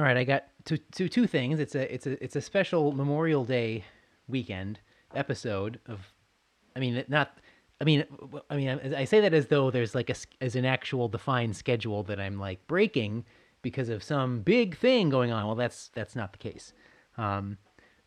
[0.00, 1.60] All right, I got two, two, two things.
[1.60, 3.84] It's a it's a it's a special Memorial Day
[4.28, 4.80] weekend
[5.14, 6.00] episode of.
[6.74, 7.36] I mean, not.
[7.82, 8.06] I mean,
[8.48, 12.02] I mean, I say that as though there's like a as an actual defined schedule
[12.04, 13.26] that I'm like breaking
[13.60, 15.44] because of some big thing going on.
[15.44, 16.72] Well, that's that's not the case.
[17.18, 17.58] Um,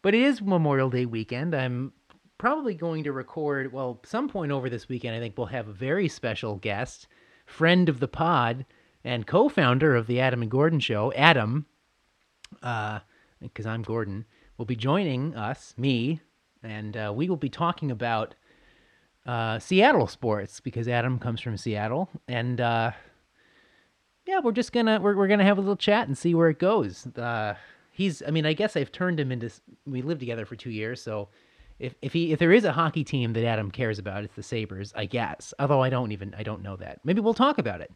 [0.02, 1.54] but it is Memorial Day weekend.
[1.54, 1.94] I'm
[2.40, 3.72] probably going to record.
[3.72, 7.08] Well, some point over this weekend, I think we'll have a very special guest,
[7.46, 8.66] friend of the pod
[9.04, 11.68] and co-founder of the Adam and Gordon Show, Adam
[12.62, 14.26] because I'm Gordon,
[14.58, 16.22] will be joining us, me,
[16.62, 18.36] and uh, we will be talking about
[19.26, 22.92] uh, Seattle sports because Adam comes from Seattle, and uh,
[24.26, 26.60] yeah, we're just gonna we're we're gonna have a little chat and see where it
[26.60, 27.08] goes.
[27.18, 27.56] Uh,
[27.92, 29.50] he's, I mean, I guess I've turned him into.
[29.86, 31.30] We lived together for two years, so.
[31.80, 34.44] If, if he if there is a hockey team that Adam cares about, it's the
[34.44, 35.56] Sabres, I guess.
[35.58, 37.00] Although I don't even I don't know that.
[37.04, 37.92] Maybe we'll talk about it.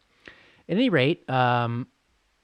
[0.68, 1.86] At any rate, um,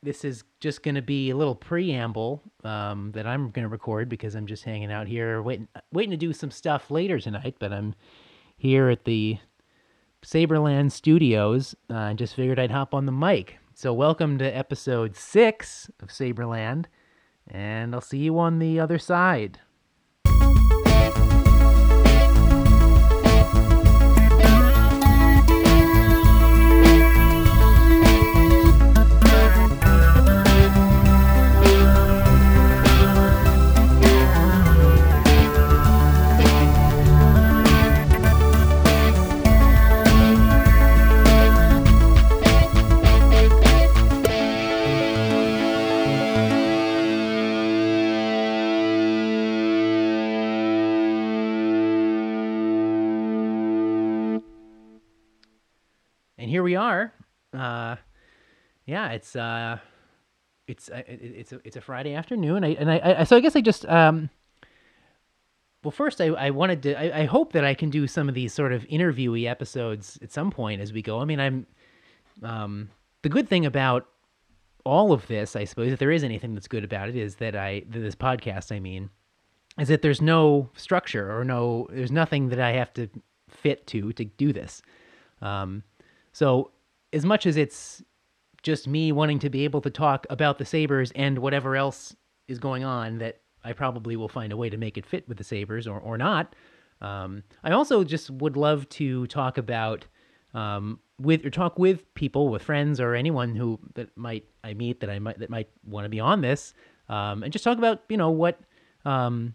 [0.05, 4.09] this is just going to be a little preamble um, that I'm going to record
[4.09, 7.57] because I'm just hanging out here waiting waiting to do some stuff later tonight.
[7.59, 7.95] But I'm
[8.57, 9.39] here at the
[10.23, 11.75] Saberland Studios.
[11.91, 13.59] Uh, I just figured I'd hop on the mic.
[13.75, 16.87] So welcome to episode six of Saberland,
[17.49, 19.59] and I'll see you on the other side.
[57.55, 57.97] Uh,
[58.87, 59.79] yeah, it's uh,
[60.67, 62.65] it's uh, it, it's a it's a Friday afternoon.
[62.65, 64.31] I and I, I so I guess I just um.
[65.83, 66.99] Well, first, I, I wanted to.
[66.99, 70.33] I, I hope that I can do some of these sort of interviewee episodes at
[70.33, 71.21] some point as we go.
[71.21, 71.67] I mean, I'm.
[72.43, 72.91] Um,
[73.23, 74.07] the good thing about
[74.85, 77.55] all of this, I suppose, if there is anything that's good about it, is that
[77.55, 78.75] I this podcast.
[78.75, 79.11] I mean,
[79.79, 83.09] is that there's no structure or no there's nothing that I have to
[83.49, 84.83] fit to to do this.
[85.43, 85.83] Um,
[86.33, 86.71] so
[87.15, 88.03] as much as it's
[88.63, 92.15] just me wanting to be able to talk about the Sabres and whatever else
[92.49, 95.39] is going on that I probably will find a way to make it fit with
[95.39, 96.55] the Sabres or, or not.
[97.01, 100.07] Um, I also just would love to talk about
[100.55, 105.01] um, with or talk with people, with friends or anyone who that might I meet
[105.01, 106.75] that I might that might want to be on this,
[107.09, 108.61] um, and just talk about you know what
[109.05, 109.55] um,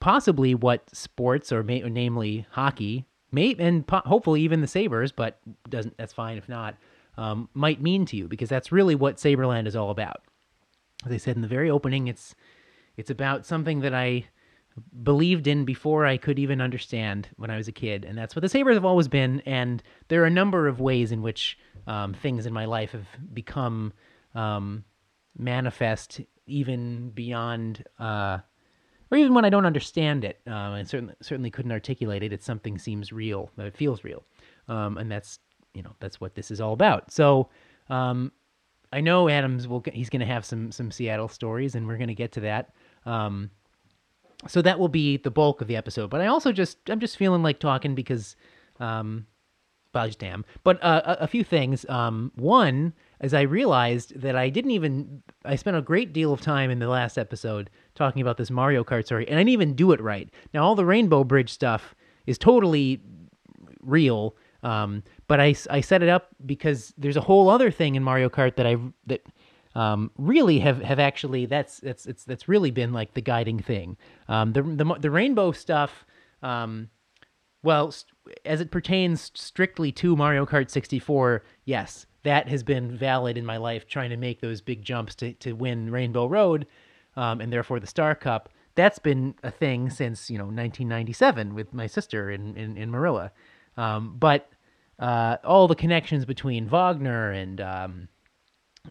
[0.00, 5.12] possibly what sports or, ma- or namely hockey may and po- hopefully even the sabres
[5.12, 6.76] but doesn't that's fine if not
[7.16, 10.22] um, might mean to you because that's really what saberland is all about.
[11.04, 12.34] As i said in the very opening it's
[12.96, 14.24] it's about something that i
[15.02, 18.42] believed in before i could even understand when i was a kid and that's what
[18.42, 22.12] the sabres have always been and there are a number of ways in which um,
[22.12, 23.92] things in my life have become
[24.34, 24.84] um,
[25.38, 28.38] manifest even beyond uh,
[29.10, 32.44] or even when I don't understand it, um, and certainly certainly couldn't articulate it, it's
[32.44, 34.24] something seems real, it feels real,
[34.68, 35.38] um, and that's
[35.76, 37.10] you know that's what this is all about.
[37.12, 37.50] So
[37.88, 38.32] um,
[38.92, 42.08] I know Adams will he's going to have some some Seattle stories, and we're going
[42.08, 42.74] to get to that.
[43.04, 43.50] Um,
[44.48, 46.10] so that will be the bulk of the episode.
[46.10, 48.36] But I also just I'm just feeling like talking because
[48.80, 49.26] um,
[49.96, 50.44] well, damn.
[50.62, 51.88] But uh, a, a few things.
[51.88, 56.42] Um, one, is I realized that I didn't even, I spent a great deal of
[56.42, 59.74] time in the last episode talking about this Mario Kart story, and I didn't even
[59.74, 60.28] do it right.
[60.52, 61.94] Now, all the Rainbow Bridge stuff
[62.26, 63.00] is totally
[63.80, 68.02] real, um, but I, I set it up because there's a whole other thing in
[68.02, 69.24] Mario Kart that I that
[69.76, 73.96] um, really have, have actually that's that's it's that's really been like the guiding thing.
[74.26, 76.04] Um, the the the Rainbow stuff.
[76.42, 76.90] Um,
[77.62, 78.12] well, st-
[78.44, 83.56] as it pertains strictly to Mario Kart 64, yes, that has been valid in my
[83.56, 86.66] life, trying to make those big jumps to, to win Rainbow Road
[87.16, 88.50] um, and therefore the Star Cup.
[88.74, 93.32] That's been a thing since, you know, 1997 with my sister in, in, in Marilla.
[93.76, 94.48] Um, but
[94.98, 98.08] uh, all the connections between Wagner and, um,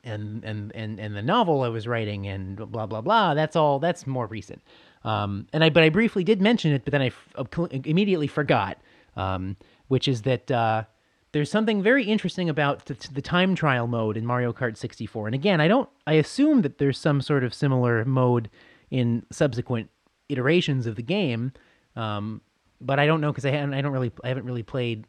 [0.04, 3.80] and, and, and, and the novel I was writing and blah, blah, blah, that's all,
[3.80, 4.62] that's more recent.
[5.04, 8.28] Um, and I, but I briefly did mention it, but then I f- uh, immediately
[8.28, 8.78] forgot,
[9.16, 9.56] um,
[9.88, 10.84] which is that uh,
[11.32, 15.28] there's something very interesting about the, time trial mode in Mario Kart 64.
[15.28, 18.50] And again, I don't, I assume that there's some sort of similar mode
[18.90, 19.90] in subsequent
[20.30, 21.52] iterations of the game,
[21.96, 22.42] um,
[22.80, 25.06] but I don't know because I haven't, I don't really, I haven't really played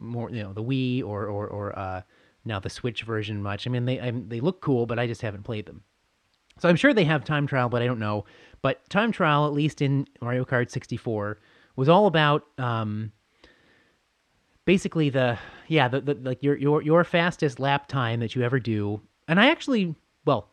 [0.00, 2.02] more, you know, the Wii or or or uh,
[2.44, 3.66] now the Switch version much.
[3.66, 5.82] I mean, they I, they look cool, but I just haven't played them.
[6.58, 8.24] So I'm sure they have time trial, but I don't know.
[8.62, 11.38] But time trial, at least in Mario Kart 64,
[11.76, 13.12] was all about um,
[14.66, 15.38] basically the
[15.68, 19.00] yeah the, the like your your your fastest lap time that you ever do.
[19.26, 19.94] And I actually
[20.24, 20.50] well,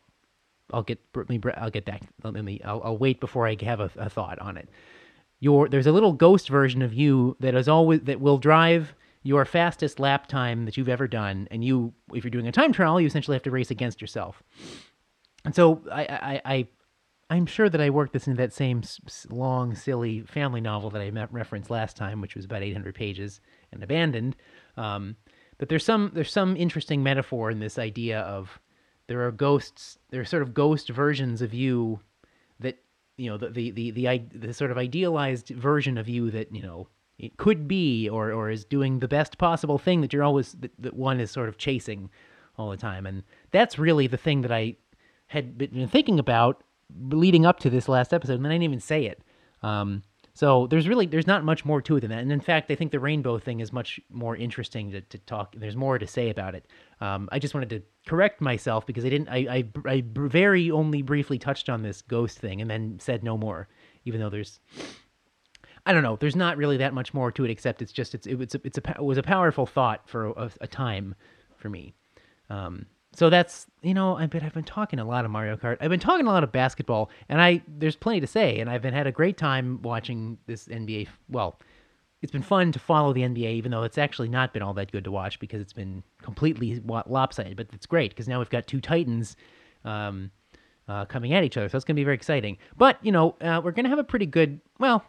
[0.72, 4.08] I'll get I'll get that let me I'll, I'll wait before I have a, a
[4.08, 4.68] thought on it.
[5.40, 8.94] Your there's a little ghost version of you that is always that will drive
[9.28, 12.72] your fastest lap time that you've ever done, and you if you're doing a time
[12.72, 14.42] trial, you essentially have to race against yourself.
[15.44, 16.68] And so I I, I
[17.28, 18.82] I'm sure that I worked this into that same
[19.28, 23.82] long, silly family novel that I referenced last time, which was about 800 pages and
[23.82, 24.34] abandoned.
[24.78, 25.14] Um,
[25.58, 28.58] but there's some there's some interesting metaphor in this idea of
[29.08, 32.00] there are ghosts, there are sort of ghost versions of you
[32.60, 32.78] that
[33.18, 36.62] you know the the the the, the sort of idealized version of you that you
[36.62, 40.52] know it could be or or is doing the best possible thing that you're always
[40.52, 42.10] that, that one is sort of chasing
[42.56, 44.76] all the time, and that's really the thing that I
[45.28, 46.62] had been thinking about
[47.10, 49.22] leading up to this last episode, and I didn't even say it.
[49.62, 50.02] Um,
[50.38, 52.20] so there's really there's not much more to it than that.
[52.20, 55.52] And in fact, I think the rainbow thing is much more interesting to, to talk.
[55.56, 56.66] There's more to say about it.
[57.00, 59.28] Um, I just wanted to correct myself because I didn't.
[59.28, 63.36] I, I I very only briefly touched on this ghost thing and then said no
[63.36, 63.66] more.
[64.04, 64.60] Even though there's
[65.88, 66.16] I don't know.
[66.16, 68.60] There's not really that much more to it except it's just it's it, it's a,
[68.62, 71.14] it's a it was a powerful thought for a, a time
[71.56, 71.94] for me.
[72.50, 75.78] Um, so that's you know I've been I've been talking a lot of Mario Kart.
[75.80, 78.82] I've been talking a lot of basketball, and I there's plenty to say, and I've
[78.82, 81.08] been had a great time watching this NBA.
[81.30, 81.58] Well,
[82.20, 84.92] it's been fun to follow the NBA, even though it's actually not been all that
[84.92, 87.56] good to watch because it's been completely lopsided.
[87.56, 89.36] But it's great because now we've got two Titans.
[89.86, 90.32] Um,
[90.86, 92.56] uh, coming at each other, so it's going to be very exciting.
[92.78, 94.58] But you know, uh, we're going to have a pretty good.
[94.78, 95.04] Well,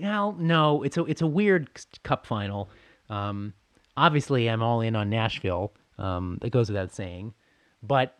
[0.00, 1.70] well, no, it's a it's a weird
[2.02, 2.70] cup final.
[3.08, 3.54] Um,
[3.96, 5.72] obviously, I'm all in on Nashville.
[5.98, 7.32] Um, that goes without saying,
[7.82, 8.16] but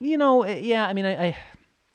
[0.00, 0.86] you know, eh, yeah.
[0.86, 1.36] I mean, I, I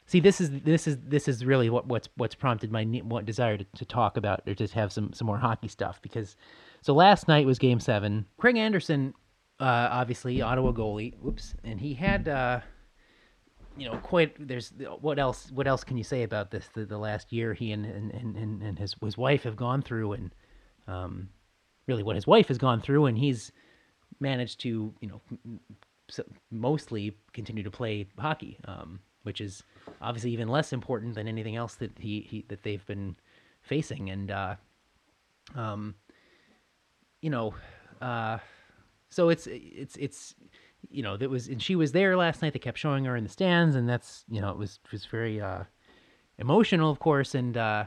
[0.07, 3.57] see this is this is this is really what what's what's prompted my what desire
[3.57, 6.35] to, to talk about or just have some some more hockey stuff because
[6.81, 8.25] so last night was Game Seven.
[8.37, 9.13] Craig Anderson,
[9.59, 11.13] uh, obviously Ottawa goalie.
[11.19, 12.27] Whoops, and he had.
[12.27, 12.61] Uh,
[13.77, 14.35] you know, quite.
[14.47, 15.51] There's what else?
[15.51, 16.67] What else can you say about this?
[16.73, 20.13] The, the last year he and and, and, and his his wife have gone through,
[20.13, 20.35] and
[20.87, 21.29] um,
[21.87, 23.51] really what his wife has gone through, and he's
[24.19, 25.21] managed to, you know,
[26.51, 29.63] mostly continue to play hockey, um, which is
[30.01, 33.15] obviously even less important than anything else that he, he that they've been
[33.61, 34.09] facing.
[34.09, 34.55] And, uh,
[35.55, 35.95] um,
[37.21, 37.53] you know,
[38.01, 38.37] uh,
[39.09, 40.35] so it's it's it's
[40.89, 42.53] you know that was and she was there last night.
[42.53, 45.05] They kept showing her in the stands, and that's you know it was it was
[45.05, 45.63] very uh,
[46.37, 47.85] emotional, of course, and uh,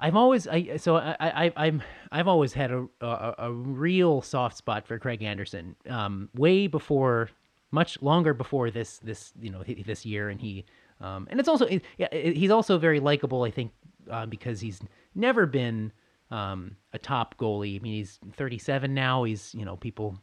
[0.00, 4.56] I've always I so I, I I'm I've always had a, a, a real soft
[4.56, 5.76] spot for Craig Anderson.
[5.88, 7.30] Um, way before,
[7.70, 10.64] much longer before this this you know this year, and he
[11.00, 13.44] um, and it's also yeah he's also very likable.
[13.44, 13.72] I think
[14.10, 14.80] uh, because he's
[15.14, 15.92] never been
[16.30, 17.78] um, a top goalie.
[17.78, 19.22] I mean he's 37 now.
[19.22, 20.18] He's you know people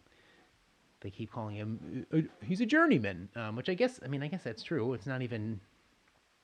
[1.02, 4.28] they keep calling him uh, he's a journeyman, um, which I guess I mean I
[4.28, 4.94] guess that's true.
[4.94, 5.60] It's not even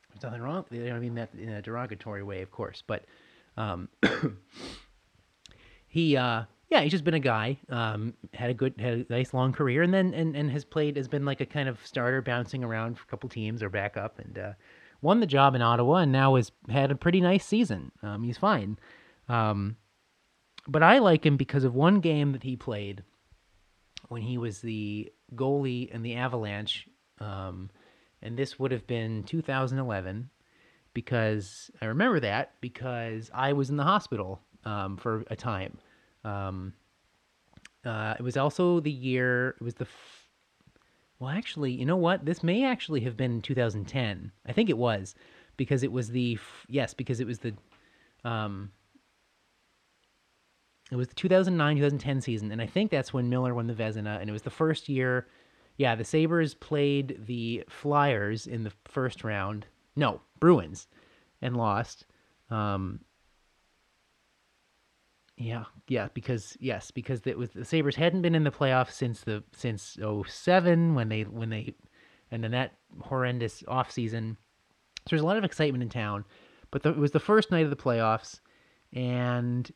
[0.10, 0.66] there's nothing wrong.
[0.72, 3.04] I mean that in a derogatory way, of course, but
[3.58, 3.90] um,
[5.88, 7.58] he, uh, yeah, he's just been a guy.
[7.70, 10.98] Um, had a good, had a nice long career, and then and, and has played
[10.98, 14.20] has been like a kind of starter, bouncing around for a couple teams or backup,
[14.20, 14.54] and uh,
[15.02, 17.92] won the job in Ottawa, and now has had a pretty nice season.
[18.04, 18.78] Um, he's fine,
[19.28, 19.78] um,
[20.68, 23.04] but I like him because of one game that he played
[24.10, 26.88] when he was the goalie in the Avalanche,
[27.20, 27.70] um,
[28.22, 30.30] and this would have been 2011
[30.94, 35.78] because I remember that because I was in the hospital um, for a time.
[36.24, 36.74] Um,
[37.86, 39.50] uh, it was also the year.
[39.60, 39.86] It was the.
[39.86, 40.28] F-
[41.20, 42.26] well, actually, you know what?
[42.26, 44.32] This may actually have been 2010.
[44.46, 45.16] I think it was
[45.56, 47.54] because it was the f- yes because it was the.
[48.26, 48.72] Um,
[50.92, 54.20] it was the 2009 2010 season, and I think that's when Miller won the Vezina,
[54.20, 55.28] and it was the first year.
[55.78, 59.68] Yeah, the Sabres played the Flyers in the first round.
[59.96, 60.88] No, Bruins
[61.42, 62.06] and lost.
[62.50, 63.02] Um,
[65.38, 69.22] yeah, yeah, because yes, because it was the Sabres hadn't been in the playoffs since
[69.22, 71.76] the since 07 when they when they
[72.32, 74.38] and then that horrendous off season.
[75.06, 76.26] So there's a lot of excitement in town,
[76.72, 78.40] but the, it was the first night of the playoffs,
[78.94, 79.70] and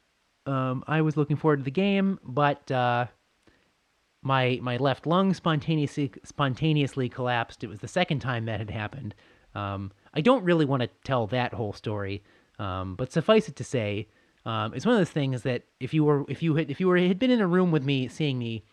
[0.45, 3.07] um, I was looking forward to the game, but uh,
[4.21, 7.63] my my left lung spontaneously spontaneously collapsed.
[7.63, 9.15] It was the second time that had happened.
[9.55, 12.24] Um, I don't really want to tell that whole story,
[12.60, 14.07] um, but suffice it to say,
[14.45, 16.88] um, it's one of those things that if you were if you had if you
[16.88, 18.63] were had been in a room with me seeing me,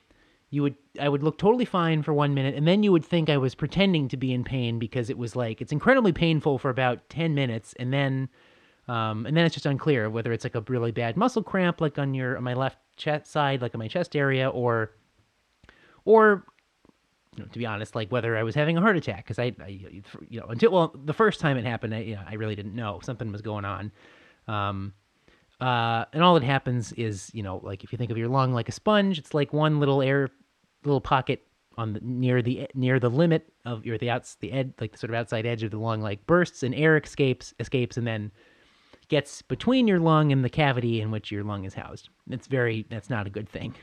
[0.51, 3.29] you would I would look totally fine for one minute, and then you would think
[3.29, 6.71] I was pretending to be in pain because it was like it's incredibly painful for
[6.71, 8.29] about ten minutes, and then
[8.89, 11.99] um, and then it's just unclear whether it's like a really bad muscle cramp, like
[11.99, 14.93] on your on my left chest side, like on my chest area, or
[16.05, 16.45] or
[17.37, 19.55] you know, to be honest, like whether I was having a heart attack because I,
[19.63, 19.69] I,
[20.29, 22.75] you know, until well, the first time it happened, I, you know, I really didn't
[22.75, 23.93] know something was going on.
[24.49, 24.95] Um,
[25.61, 28.53] uh, and all that happens is, you know, like if you think of your lung
[28.55, 30.31] like a sponge, it's like one little air,
[30.85, 31.45] little pocket
[31.77, 34.99] on the near the near the limit of your the outs the ed like the
[34.99, 38.33] sort of outside edge of the lung like bursts and air escapes escapes and then
[39.09, 42.11] gets between your lung and the cavity in which your lung is housed.
[42.31, 43.75] It's very that's not a good thing,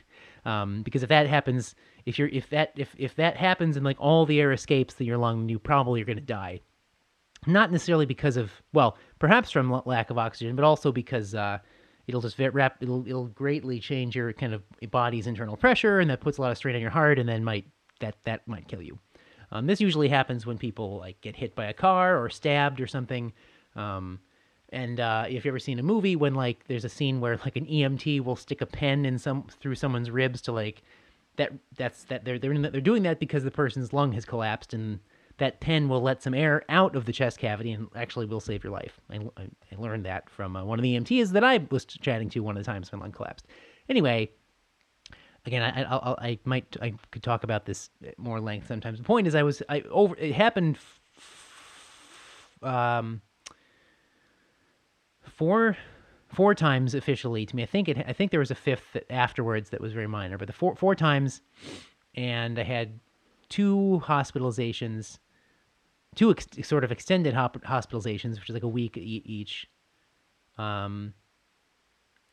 [0.46, 3.98] um, because if that happens, if you're if that if if that happens and like
[4.00, 6.62] all the air escapes through your lung, you probably are going to die.
[7.48, 11.60] Not necessarily because of well, perhaps from lack of oxygen, but also because uh,
[12.08, 16.22] it'll just rap, it'll it'll greatly change your kind of body's internal pressure, and that
[16.22, 17.66] puts a lot of strain on your heart, and then might
[18.00, 19.00] that that might kill you.
[19.52, 22.88] Um, this usually happens when people like get hit by a car or stabbed or
[22.88, 23.32] something.
[23.76, 24.20] Um,
[24.76, 27.56] and uh, if you've ever seen a movie when like there's a scene where like
[27.56, 30.84] an EMT will stick a pen in some through someone's ribs to like
[31.38, 35.00] that that's that they're they're they're doing that because the person's lung has collapsed and
[35.38, 38.64] that pen will let some air out of the chest cavity and actually will save
[38.64, 39.02] your life.
[39.10, 42.40] I, I learned that from uh, one of the EMTs that I was chatting to
[42.40, 43.46] one of the times my lung collapsed.
[43.90, 44.30] Anyway,
[45.46, 48.98] again, I, I, I might I could talk about this more length sometimes.
[48.98, 50.78] The point is, I was I over it happened.
[50.78, 53.22] F- um,
[55.36, 55.78] four
[56.30, 57.64] four times officially to me.
[57.64, 57.98] I think it.
[58.08, 60.96] I think there was a fifth afterwards that was very minor, but the four four
[60.96, 61.42] times,
[62.16, 63.00] and I had
[63.50, 65.20] two hospitalizations,
[66.16, 69.68] two ex- sort of extended hop- hospitalizations, which is like a week e- each.
[70.58, 71.14] Um,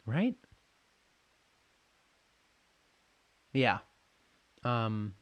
[0.06, 0.34] right?
[3.52, 3.78] Yeah.
[4.64, 5.14] Um.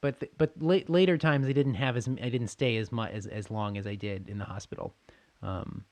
[0.00, 3.12] But th- but late, later times I didn't have as I didn't stay as much
[3.12, 4.94] as as long as I did in the hospital.
[5.42, 5.84] Um,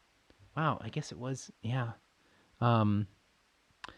[0.57, 1.93] wow, I guess it was yeah.
[2.61, 3.07] Um,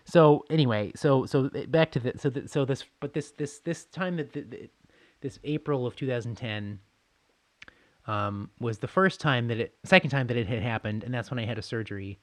[0.04, 3.84] so anyway, so so back to the so the, so this but this this this
[3.86, 4.70] time that the, the,
[5.20, 6.78] this April of 2010
[8.06, 11.30] um, was the first time that it second time that it had happened, and that's
[11.30, 12.18] when I had a surgery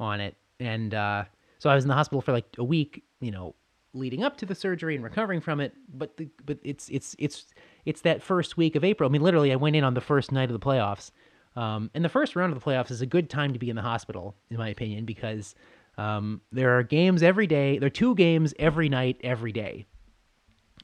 [0.00, 1.24] on it, and uh,
[1.58, 3.54] so I was in the hospital for like a week, you know,
[3.92, 5.74] leading up to the surgery and recovering from it.
[5.92, 7.46] But the, but it's it's it's
[7.84, 9.08] it's that first week of April.
[9.08, 11.10] I mean, literally, I went in on the first night of the playoffs
[11.58, 13.74] um, and the first round of the playoffs is a good time to be in
[13.74, 15.56] the hospital, in my opinion, because
[15.96, 17.78] um, there are games every day.
[17.78, 19.84] There are two games every night, every day.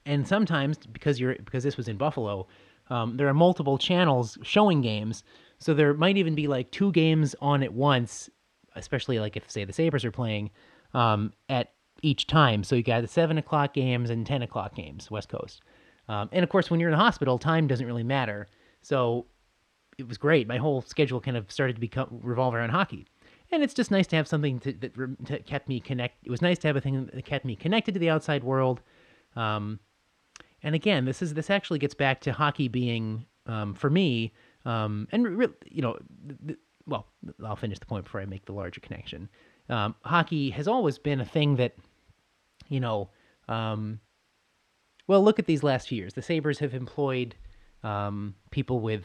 [0.05, 2.49] And sometimes, because you're because this was in Buffalo,
[2.91, 5.23] um, there are multiple channels showing games.
[5.61, 8.29] So there might even be like two games on at once,
[8.75, 10.51] especially like if say the Sabres are playing
[10.93, 12.65] um, at each time.
[12.65, 15.63] So you got the seven o'clock games and ten o'clock games, West Coast.
[16.09, 18.49] Um, and of course, when you're in the hospital, time doesn't really matter.
[18.83, 19.27] So
[19.99, 20.47] it was great.
[20.47, 23.07] My whole schedule kind of started to become revolve around hockey,
[23.51, 26.25] and it's just nice to have something to, that, kept me connect.
[26.25, 28.81] It was nice to have a thing that kept me connected to the outside world.
[29.37, 29.81] Um,
[30.63, 34.33] and again, this is this actually gets back to hockey being um, for me,
[34.65, 35.99] um, and re- you know,
[36.87, 37.07] well,
[37.45, 39.29] I'll finish the point before I make the larger connection.
[39.69, 41.75] Um, hockey has always been a thing that,
[42.69, 43.11] you know,
[43.49, 44.01] um,
[45.07, 46.15] well, look at these last few years.
[46.15, 47.35] The Sabres have employed
[47.83, 49.05] um, people with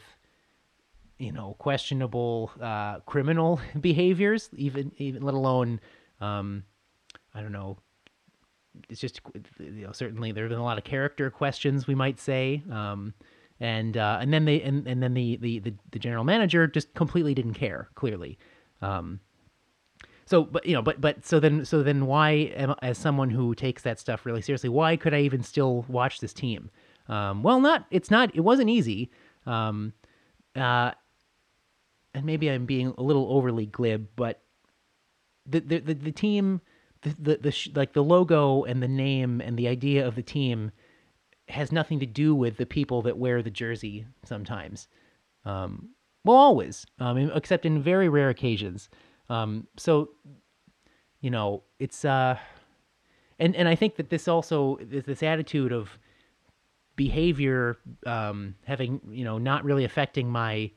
[1.20, 5.80] you know questionable uh, criminal behaviors, even even let alone
[6.20, 6.64] um,
[7.34, 7.78] I don't know.
[8.88, 9.20] It's just
[9.58, 13.14] you know certainly there have been a lot of character questions we might say, um,
[13.60, 16.94] and uh, and then they and, and then the, the the the general manager just
[16.94, 18.38] completely didn't care clearly.
[18.80, 19.20] Um,
[20.24, 23.54] so but you know but but so then so then why am, as someone who
[23.54, 26.70] takes that stuff really seriously why could i even still watch this team
[27.08, 29.10] um, well not it's not it wasn't easy
[29.44, 29.92] um,
[30.54, 30.92] uh,
[32.14, 34.42] and maybe I'm being a little overly glib, but
[35.46, 36.60] the the the, the team,
[37.02, 40.22] the the, the sh- like the logo and the name and the idea of the
[40.22, 40.72] team
[41.48, 44.06] has nothing to do with the people that wear the jersey.
[44.24, 44.88] Sometimes,
[45.44, 45.90] um,
[46.24, 48.88] well, always, um, except in very rare occasions.
[49.28, 50.10] Um, so,
[51.20, 52.36] you know, it's uh,
[53.38, 55.98] and and I think that this also is this attitude of
[56.96, 60.70] behavior um, having you know not really affecting my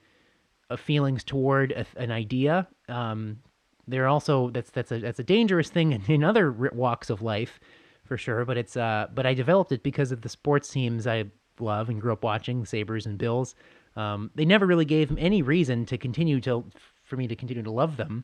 [0.78, 2.68] feelings toward a, an idea.
[2.90, 3.40] Um,
[3.88, 7.60] they're also that's that's a that's a dangerous thing in, in other walks of life,
[8.06, 8.46] for sure.
[8.46, 11.26] But it's uh, but I developed it because of the sports teams I
[11.60, 13.56] love and grew up watching, Sabres and Bills.
[13.96, 16.66] Um, they never really gave any reason to continue to
[17.04, 18.24] for me to continue to love them.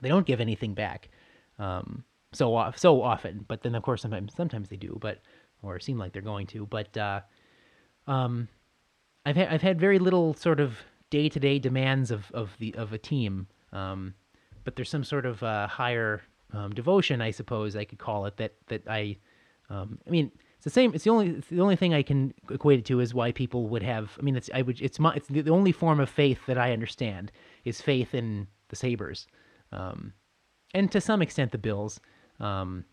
[0.00, 1.08] They don't give anything back.
[1.58, 3.44] Um, so off so often.
[3.48, 5.20] But then of course sometimes sometimes they do, but
[5.62, 6.66] or seem like they're going to.
[6.66, 7.20] But uh,
[8.06, 8.48] um,
[9.24, 10.78] I've had I've had very little sort of
[11.10, 13.46] day to day demands of of the of a team.
[13.72, 14.14] Um,
[14.64, 16.22] but there's some sort of uh, higher
[16.52, 19.16] um, devotion, I suppose I could call it that that I.
[19.68, 20.94] Um, I mean, it's the same.
[20.94, 23.68] It's the only it's the only thing I can equate it to is why people
[23.68, 24.16] would have.
[24.18, 26.72] I mean, it's I would it's my it's the, only form of faith that I
[26.72, 27.32] understand
[27.64, 29.26] is faith in the Sabres,
[29.72, 30.12] um,
[30.72, 32.00] and to some extent the Bills.
[32.38, 32.84] Um,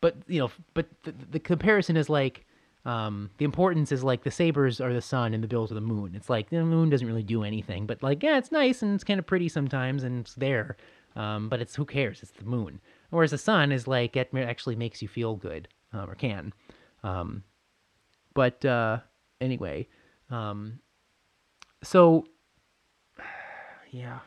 [0.00, 2.46] but you know, but the, the comparison is like
[2.84, 5.80] um, the importance is like the Sabres are the sun and the Bills are the
[5.80, 6.14] moon.
[6.14, 9.04] It's like the moon doesn't really do anything, but like yeah, it's nice and it's
[9.04, 10.76] kind of pretty sometimes and it's there.
[11.16, 12.22] Um, but it's who cares?
[12.22, 12.80] It's the moon.
[13.10, 16.52] Whereas the sun is like it actually makes you feel good um, or can.
[17.02, 17.42] Um,
[18.34, 18.98] but uh,
[19.40, 19.88] anyway,
[20.30, 20.78] um,
[21.82, 22.26] so
[23.90, 24.20] yeah.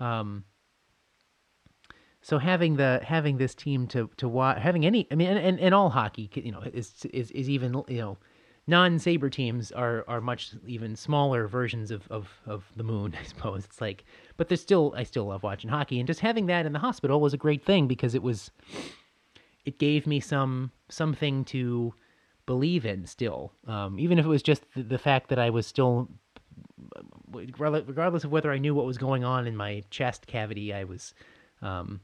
[0.00, 0.44] Um,
[2.26, 5.60] so having the having this team to to watch having any I mean and, and,
[5.60, 8.18] and all hockey you know is is is even you know
[8.66, 13.22] non saber teams are are much even smaller versions of, of of the moon I
[13.22, 13.64] suppose.
[13.64, 14.04] It's like
[14.36, 16.00] but there's still I still love watching hockey.
[16.00, 18.50] And just having that in the hospital was a great thing because it was
[19.64, 21.94] it gave me some something to
[22.44, 23.52] believe in still.
[23.68, 26.08] Um, even if it was just the, the fact that I was still
[27.30, 31.14] regardless of whether I knew what was going on in my chest cavity I was
[31.62, 32.00] um,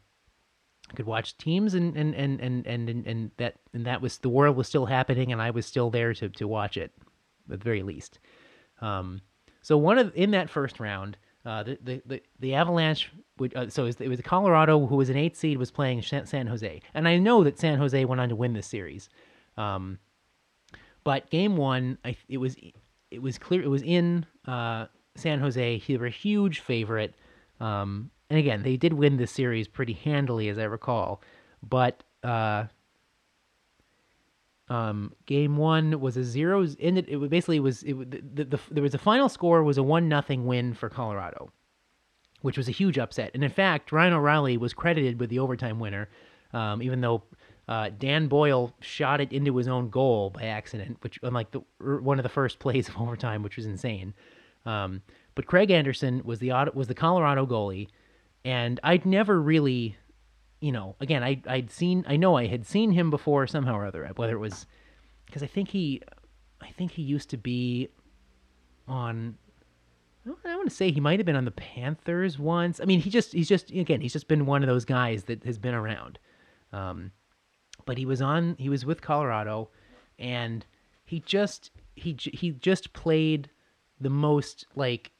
[0.94, 4.56] could watch teams and and and and and and, that and that was the world
[4.56, 6.92] was still happening and I was still there to to watch it
[7.50, 8.18] at the very least.
[8.80, 9.20] Um,
[9.62, 13.68] so one of in that first round, uh, the, the the the Avalanche would uh,
[13.68, 16.80] so it was, it was Colorado who was an eight seed was playing San Jose,
[16.94, 19.08] and I know that San Jose went on to win this series.
[19.56, 19.99] Um,
[21.04, 22.56] but game one, I it was
[23.11, 25.82] it was clear it was in uh, San Jose.
[25.87, 27.14] They were a huge favorite.
[27.61, 31.20] Um, and again, they did win this series pretty handily, as I recall.
[31.62, 32.64] But uh,
[34.70, 36.74] um, game one was a zeros.
[36.80, 37.10] Ended.
[37.10, 37.82] It basically was.
[37.82, 40.88] It the, the, the there was a final score was a one nothing win for
[40.88, 41.52] Colorado,
[42.40, 43.33] which was a huge upset.
[43.35, 46.09] And in fact, Ryan O'Reilly was credited with the overtime winner,
[46.54, 47.24] um, even though
[47.68, 52.00] uh, Dan Boyle shot it into his own goal by accident, which unlike the er,
[52.00, 54.14] one of the first plays of overtime, which was insane.
[54.64, 55.02] Um,
[55.35, 57.88] but Craig Anderson was the was the Colorado goalie
[58.44, 59.96] and I'd never really,
[60.61, 63.87] you know, again, I I'd seen, I know I had seen him before somehow or
[63.87, 64.66] other, whether it was
[65.26, 66.02] because I think he,
[66.61, 67.88] I think he used to be
[68.88, 69.37] on.
[70.44, 72.81] I want to say he might have been on the Panthers once.
[72.81, 75.42] I mean, he just he's just again he's just been one of those guys that
[75.44, 76.18] has been around.
[76.72, 77.11] Um,
[77.87, 79.70] but he was on he was with Colorado,
[80.18, 80.64] and
[81.05, 83.50] he just he he just played
[84.00, 85.11] the most like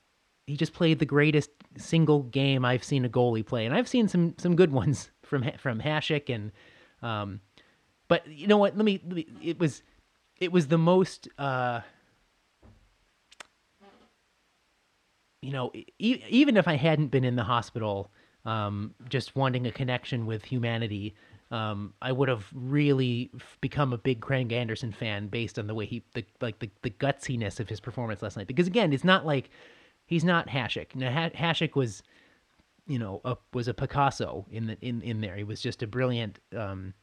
[0.46, 4.08] he just played the greatest single game I've seen a goalie play, and I've seen
[4.08, 6.52] some some good ones from from Hasek and,
[7.02, 7.40] um,
[8.08, 8.76] but you know what?
[8.76, 9.82] Let me, let me it was
[10.40, 11.28] it was the most.
[11.38, 11.80] Uh,
[15.42, 18.11] you know, e- even if I hadn't been in the hospital,
[18.44, 21.14] um, just wanting a connection with humanity,
[21.50, 23.30] um, I would have really
[23.61, 26.90] become a big Craig Anderson fan based on the way he, the like the, the
[26.90, 28.46] gutsiness of his performance last night.
[28.46, 29.50] Because again, it's not like
[30.06, 30.94] he's not Hasek.
[30.94, 32.02] Now, ha- Hasek was,
[32.86, 35.36] you know, a, was a Picasso in the in in there.
[35.36, 36.94] He was just a brilliant, um,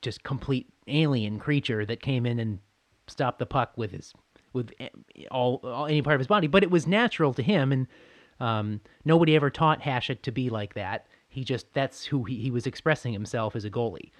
[0.00, 2.58] just complete alien creature that came in and
[3.08, 4.12] stopped the puck with his
[4.52, 4.72] with
[5.30, 6.46] all, all any part of his body.
[6.46, 7.86] But it was natural to him, and
[8.40, 11.06] um, nobody ever taught Hasek to be like that.
[11.28, 14.10] He just that's who he, he was expressing himself as a goalie,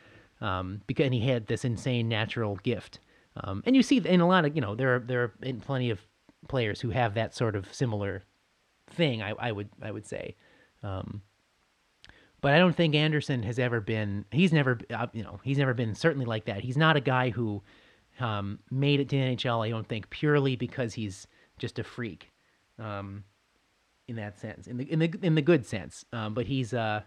[0.41, 3.01] um, because and he had this insane natural gift.
[3.37, 5.91] Um, and you see in a lot of you know there are there are plenty
[5.91, 6.01] of
[6.49, 8.23] players who have that sort of similar
[8.91, 9.23] thing.
[9.23, 10.37] I, I would I would say,
[10.83, 11.23] um,
[12.41, 14.25] but I don't think Anderson has ever been.
[14.31, 16.61] He's never uh, you know he's never been certainly like that.
[16.63, 17.63] He's not a guy who
[18.21, 19.65] um, made it to NHL.
[19.65, 21.27] I don't think purely because he's
[21.59, 22.31] just a freak,
[22.79, 23.25] um,
[24.09, 26.05] in that sense, in the in the in the good sense.
[26.13, 27.03] Um, but he's uh,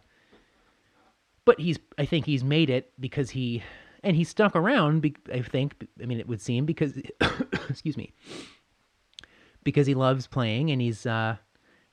[1.46, 3.64] but he's I think he's made it because he
[4.04, 5.18] and he stuck around.
[5.34, 6.94] I think I mean it would seem because
[7.70, 8.14] excuse me
[9.66, 11.36] because he loves playing and he's uh,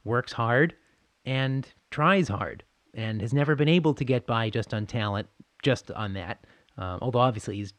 [0.04, 0.76] works hard
[1.24, 2.62] and tries hard
[2.94, 5.28] and has never been able to get by just on talent,
[5.64, 6.46] just on that.
[6.78, 7.74] Um, although obviously he's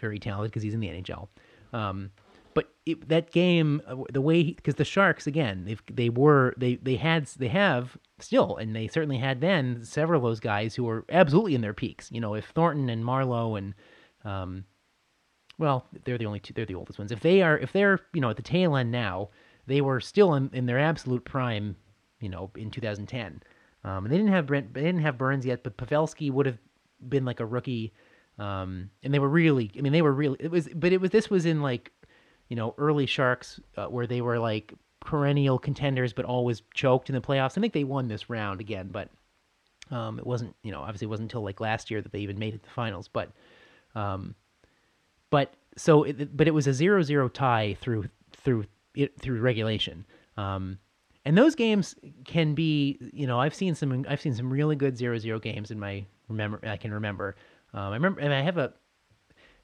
[0.00, 1.28] very talented because he's in the NHL.
[1.72, 2.10] Um,
[2.54, 6.76] but it, that game, uh, the way because the Sharks again, they they were they
[6.76, 10.84] they had they have still, and they certainly had then several of those guys who
[10.84, 12.10] were absolutely in their peaks.
[12.10, 13.74] You know, if Thornton and Marleau and
[14.24, 14.64] um,
[15.58, 16.54] well, they're the only two.
[16.54, 17.12] They're the oldest ones.
[17.12, 19.30] If they are, if they're, you know, at the tail end now,
[19.66, 21.76] they were still in, in their absolute prime,
[22.20, 23.42] you know, in 2010.
[23.84, 26.58] Um, and they didn't have Brent, they didn't have Burns yet, but Pavelski would have
[27.08, 27.92] been like a rookie.
[28.38, 30.36] Um, and they were really, I mean, they were really.
[30.40, 31.92] It was, but it was this was in like,
[32.48, 37.14] you know, early Sharks uh, where they were like perennial contenders, but always choked in
[37.14, 37.58] the playoffs.
[37.58, 39.08] I think they won this round again, but
[39.90, 42.38] um, it wasn't, you know, obviously it wasn't until like last year that they even
[42.38, 43.08] made it to the finals.
[43.08, 43.30] But,
[43.94, 44.34] um,
[45.30, 48.64] but so, it, but it was a zero-zero tie through through
[48.94, 50.04] it through regulation.
[50.36, 50.78] Um,
[51.24, 54.96] and those games can be, you know, I've seen some, I've seen some really good
[54.96, 56.60] zero-zero games in my remember.
[56.62, 57.36] I can remember.
[57.74, 58.72] Um, I remember, and I have a,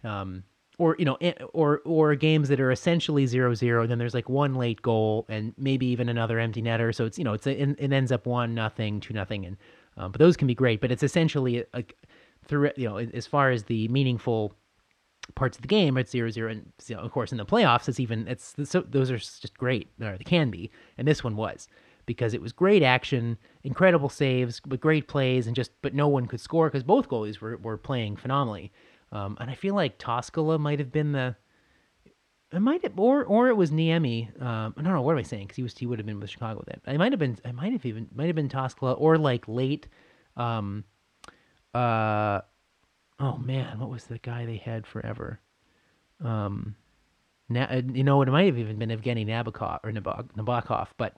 [0.03, 0.45] um,
[0.79, 1.17] or you know,
[1.53, 3.83] or or games that are essentially zero zero.
[3.83, 6.95] And then there's like one late goal and maybe even another empty netter.
[6.95, 9.57] So it's you know, it's a, it ends up one nothing, two nothing, and
[9.97, 10.81] um, but those can be great.
[10.81, 11.95] But it's essentially like
[12.45, 14.55] through you know, as far as the meaningful
[15.35, 17.89] parts of the game, it's zero zero, and you know, of course in the playoffs,
[17.89, 21.37] it's even it's so those are just great, or they can be, and this one
[21.37, 21.69] was
[22.07, 26.27] because it was great action, incredible saves, but great plays, and just but no one
[26.27, 28.73] could score because both goalies were were playing phenomenally.
[29.13, 31.37] Um, and I feel like Toskala might have been the,
[32.53, 34.29] it might have, or or it was Niemi.
[34.43, 36.21] Um, I don't know what am I saying because he was he would have been
[36.21, 36.81] with Chicago then.
[36.87, 37.39] I might have been.
[37.45, 39.89] I might have even might have been Toskala or like late.
[40.37, 40.85] Um,
[41.73, 42.41] uh,
[43.21, 45.41] oh man, what was the guy they had forever?
[46.23, 46.77] Um,
[47.49, 51.15] na- uh, you know, it might have even been Evgeny Nabokov or Nabok, Nabokov, but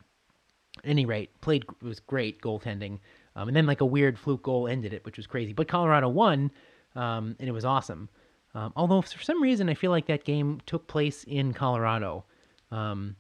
[0.78, 2.98] at any rate, played was great goaltending.
[3.34, 5.52] Um, and then like a weird fluke goal ended it, which was crazy.
[5.52, 6.50] But Colorado won
[6.96, 8.08] um, and it was awesome.
[8.54, 12.24] Um, although for some reason I feel like that game took place in Colorado.
[12.72, 13.16] Um,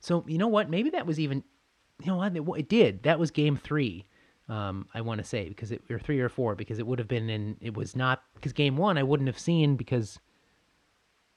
[0.00, 0.70] so you know what?
[0.70, 1.42] Maybe that was even,
[2.02, 2.60] you know what?
[2.60, 3.02] It did.
[3.02, 4.06] That was game three.
[4.48, 7.08] Um, I want to say because it or three or four because it would have
[7.08, 7.56] been in.
[7.60, 10.18] It was not because game one I wouldn't have seen because.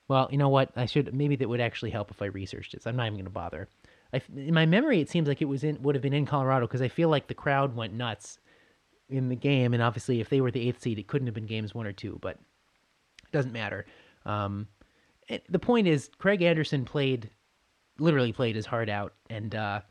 [0.10, 0.72] Well, you know what?
[0.76, 2.84] I should maybe that would actually help if I researched it.
[2.84, 3.68] So I'm not even going to bother.
[4.14, 6.66] I, in my memory, it seems like it was in would have been in Colorado
[6.66, 8.40] because I feel like the crowd went nuts
[9.10, 11.46] in the game, and obviously if they were the eighth seed, it couldn't have been
[11.46, 13.86] games one or two, but it doesn't matter.
[14.26, 14.68] Um,
[15.28, 17.30] it, the point is, Craig Anderson played,
[18.00, 19.82] literally played his heart out, and uh,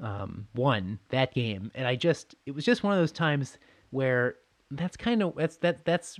[0.00, 1.70] um, won that game.
[1.74, 3.58] And I just, it was just one of those times
[3.90, 4.36] where
[4.70, 6.18] that's kind of that's that that's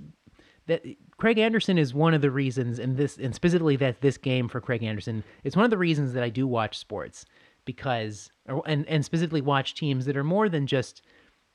[0.67, 0.83] that
[1.17, 4.61] Craig Anderson is one of the reasons, and this and specifically that this game for
[4.61, 7.25] Craig Anderson is one of the reasons that I do watch sports
[7.65, 11.01] because, or, and and specifically watch teams that are more than just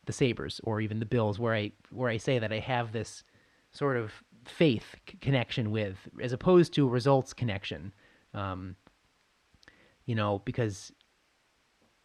[0.06, 3.22] the Sabres or even the Bills, where I where I say that I have this
[3.72, 4.12] sort of
[4.44, 7.92] faith c- connection with, as opposed to results connection.
[8.34, 8.76] Um,
[10.06, 10.92] you know, because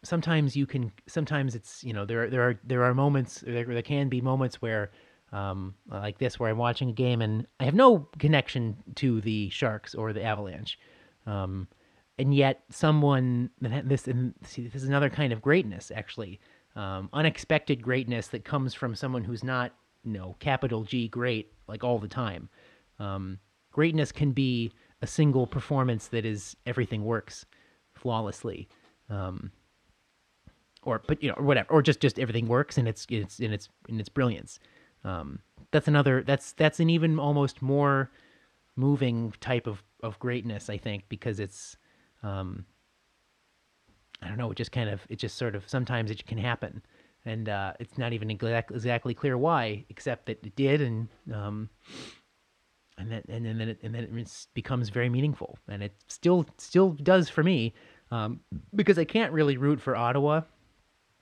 [0.04, 3.82] sometimes you can, sometimes it's you know there there are there are moments there there
[3.82, 4.92] can be moments where.
[5.34, 9.50] Um, like this, where I'm watching a game and I have no connection to the
[9.50, 10.78] Sharks or the Avalanche,
[11.26, 11.70] um,
[12.18, 16.42] and yet someone this and see, this is another kind of greatness actually
[16.76, 21.84] um, unexpected greatness that comes from someone who's not, you know, capital G great like
[21.84, 22.50] all the time.
[23.00, 23.40] Um,
[23.72, 27.46] greatness can be a single performance that is everything works
[27.94, 28.70] flawlessly,
[29.10, 29.52] um,
[30.84, 33.54] or but you know, or whatever, or just just everything works and it's it's in
[33.54, 34.60] its in its brilliance.
[35.04, 35.40] Um,
[35.72, 38.12] that's another that's that's an even almost more
[38.76, 41.78] moving type of of greatness, I think, because it's
[42.24, 42.66] um,
[44.22, 44.52] I don't know.
[44.52, 46.82] It just kind of, it just sort of, sometimes it can happen.
[47.26, 50.82] And uh, it's not even exact, exactly clear why, except that it did.
[50.82, 51.70] And, um,
[52.98, 55.58] and then, and then, it, and then it becomes very meaningful.
[55.68, 57.74] And it still, still does for me,
[58.12, 58.42] um,
[58.76, 60.42] because I can't really root for Ottawa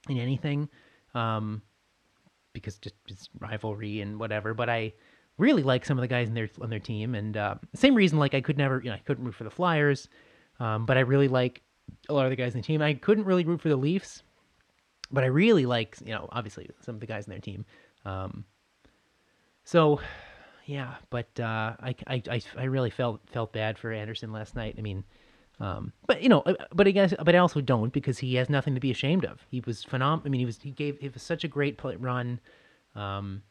[0.07, 0.69] in anything,
[1.13, 1.61] um,
[2.53, 4.53] because just it's rivalry and whatever.
[4.53, 4.93] But I
[5.37, 8.19] really like some of the guys in their on their team, and uh, same reason
[8.19, 10.07] like I could never, you know, I couldn't root for the Flyers,
[10.59, 11.61] um, but I really like
[12.07, 12.81] a lot of the guys in the team.
[12.81, 14.23] I couldn't really root for the Leafs,
[15.11, 17.65] but I really like, you know, obviously some of the guys in their team.
[18.05, 18.45] Um,
[19.63, 19.99] so,
[20.65, 24.75] yeah, but uh, I, I, I really felt felt bad for Anderson last night.
[24.77, 25.03] I mean,
[25.59, 28.49] um, but you know, uh, but I guess, but I also don't because he has
[28.49, 29.45] nothing to be ashamed of.
[29.49, 30.27] He was phenomenal.
[30.27, 32.39] I mean, he was he gave it was such a great play, run,
[32.95, 33.43] um,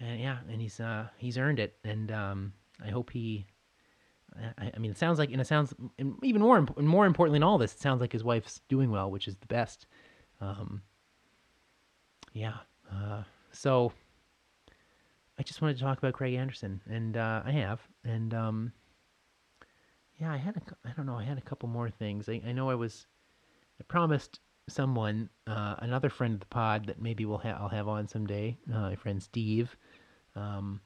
[0.00, 2.52] and yeah, and he's uh, he's earned it, and um,
[2.84, 3.46] I hope he
[4.58, 5.74] I, I mean, it sounds like, and it sounds
[6.22, 9.10] even more, and more importantly than all this, it sounds like his wife's doing well,
[9.10, 9.86] which is the best.
[10.40, 10.82] Um,
[12.32, 12.58] yeah.
[12.92, 13.92] Uh, so
[15.38, 18.72] I just wanted to talk about Craig Anderson, and uh, I have, and um,
[20.20, 22.28] yeah, I had a, I don't know, I had a couple more things.
[22.28, 23.06] I, I know I was,
[23.80, 27.88] I promised someone, uh, another friend of the pod that maybe we'll ha- I'll have
[27.88, 29.76] on someday, uh, my friend Steve.
[30.34, 30.80] Um,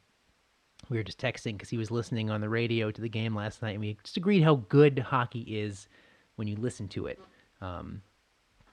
[0.88, 3.62] we were just texting because he was listening on the radio to the game last
[3.62, 5.88] night, and we just agreed how good hockey is
[6.36, 7.20] when you listen to it.
[7.60, 8.02] Um,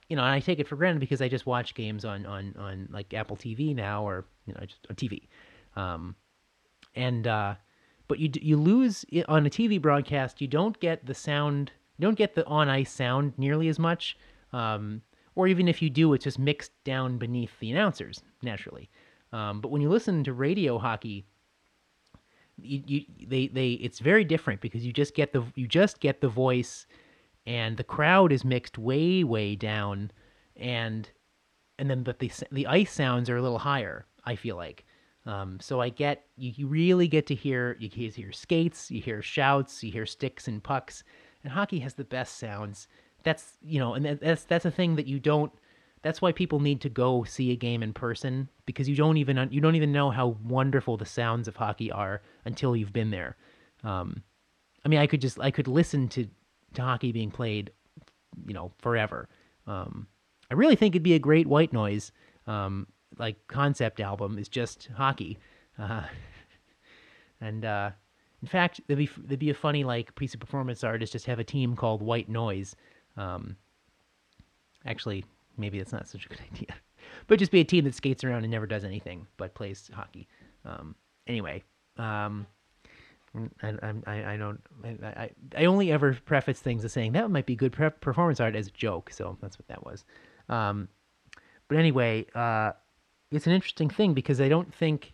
[0.10, 2.56] you know, and I take it for granted because I just watch games on on
[2.58, 5.28] on like Apple TV now or you know just on TV,
[5.76, 6.16] um,
[6.96, 7.56] and uh,
[8.10, 10.42] but you you lose on a TV broadcast.
[10.42, 11.72] You don't get the sound.
[11.98, 14.18] You don't get the on ice sound nearly as much.
[14.52, 15.04] Um,
[15.36, 18.90] or even if you do, it's just mixed down beneath the announcers naturally.
[19.32, 21.24] Um, but when you listen to radio hockey,
[22.58, 26.20] you, you they they it's very different because you just get the you just get
[26.20, 26.88] the voice
[27.46, 30.12] and the crowd is mixed way way down
[30.58, 31.10] and
[31.78, 34.86] and then but the the ice sounds are a little higher i feel like
[35.30, 39.22] um, so i get you, you really get to hear you hear skates you hear
[39.22, 41.04] shouts you hear sticks and pucks
[41.44, 42.88] and hockey has the best sounds
[43.24, 45.52] that's you know and that, that's that's a thing that you don't
[46.02, 49.50] that's why people need to go see a game in person because you don't even
[49.52, 53.36] you don't even know how wonderful the sounds of hockey are until you've been there.
[53.84, 54.24] Um,
[54.86, 56.28] I mean, I could just I could listen to
[56.76, 57.72] to hockey being played,
[58.46, 59.28] you know, forever.
[59.68, 60.08] Um,
[60.50, 62.12] I really think it'd be a great white noise
[62.48, 62.88] um,
[63.20, 65.38] like concept album is just hockey,
[65.78, 66.04] uh,
[67.42, 67.92] and uh,
[68.42, 71.26] in fact, there'd be there'd be a funny like piece of performance art is just
[71.26, 72.76] have a team called White Noise.
[73.18, 73.58] Um,
[74.86, 75.26] actually,
[75.58, 76.76] maybe that's not such a good idea.
[77.28, 80.28] But just be a team that skates around and never does anything but plays hockey.
[80.66, 80.96] Um,
[81.28, 81.64] anyway,
[81.98, 82.46] um,
[83.62, 83.74] I,
[84.08, 84.62] I, I don't.
[85.04, 88.56] I, I only ever preface things as saying that might be good pre- performance art
[88.56, 89.12] as a joke.
[89.12, 90.06] So that's what that was.
[90.48, 90.88] Um,
[91.68, 92.72] but anyway, uh,
[93.32, 95.14] it's an interesting thing because I don't think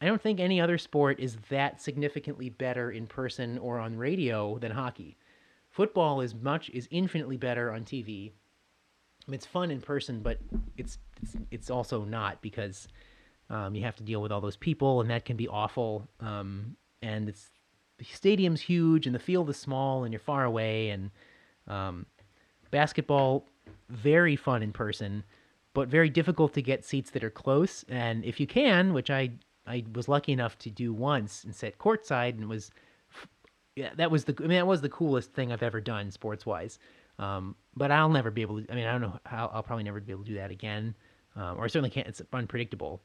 [0.00, 4.58] I don't think any other sport is that significantly better in person or on radio
[4.58, 5.16] than hockey.
[5.70, 8.30] Football is much is infinitely better on TV.
[8.30, 10.38] I mean, it's fun in person, but
[10.76, 12.88] it's it's, it's also not because
[13.48, 16.08] um, you have to deal with all those people, and that can be awful.
[16.18, 17.50] Um, and it's
[17.98, 20.90] the stadium's huge, and the field is small, and you're far away.
[20.90, 21.10] And
[21.68, 22.06] um,
[22.72, 23.46] basketball,
[23.88, 25.22] very fun in person,
[25.74, 27.84] but very difficult to get seats that are close.
[27.88, 29.30] And if you can, which I
[29.66, 32.70] I was lucky enough to do once and sit courtside, and was
[33.76, 36.44] yeah, that was the I mean that was the coolest thing I've ever done sports
[36.44, 36.78] wise.
[37.18, 38.72] Um, but I'll never be able to.
[38.72, 40.94] I mean, I don't know how I'll probably never be able to do that again,
[41.36, 42.06] um, or I certainly can't.
[42.06, 43.02] It's unpredictable.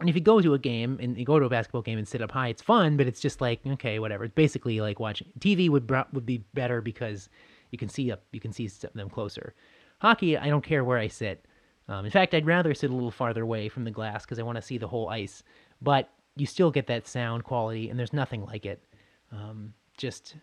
[0.00, 2.06] And if you go to a game and you go to a basketball game and
[2.06, 4.24] sit up high, it's fun, but it's just like okay, whatever.
[4.24, 7.28] It's basically like watching TV would would be better because
[7.70, 9.54] you can see up, you can see them closer.
[10.00, 11.44] Hockey, I don't care where I sit.
[11.88, 14.42] Um, in fact, I'd rather sit a little farther away from the glass because I
[14.42, 15.42] want to see the whole ice.
[15.80, 18.84] But you still get that sound quality, and there's nothing like it.
[19.32, 20.36] Um, just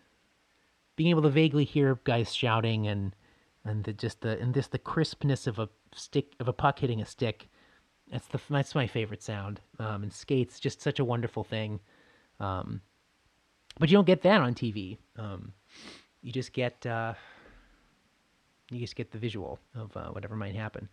[0.96, 3.14] being able to vaguely hear guys shouting and
[3.64, 7.00] and the, just the and just the crispness of a stick of a puck hitting
[7.00, 7.48] a stick.
[8.10, 9.60] That's the that's my favorite sound.
[9.78, 11.80] Um, and skates just such a wonderful thing.
[12.40, 12.80] Um,
[13.78, 14.98] but you don't get that on TV.
[15.16, 15.52] Um,
[16.22, 17.14] you just get uh,
[18.70, 20.88] you just get the visual of uh, whatever might happen.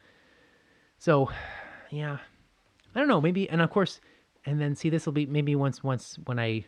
[1.03, 1.29] So,
[1.91, 2.19] yeah,
[2.95, 3.19] I don't know.
[3.19, 3.99] Maybe, and of course,
[4.45, 6.63] and then see this will be maybe once once when I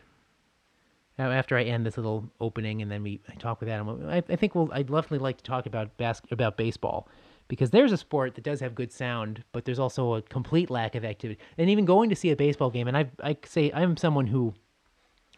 [1.18, 4.36] after I end this little opening and then we I talk with Adam, I, I
[4.36, 7.08] think we'll I'd definitely like to talk about bas- about baseball
[7.48, 10.94] because there's a sport that does have good sound, but there's also a complete lack
[10.94, 11.40] of activity.
[11.56, 14.52] And even going to see a baseball game, and I I say I'm someone who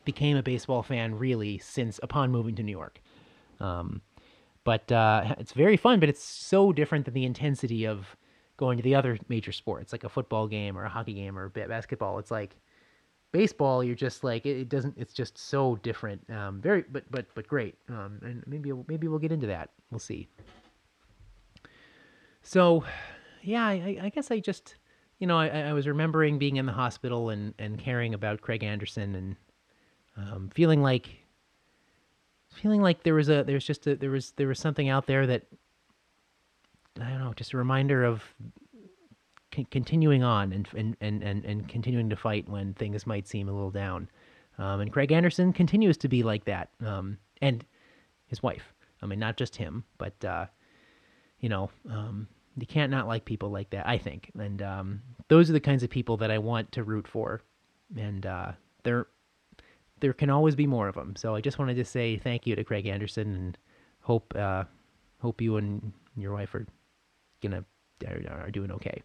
[0.04, 3.00] became a baseball fan really since upon moving to New York.
[3.61, 4.02] Um,
[4.64, 8.16] but uh, it's very fun, but it's so different than the intensity of
[8.58, 11.48] going to the other major sports, like a football game or a hockey game or
[11.48, 12.18] ba- basketball.
[12.18, 12.56] It's like
[13.32, 17.26] baseball you're just like it, it doesn't it's just so different um very but but
[17.34, 20.26] but great um and maybe maybe we'll get into that we'll see
[22.42, 22.82] so
[23.42, 24.76] yeah i i guess i just
[25.18, 28.64] you know i i was remembering being in the hospital and and caring about craig
[28.64, 29.36] anderson and
[30.16, 31.10] um feeling like
[32.54, 35.26] feeling like there was a there's just a there was there was something out there
[35.26, 35.42] that
[37.00, 38.22] i don't know just a reminder of
[39.52, 43.48] con- continuing on and, and, and, and, and continuing to fight when things might seem
[43.48, 44.08] a little down.
[44.58, 46.70] Um, and Craig Anderson continues to be like that.
[46.84, 47.64] Um, and
[48.26, 48.74] his wife.
[49.00, 50.46] I mean, not just him, but, uh,
[51.40, 54.32] you know, um, you can't not like people like that, I think.
[54.38, 57.40] And um, those are the kinds of people that I want to root for.
[57.96, 59.06] And uh, there,
[60.00, 61.14] there can always be more of them.
[61.14, 63.58] So I just wanted to say thank you to Craig Anderson and
[64.00, 64.64] hope, uh,
[65.20, 66.66] hope you and your wife are
[67.42, 67.64] gonna
[68.07, 69.03] are, are doing okay.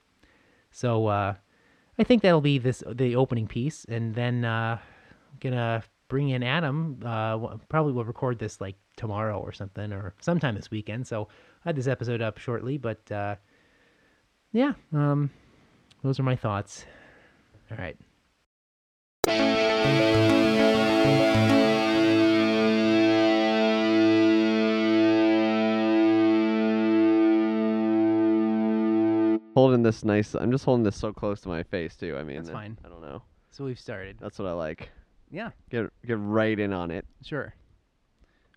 [0.72, 1.36] So uh,
[1.98, 4.80] I think that'll be this the opening piece, and then uh,
[5.40, 7.00] gonna bring in Adam.
[7.04, 11.08] Uh, probably will record this like tomorrow or something, or sometime this weekend.
[11.08, 11.28] So
[11.66, 13.36] I had this episode up shortly, but uh,
[14.52, 15.30] yeah, um,
[16.04, 16.86] those are my thoughts.
[17.72, 17.98] All right.
[29.54, 30.36] Holding this nice.
[30.36, 32.18] I'm just holding this so close to my face too.
[32.18, 32.78] I mean, That's uh, fine.
[32.84, 33.22] I don't know.
[33.52, 34.18] So we've started.
[34.20, 34.90] That's what I like.
[35.32, 37.06] Yeah, Get get right in on it.
[37.24, 37.54] sure.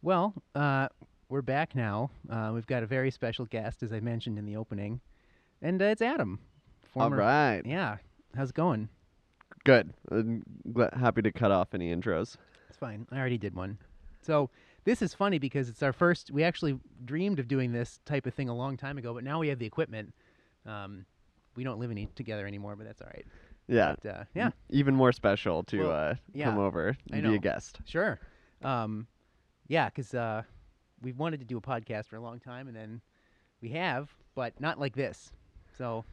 [0.03, 0.89] Well, uh,
[1.29, 2.11] we're back now.
[2.31, 5.01] Uh, we've got a very special guest, as I mentioned in the opening,
[5.63, 6.39] and uh, it's Adam.
[6.93, 7.63] Former, All right.
[7.65, 7.97] Yeah.
[8.37, 8.89] How's it going?
[9.65, 9.93] Good.
[10.11, 10.45] I'm
[10.93, 12.37] happy to cut off any intros.
[12.69, 13.07] It's fine.
[13.11, 13.79] I already did one.
[14.23, 14.51] So
[14.85, 16.31] this is funny because it's our first.
[16.31, 19.39] We actually dreamed of doing this type of thing a long time ago, but now
[19.41, 20.13] we have the equipment.
[20.67, 21.07] Um,
[21.57, 23.27] we don't live any together anymore, but that's all right.
[23.69, 23.95] Yeah.
[24.03, 27.39] But, uh, yeah, Even more special to Well, uh, yeah, come over and be a
[27.39, 27.81] guest.
[27.85, 28.21] sure.
[28.63, 29.07] Um,
[29.69, 30.43] yeah, because uh,
[31.03, 33.01] we've wanted to do a podcast for a long time, and then
[33.61, 35.33] we have, but not like this.
[35.79, 36.05] So.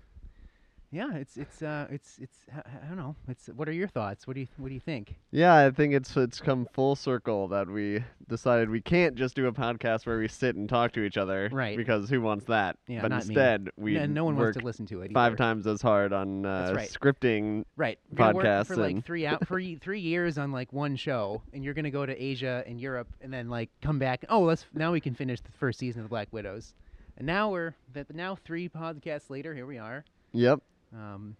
[0.93, 3.15] Yeah, it's it's uh it's it's I don't know.
[3.27, 4.27] It's what are your thoughts?
[4.27, 5.15] What do you what do you think?
[5.31, 9.47] Yeah, I think it's it's come full circle that we decided we can't just do
[9.47, 11.49] a podcast where we sit and talk to each other.
[11.51, 11.75] Right.
[11.75, 12.77] Because who wants that?
[12.87, 13.33] Yeah, but not me.
[13.33, 15.11] instead, we no, no one wants to listen to it.
[15.13, 16.87] five times as hard on uh, right.
[16.87, 17.65] scripting.
[17.75, 17.97] Right.
[18.11, 21.41] You're gonna work podcasts for like three out for three years on like one show,
[21.53, 24.25] and you're gonna go to Asia and Europe, and then like come back.
[24.29, 26.75] Oh, let's now we can finish the first season of the Black Widows,
[27.17, 30.61] and now we're but now three podcasts later, here we are, Yep.
[30.93, 31.35] Um,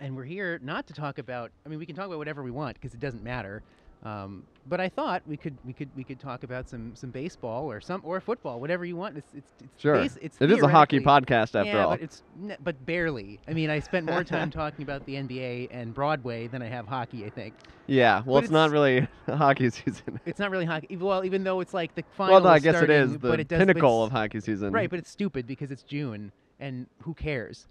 [0.00, 1.50] and we're here not to talk about.
[1.64, 3.62] I mean, we can talk about whatever we want because it doesn't matter.
[4.04, 7.70] Um, but I thought we could we could we could talk about some some baseball
[7.70, 9.16] or some or football, whatever you want.
[9.16, 9.94] It's it's, it's Sure.
[9.94, 11.90] bas- it's it is a hockey podcast after yeah, all.
[11.90, 12.24] but it's
[12.64, 13.38] but barely.
[13.46, 16.88] I mean, I spent more time talking about the NBA and Broadway than I have
[16.88, 17.24] hockey.
[17.24, 17.54] I think
[17.86, 18.22] yeah.
[18.26, 19.08] Well, but it's, not it's- really
[19.38, 20.18] hockey season.
[20.26, 20.96] it's not really hockey.
[20.96, 23.58] Well, even though it's like the well, no, I guess it is the it does,
[23.60, 24.72] pinnacle of hockey season.
[24.72, 27.68] Right, but it's stupid because it's June, and who cares?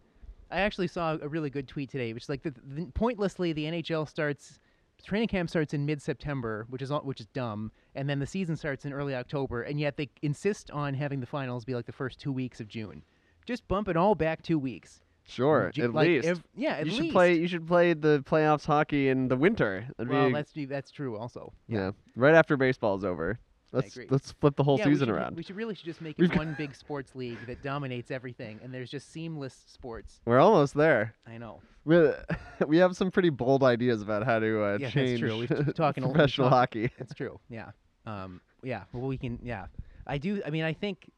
[0.52, 3.66] I actually saw a really good tweet today, which is like the, the, pointlessly the
[3.66, 4.60] NHL starts.
[5.04, 8.56] Training camp starts in mid-September, which is all, which is dumb, and then the season
[8.56, 11.92] starts in early October, and yet they insist on having the finals be like the
[11.92, 13.02] first two weeks of June.
[13.48, 15.02] Just bump it all back two weeks.
[15.24, 16.28] Sure, Ju- at like, least.
[16.28, 17.04] ev- yeah, at you least.
[17.06, 17.34] should play.
[17.34, 19.88] You should play the playoffs hockey in the winter.
[19.98, 21.52] That'd Well, be that's that's true also.
[21.68, 21.92] yeah.
[22.16, 23.40] Right after baseball's over.
[23.74, 25.38] Let's let's flip the whole yeah, we season should, around.
[25.38, 28.74] We should really should just make it one big sports league that dominates everything, and
[28.74, 30.20] there's just seamless sports.
[30.26, 31.16] We're almost there.
[31.26, 31.62] I know.
[31.86, 32.10] We
[32.68, 35.38] we have some pretty bold ideas about how to uh, Yeah, that's change true.
[35.40, 36.92] We've talking professional talked- hockey.
[37.00, 37.40] It's true.
[37.50, 37.72] Yeah.
[38.06, 38.42] Um.
[38.62, 38.84] Yeah.
[38.92, 39.40] Well, we can.
[39.42, 39.68] Yeah.
[40.06, 40.42] I do.
[40.46, 41.10] I mean, I think.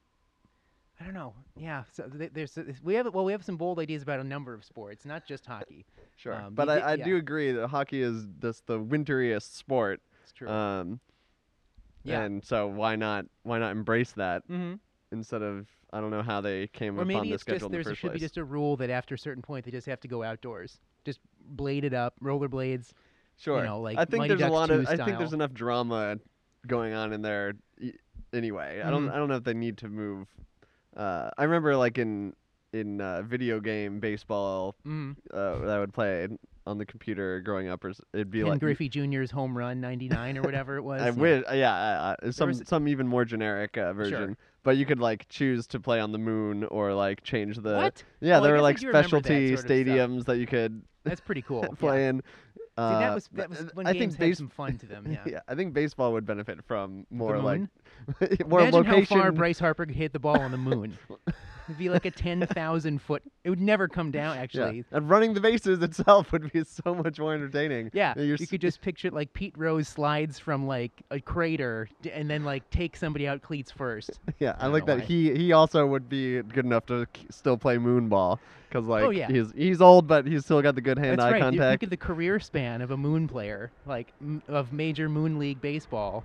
[1.02, 1.34] I don't know.
[1.58, 1.84] Yeah.
[1.92, 4.64] So th- there's we have well we have some bold ideas about a number of
[4.64, 5.86] sports, not just hockey.
[6.16, 7.04] Sure, Um, but I, did- I yeah.
[7.06, 10.02] do agree that hockey is just the winteriest sport.
[10.24, 10.48] It's true.
[10.48, 11.00] Um,
[12.04, 12.22] yeah.
[12.22, 14.76] and so why not why not embrace that mm-hmm.
[15.12, 17.74] instead of I don't know how they came Or upon maybe the it's schedule just
[17.74, 19.88] in the first should be just a rule that after a certain point they just
[19.88, 22.92] have to go outdoors, just blade it up, rollerblades.
[23.38, 23.60] Sure.
[23.60, 25.54] You know, like I think Mighty there's a lot of 2 I think there's enough
[25.54, 26.18] drama
[26.68, 27.54] going on in there
[28.34, 28.82] anyway.
[28.84, 29.14] I don't Mhm.
[29.14, 30.28] I don't know if they need to move.
[30.96, 32.34] Uh, I remember like in
[32.72, 35.16] in uh, video game baseball Mm.
[35.32, 36.28] uh, that I would play
[36.66, 39.82] on the computer growing up, or s- it'd be Ken like Griffey Jr.'s home run
[39.82, 41.02] '99 or whatever it was.
[41.02, 41.12] I yeah.
[41.12, 44.38] wish, uh, yeah, uh, uh, some was- some even more generic uh, version.
[44.64, 47.76] But you could like choose to play on the moon or like change the.
[47.76, 48.04] What?
[48.22, 49.72] Yeah, Oh, I there were guess I like do remember that specialty sort of stuff.
[49.78, 51.64] stadiums that you could That's pretty cool.
[51.78, 52.10] play yeah.
[52.10, 52.22] in.
[52.22, 54.78] See, Uh, that was that was uh, when I games think had base- some fun
[54.78, 55.06] to them.
[55.12, 55.20] Yeah.
[55.28, 57.62] yeah, I think baseball would benefit from more like
[58.48, 59.18] more Imagine location.
[59.18, 60.98] how far Bryce Harper could hit the ball on the moon.
[61.66, 63.24] It'd be like a ten thousand foot.
[63.44, 64.36] It would never come down.
[64.36, 64.42] yeah.
[64.42, 64.86] Actually.
[64.92, 67.90] And running the bases itself would be so much more entertaining.
[67.94, 71.88] Yeah, You're you could just picture it like Pete Rose slides from like a crater
[72.12, 74.20] and then like take somebody out cleats first.
[74.40, 75.00] Yeah, I, don't like that.
[75.00, 75.06] why.
[75.06, 79.10] He he also would be good enough to still play moonball because oh, like Oh,
[79.10, 79.28] yeah.
[79.30, 81.38] he's he's old, but he's still got the good hand That's eye right.
[81.38, 81.70] You contact.
[81.82, 85.62] Think of the career span of a moon player, like m- of Major Moon League
[85.62, 86.24] baseball.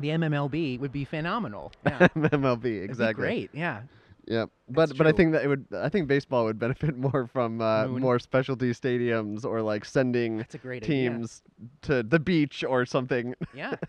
[0.00, 1.72] The MMLB would be phenomenal.
[1.84, 3.22] Yeah, MLB It'd exactly.
[3.22, 3.50] great.
[3.52, 3.82] Yeah.
[4.26, 5.66] Yeah, but That's but I think that it would.
[5.72, 10.82] I think baseball would benefit more from uh, more specialty stadiums or like sending great
[10.82, 11.10] idea.
[11.10, 11.42] teams
[11.82, 13.34] to the beach or something.
[13.54, 13.74] Yeah.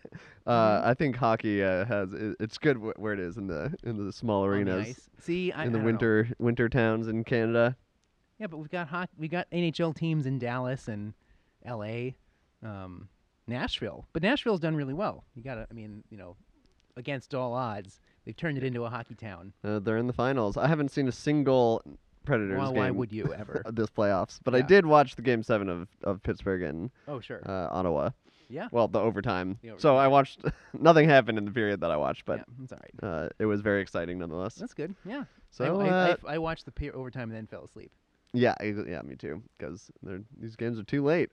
[0.45, 0.85] Uh, Mhm.
[0.85, 4.13] I think hockey uh, has it's good wh- where it is in the in the
[4.13, 5.09] small on the arenas.
[5.19, 5.85] See, I, in the I don't know.
[5.85, 7.75] winter winter towns in Canada.
[8.39, 11.13] Yeah, but we've got hockey, we got NHL teams in Dallas and
[11.65, 12.15] L.A.,
[12.63, 13.09] um,
[13.45, 14.07] Nashville.
[14.13, 15.25] But Nashville's done really well.
[15.35, 16.37] You got to, I mean, you know,
[16.95, 19.53] against all odds, they've turned it into a hockey town.
[19.63, 20.57] Uh, they're in the finals.
[20.57, 21.81] I haven't seen a single
[22.25, 23.63] Predators Well, game why would you ever?
[23.71, 27.41] this playoffs, but I did watch the game seven of of Pittsburgh and oh, sure.
[27.45, 28.09] uh, Ottawa.
[28.49, 28.67] yeah.
[28.71, 29.57] Well, the overtime.
[29.63, 30.41] The So I watched.
[30.77, 33.23] nothing happened in the period that I watched, but yeah, that's all right.
[33.25, 34.55] uh, it was very exciting nonetheless.
[34.55, 34.93] That's good.
[35.05, 35.23] Yeah.
[35.51, 37.91] So I, I, uh, I, I watched the pe- overtime and then fell asleep.
[38.33, 39.41] yeah, yeah, me too.
[39.57, 39.89] Because
[40.37, 41.29] these games are too late.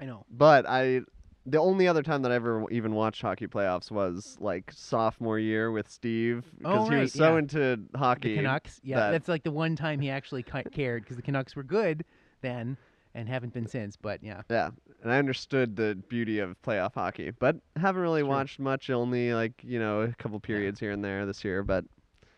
[0.00, 0.24] I know.
[0.30, 1.00] But I,
[1.44, 5.70] the only other time that I ever even watched hockey playoffs was like sophomore year
[5.72, 7.38] with Steve because Oh, he was so yeah.
[7.38, 8.30] into hockey.
[8.36, 8.80] The Canucks.
[8.84, 12.04] Yeah, that- that's like the one time he actually cared because the Canucks were good
[12.42, 12.76] then
[13.14, 13.96] and haven't been since.
[13.96, 14.70] But yeah, Yeah,
[15.02, 18.28] and I understood the beauty of playoff hockey, but haven't really True.
[18.30, 18.88] watched much.
[18.90, 21.84] Only like you know a couple periods here and there this year, but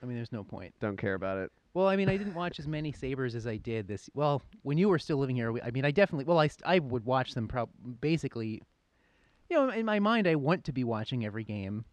[0.03, 0.75] I mean, there's no point.
[0.81, 1.53] don't care about it.
[1.75, 4.09] Well, I mean, I didn't watch as many Sabres as I did this.
[4.15, 6.25] Well, when you were still living here, we- I mean, I definitely.
[6.25, 7.49] Well, I st- I would watch them.
[7.49, 8.63] Prob- basically,
[9.55, 11.85] you know, in my mind, I want to be watching every game.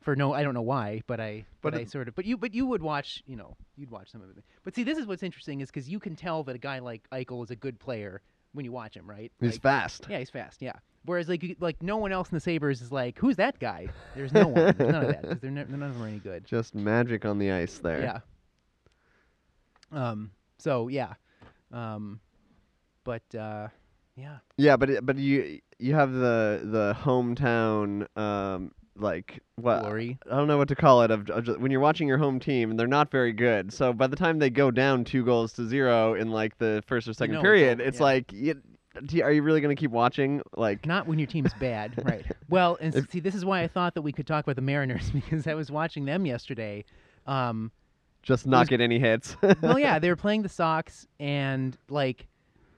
[0.00, 2.36] For no, I don't know why, but I, but, But I sort of, but you,
[2.36, 4.36] but you would watch, you know, you'd watch some of it.
[4.62, 7.08] But see, this is what's interesting is because you can tell that a guy like
[7.10, 8.22] Eichel is a good player
[8.52, 9.32] when you watch him, right?
[9.40, 10.06] He's Like, fast.
[10.08, 10.62] yeah, he's fast.
[10.62, 10.74] Yeah.
[11.06, 13.88] Whereas like you- like no one else in the Sabres is like, who's that guy?
[14.14, 14.54] There's no one.
[14.76, 15.22] There's none of that.
[15.24, 16.44] 'cause they're ne- none of them are any good.
[16.44, 18.00] Just magic on the ice there.
[18.00, 18.20] Yeah.
[20.10, 20.30] Um.
[20.58, 21.14] So yeah.
[21.72, 22.20] Um.
[23.04, 23.68] But uh,
[24.16, 24.38] yeah.
[24.56, 30.18] Yeah, but it, but you you have the the hometown um like what Glory.
[30.30, 32.40] I don't know what to call it of, of ju- when you're watching your home
[32.40, 33.72] team and they're not very good.
[33.72, 37.06] So by the time they go down two goals to zero in like the first
[37.06, 38.04] or second know period, it's yeah.
[38.04, 38.54] like you,
[39.22, 40.40] are you really going to keep watching?
[40.56, 42.24] Like Not when your team's bad, right?
[42.48, 44.62] Well, and If- see, this is why I thought that we could talk about the
[44.62, 46.84] Mariners because I was watching them yesterday.
[47.26, 47.72] Um.
[48.22, 49.36] just not was- get any hits.
[49.60, 52.28] well, yeah, they were playing the Sox, and like,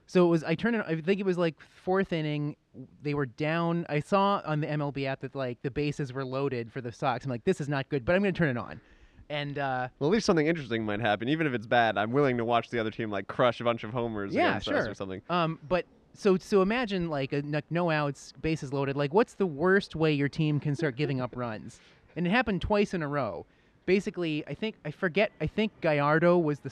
[0.09, 0.43] so it was.
[0.43, 0.79] I turned it.
[0.85, 2.55] On I think it was like fourth inning.
[3.03, 3.85] They were down.
[3.89, 7.25] I saw on the MLB app that like the bases were loaded for the Sox.
[7.25, 8.81] I'm like, this is not good, but I'm going to turn it on.
[9.29, 11.95] And uh, Well, at least something interesting might happen, even if it's bad.
[11.99, 14.69] I'm willing to watch the other team like crush a bunch of homers Yeah, against
[14.69, 14.91] us sure.
[14.91, 15.21] or something.
[15.29, 15.85] um, but
[16.15, 18.95] so so imagine like a like, no outs, bases loaded.
[18.97, 21.79] Like, what's the worst way your team can start giving up runs?
[22.15, 23.45] And it happened twice in a row.
[23.85, 25.31] Basically, I think I forget.
[25.39, 26.71] I think Gallardo was the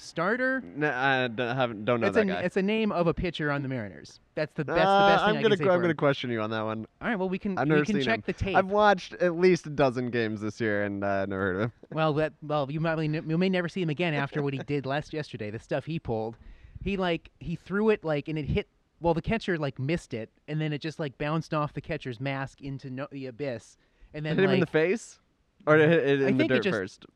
[0.00, 0.62] starter.
[0.76, 2.40] N- I d- haven't don't know It's that a guy.
[2.40, 4.20] it's a name of a pitcher on the Mariners.
[4.34, 5.80] That's the that's Uh, the best thing I'm I gonna can say qu- I'm for
[5.82, 5.96] gonna him.
[5.96, 6.86] question you on that one.
[7.00, 8.22] All right, well we can I've we can check him.
[8.26, 8.56] the tape.
[8.56, 11.72] I've watched at least a dozen games this year and uh, never heard of him.
[11.92, 14.86] Well, that well you might you may never see him again after what he did
[14.86, 15.50] last yesterday.
[15.50, 16.36] The stuff he pulled,
[16.82, 18.68] he like he threw it like and it hit.
[19.00, 22.20] Well, the catcher like missed it, and then it just like bounced off the catcher's
[22.20, 23.76] mask into no, the abyss,
[24.12, 25.20] and then hit him in the face,
[25.68, 27.06] or it hit it I in the think it dirt just- first?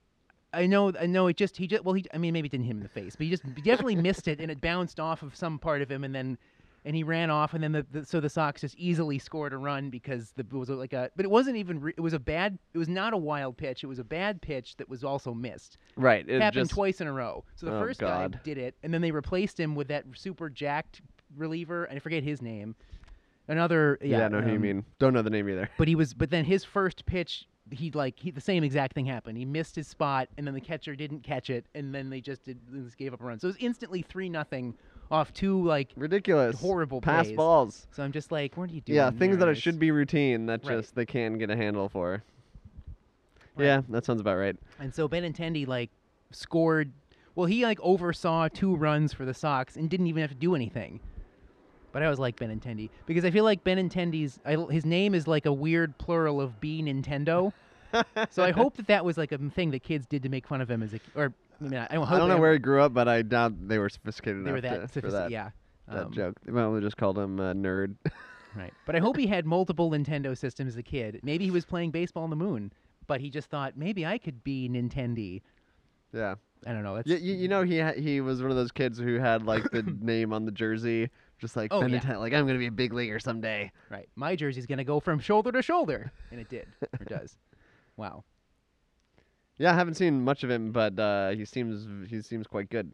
[0.53, 2.65] I know I know it just he just well he I mean maybe it didn't
[2.67, 5.23] hit him in the face, but he just definitely missed it, and it bounced off
[5.23, 6.39] of some part of him, and then
[6.85, 9.57] and he ran off, and then the, the so the Sox just easily scored a
[9.57, 12.19] run because the, it was like a but it wasn't even re, it was a
[12.19, 15.33] bad it was not a wild pitch, it was a bad pitch that was also
[15.33, 15.79] missed.
[15.97, 16.29] Right.
[16.29, 17.45] It happened just, twice in a row.
[17.55, 18.33] So the Oh, first God.
[18.33, 21.03] guy did it, and then they replaced him with that super jacked
[21.37, 22.75] reliever, and I forget his name.
[23.49, 24.85] Another yeah, Yeah, I know who you um, mean.
[24.99, 25.69] Don't know the name either.
[25.77, 29.07] But he was, but then his first pitch, he like he the same exact thing
[29.07, 29.39] happened.
[29.39, 32.45] He missed his spot, and then the catcher didn't catch it, and then they just
[32.45, 33.39] did they just gave up a run.
[33.39, 34.75] So it was instantly three nothing
[35.11, 35.91] off two like.
[35.97, 36.59] Ridiculous.
[36.61, 37.37] horrible pass plays.
[37.37, 37.87] balls.
[37.93, 38.97] So I'm just like, what are you doing?
[38.97, 40.79] Yeah, things that it should be routine that Right.
[40.79, 42.23] just they can't get a handle for.
[43.55, 43.67] Right.
[43.67, 44.57] Yeah, that sounds about right.
[44.79, 45.91] And so Ben Benintendi like
[46.31, 46.93] scored.
[47.35, 50.55] Well, he like oversaw two runs for the Sox and didn't even have to do
[50.55, 51.01] anything.
[51.93, 55.47] But I always like Benintendi because I feel like Benintendi's I, his name is like
[55.47, 57.53] a weird plural of B Nintendo.
[58.31, 60.61] so I hope that that was like a thing that kids did to make fun
[60.63, 62.81] of him as a or I mean I don't, I don't know where he grew
[62.81, 65.51] up, but I doubt they were sophisticated they were enough that to, for that, Yeah.
[65.89, 66.37] that Um, joke.
[66.45, 67.95] They probably just called him a nerd.
[68.55, 68.75] Right.
[68.85, 71.21] But I hope he had multiple Nintendo systems as a kid.
[71.23, 72.71] Maybe he was playing baseball on the moon,
[73.07, 75.41] but he just thought maybe I could be Nintendi.
[76.13, 76.35] yeah.
[76.67, 76.95] I don't know.
[76.97, 79.47] That's You, you, you know he ha- he was one of those kids who had
[79.47, 81.09] like the name on the jersey,
[81.43, 82.17] just like Oh, yeah.
[82.17, 83.71] Like I'm gonna be a big leaguer someday.
[83.91, 84.09] Right.
[84.15, 86.11] My jersey's going to go from shoulder to shoulder.
[86.31, 86.67] And it did.
[86.99, 87.37] or does.
[87.99, 88.25] Wow.
[89.59, 92.91] Yeah, I haven't seen much of him, but uh, he seems he seems quite good.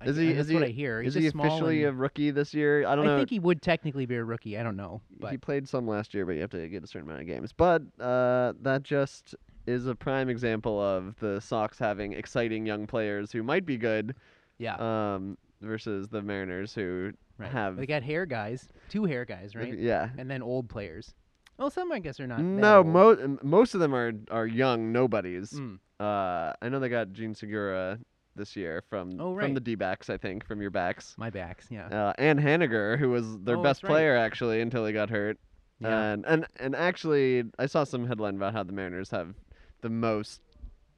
[0.00, 1.02] I- Is he- That's is what he- I hear.
[1.02, 2.86] He's Is he officially a rookie this year?
[2.86, 3.14] I don't I know.
[3.16, 4.56] I think he would technically be a rookie.
[4.56, 5.02] I don't know.
[5.20, 7.26] But he played some last year, but you have to get a certain amount of
[7.26, 7.52] games.
[7.52, 9.34] But uh, that just
[9.66, 14.14] is a prime example of the Sox having exciting young players who might be good,
[14.56, 14.76] yeah.
[14.76, 17.50] um, versus the Mariners who right.
[17.50, 18.68] have They got hair guys.
[18.88, 19.76] Two hair guys, right?
[19.78, 20.10] yeah.
[20.18, 21.14] And then old players.
[21.58, 22.40] Well, some I guess are not.
[22.40, 22.86] No, old.
[22.86, 25.50] mo- most of them are are young nobodies.
[25.52, 25.78] Mm.
[25.98, 27.98] Uh, I know they got Jean Segura
[28.36, 31.16] this year from Oh, from the D backs, I think, from your backs.
[31.18, 31.86] My backs, yeah.
[31.88, 33.88] Uh, and Haniger, who was their Oh, best right.
[33.90, 35.38] player actually until he got hurt.
[35.80, 36.12] yeah.
[36.12, 39.34] And and and actually, I saw some headline about how the Mariners have
[39.80, 40.40] the most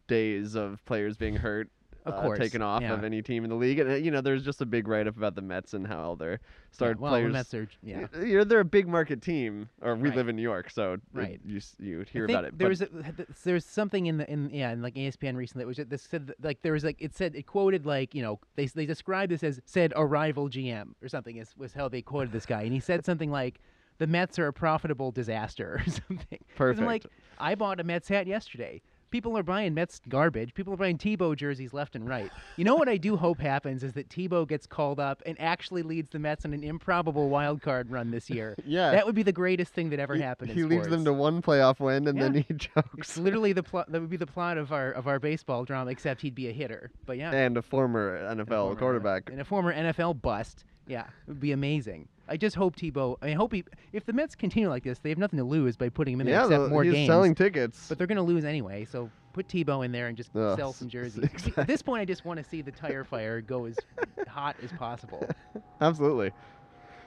[0.07, 1.71] days of players being hurt.
[2.07, 2.95] Of uh, course, taken off yeah.
[2.95, 5.07] of any team in the league, and uh, you know, there's just a big write
[5.07, 6.41] up about the Mets and how all their
[6.71, 6.95] star yeah.
[6.99, 7.33] Well, players.
[7.33, 8.07] Mets are, yeah.
[8.23, 10.17] you know, they're a big market team, or we Right.
[10.17, 11.41] live in New York, so Right.
[11.45, 12.59] you you hear about it.
[12.59, 15.69] There was a, th- there's something in the in yeah in like ESPN recently that
[15.69, 18.67] was said that, like there was like it said it quoted like you know they
[18.67, 22.47] they described this as said arrival GM or something is was how they quoted this
[22.47, 23.61] guy and he said something like
[23.99, 26.39] the Mets are a profitable disaster or something.
[26.57, 26.81] Perfect.
[26.81, 27.05] I'm like,
[27.39, 28.81] I bought a Mets hat yesterday.
[29.11, 30.55] People are buying Mets garbage.
[30.55, 32.31] People are buying Tebow jerseys left and right.
[32.57, 35.83] You know what I do hope happens is that Tebow gets called up and actually
[35.83, 38.55] leads the Mets on an improbable wild card run this year.
[38.71, 38.93] Yeah.
[38.93, 40.51] That would be the greatest thing that ever he, happened.
[40.53, 42.43] in he leads them to one playoff win, and then Yeah.
[42.49, 42.55] he
[42.99, 43.91] It's literally the plot.
[43.91, 46.53] That would be the plot of our of our baseball drama, except he'd be a
[46.53, 46.91] hitter.
[47.07, 49.31] But yeah, And a former and a NFL former quarterback.
[49.31, 50.65] and a former NFL bust.
[50.87, 52.09] Yeah, it would be amazing.
[52.29, 53.17] I just hope Tebow.
[53.23, 53.65] I hope he.
[53.93, 56.27] If the Mets continue like this, they have nothing to lose by putting him in
[56.27, 57.09] there yeah, except the- more he's games.
[57.09, 57.87] selling tickets.
[57.89, 58.85] but they're going to lose anyway.
[58.85, 61.29] So put Tebow in there and just Ugh, sell some jerseys.
[61.57, 63.77] At this point, I just want to see the tire fire go as
[64.29, 65.29] hot as possible.
[65.81, 66.31] Absolutely.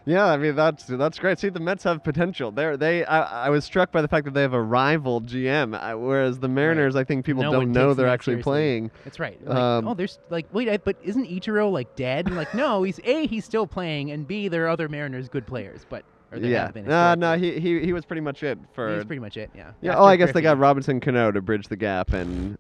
[0.06, 1.40] Yeah, I mean that's that's great.
[1.40, 2.52] See, the Mets have potential.
[2.52, 5.74] They're, they, I, I was struck by the fact that they have a rival GM,
[5.76, 8.44] uh, whereas the Mariners, I think people No don't know they're actually seriously.
[8.44, 8.92] playing.
[9.06, 9.40] That's right.
[9.46, 12.28] Like, Um, oh, there's like wait, I, but isn't Ichiro like dead?
[12.28, 15.48] And like no, he's a he's still playing, and b there are other Mariners good
[15.48, 16.04] players, but
[16.36, 18.94] Yeah, no, no, he, he he was pretty much it for.
[18.96, 19.52] He's pretty much it.
[19.56, 19.72] Yeah.
[19.82, 22.58] yeah, After oh, I guess they got Robinson Cano to bridge the gap, and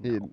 [0.00, 0.30] No.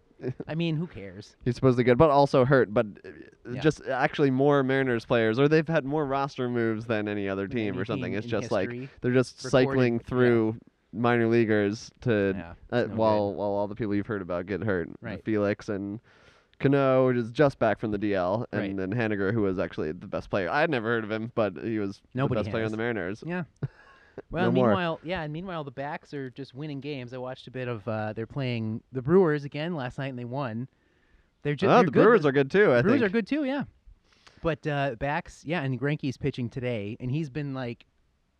[0.47, 1.35] I mean, who cares?
[1.45, 2.73] he's supposed to good, but also hurt.
[2.73, 3.09] But uh,
[3.53, 3.61] Yeah.
[3.61, 7.73] just actually more Mariners players, or they've had more roster moves than any other team,
[7.73, 8.11] Any or something.
[8.11, 8.69] team It's just like
[9.01, 9.99] they're just recorded- cycling yeah.
[10.07, 10.55] through
[10.93, 13.37] minor leaguers to Yeah, uh, no while good.
[13.37, 14.89] while all the people you've heard about get hurt.
[15.01, 15.23] Right.
[15.23, 15.99] Felix and
[16.59, 18.75] Cano is just back from the DL, and Right.
[18.77, 20.49] then Haniger, who was actually the best player.
[20.49, 22.77] I had never heard of him, but he was Nobody the best player on the
[22.77, 23.23] Mariners.
[23.25, 23.43] Yeah.
[24.31, 24.67] Well, No more.
[24.67, 27.13] meanwhile, yeah, and meanwhile the backs are just winning games.
[27.13, 30.25] I watched a bit of uh, they're playing the Brewers again last night and they
[30.25, 30.67] won.
[31.43, 32.73] They're just oh, the Brewers are good too.
[32.73, 33.09] I Brewers think.
[33.09, 33.63] are good too, yeah.
[34.41, 37.85] But uh, backs, yeah, and Greinke's pitching today, and he's been like,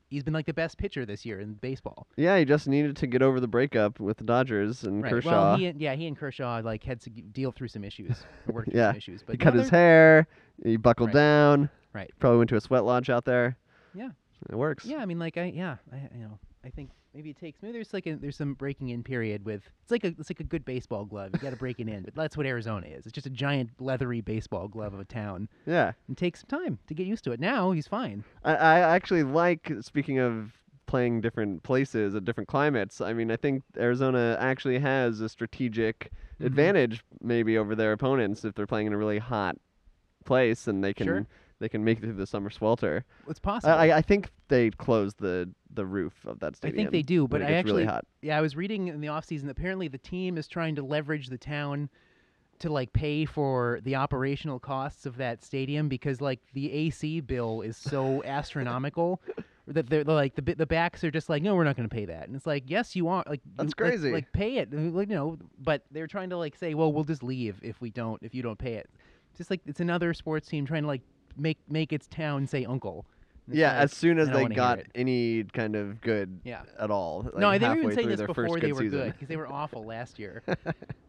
[0.10, 2.08] he's been like the best pitcher this year in baseball.
[2.18, 5.12] Yeah, he just needed to get over the breakup with the Dodgers and right.
[5.12, 5.30] Kershaw.
[5.30, 8.54] Well, he and, yeah, he and Kershaw like had to deal through some issues, or
[8.56, 8.92] work through Yeah.
[8.92, 9.24] some issues.
[9.24, 10.28] But he cut his hair.
[10.64, 11.14] He buckled Right.
[11.16, 11.70] down.
[11.94, 12.12] Right.
[12.20, 13.58] Probably went to a sweat lodge out there.
[13.96, 14.10] Yeah.
[14.50, 14.86] It works.
[14.86, 17.74] Yeah, I mean, like I, yeah, I, you know, I think maybe it takes maybe
[17.74, 20.44] there's like a, there's some breaking in period with it's like a it's like a
[20.46, 21.32] good baseball glove.
[21.34, 23.06] You got to break it in, but that's what Arizona is.
[23.06, 25.50] It's just a giant leathery baseball glove of a town.
[25.66, 25.94] Yeah.
[26.08, 27.40] and takes some time to get used to it.
[27.40, 28.24] Now he's fine.
[28.44, 30.54] I, I actually like speaking of
[30.86, 33.02] playing different places at different climates.
[33.02, 36.46] I mean, I think Arizona actually has a strategic Mhm.
[36.46, 39.58] advantage maybe over their opponents if they're playing in a really hot
[40.24, 41.28] place and they can Sure.
[41.60, 43.04] They can make it through the summer swelter.
[43.28, 43.74] It's possible.
[43.74, 46.80] I, I- think they close the the roof of that stadium.
[46.80, 48.06] I think they do, but I actually really hot.
[48.22, 51.28] yeah, I was reading in the offseason that apparently the team is trying to leverage
[51.28, 51.90] the town
[52.60, 57.62] to like pay for the operational costs of that stadium because like the AC bill
[57.62, 59.22] is so astronomical
[59.68, 61.94] that they're, they're like the the backs are just like no we're not going to
[61.94, 64.12] pay that and it's like yes you are like That's like- crazy.
[64.12, 67.22] like, pay it like you know but they're trying to like say well we'll just
[67.22, 68.90] leave if we don't if you don't pay it
[69.38, 71.02] just like it's another sports team trying to like
[71.38, 73.06] make make its town say uncle
[73.48, 76.64] it's Yeah, like, as soon as they got any kind of good Yeah.
[76.80, 77.30] at all.
[77.38, 78.90] no, like they were even saying this before they were season.
[79.00, 80.44] good because they were awful last year.
[80.48, 80.58] and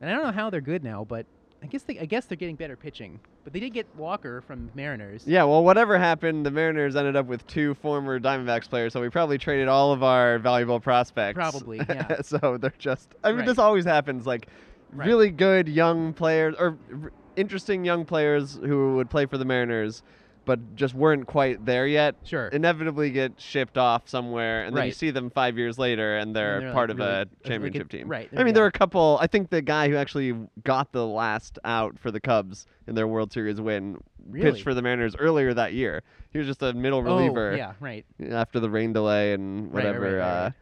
[0.02, 1.26] I don't know how they're good now, but
[1.60, 3.18] I guess they, I guess they're getting better pitching.
[3.42, 5.24] But they did get Walker from Mariners.
[5.26, 9.08] Yeah, well, whatever happened, the Mariners ended up with two former Diamondbacks players, so we
[9.08, 11.34] probably traded all of our valuable prospects.
[11.34, 12.22] Probably, yeah.
[12.22, 13.08] so they're just.
[13.24, 13.46] I mean, Right.
[13.48, 14.24] this always happens.
[14.26, 14.46] Like,
[14.92, 15.06] Right.
[15.08, 20.04] really good young players or r- interesting young players who would play for the Mariners,
[20.48, 22.16] but just weren't quite there yet.
[22.24, 22.48] Sure.
[22.48, 24.96] Inevitably get shipped off somewhere, and then you Right.
[24.96, 27.48] see them five years later, and they're, they're, part like, of really- a like a-
[27.48, 28.08] championship team.
[28.08, 28.66] right, I they're- mean, there yeah.
[28.66, 29.18] are a couple.
[29.20, 30.34] I think the guy who actually
[30.64, 34.50] got the last out for the Cubs in their World Series win Really?
[34.52, 36.02] pitched for the Mariners earlier that year.
[36.30, 38.06] He was just a middle reliever Oh, yeah, right.
[38.30, 40.00] after the rain delay and Right, right, whatever.
[40.16, 40.52] right, right, uh, right.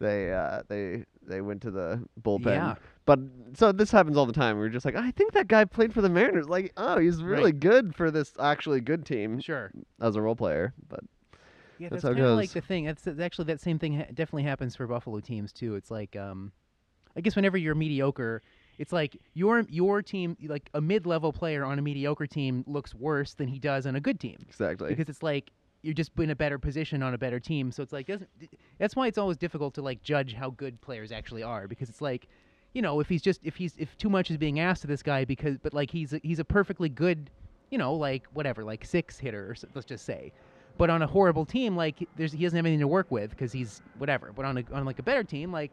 [0.00, 2.46] They uh, they they went to the bullpen.
[2.46, 2.74] Yeah.
[3.04, 3.18] But
[3.54, 4.58] so this happens all the time.
[4.58, 6.48] We're just like, I think that guy played for the Mariners.
[6.48, 7.60] Like, oh, he's really Right.
[7.60, 9.72] good for this actually good team Sure.
[10.00, 10.72] as a role player.
[10.88, 11.00] But
[11.78, 12.84] Yeah, That's that's, kind of like the thing.
[12.84, 15.74] That's, that's actually that same thing ha- definitely happens for Buffalo teams too.
[15.74, 16.52] It's like, um,
[17.16, 18.40] I guess whenever you're mediocre,
[18.78, 23.34] it's like your your team, like a mid-level player on a mediocre team, looks worse
[23.34, 24.36] than he does on a good team.
[24.48, 24.88] exactly.
[24.90, 25.50] because it's like
[25.82, 27.72] you're just in a better position on a better team.
[27.72, 28.30] So it's like doesn't
[28.78, 32.00] that's why it's always difficult to like judge how good players actually are because it's
[32.00, 32.28] like
[32.74, 35.02] you know if he's just if he's if too much is being asked of this
[35.02, 37.28] guy because but like he's a, he's a perfectly good
[37.70, 40.32] you know like whatever like six hitter or s- let's just say.
[40.78, 43.52] But on a horrible team, like there's he doesn't have anything to work with because
[43.52, 44.32] he's whatever.
[44.34, 45.70] But on a on like a better team, like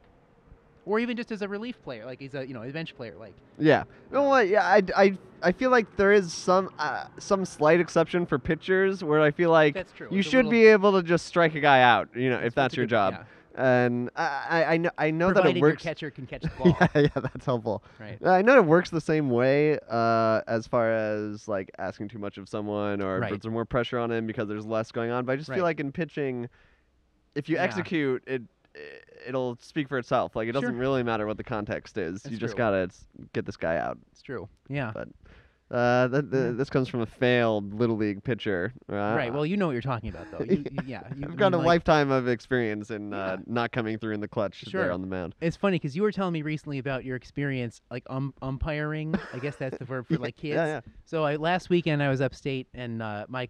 [0.85, 3.15] or even just as a relief player, like he's a you know a bench player,
[3.17, 3.83] like Yeah.
[4.11, 4.49] You know what?
[4.49, 9.01] Yeah, I, I, I feel like there is some uh, some slight exception for pitchers
[9.01, 10.09] where I feel like That's true.
[10.11, 12.75] you It's should be able to just strike a guy out, you know, if that's
[12.75, 13.13] your good- job.
[13.13, 13.23] yeah.
[13.59, 15.83] And I, I, I know I know that providing it your works.
[15.83, 16.77] catcher can catch the ball.
[16.79, 17.83] yeah, yeah, that's helpful.
[17.99, 18.17] Right.
[18.25, 22.37] I know it works the same way uh, as far as like asking too much
[22.37, 23.33] of someone or Right.
[23.33, 25.25] puts more pressure on him because there's less going on.
[25.25, 25.55] But I just Right.
[25.57, 26.47] feel like in pitching,
[27.35, 27.63] if you Yeah.
[27.63, 28.43] execute it,
[29.27, 30.37] it'll speak for itself.
[30.37, 32.23] Like it doesn't really matter what the context is.
[32.25, 32.57] you just true.
[32.57, 32.89] gotta
[33.33, 33.97] get this guy out.
[34.13, 34.47] It's true.
[34.69, 34.91] Yeah.
[34.93, 35.09] But
[35.71, 38.73] uh, th- th- this comes from a failed little league pitcher.
[38.87, 39.15] Right.
[39.15, 39.33] right.
[39.33, 40.43] Well, you know what you're talking about, though.
[40.49, 41.03] You, you- yeah.
[41.15, 43.43] You, I've I got a like, lifetime of experience in uh, Yeah.
[43.45, 44.83] not coming through in the clutch Sure.
[44.83, 45.35] there on the mound.
[45.41, 49.13] It's funny because you were telling me recently about your experience, like um, umpiring.
[49.33, 50.55] I guess that's the verb for like kids.
[50.55, 50.81] Yeah, yeah.
[51.05, 53.47] So I, last weekend I was upstate, and uh, my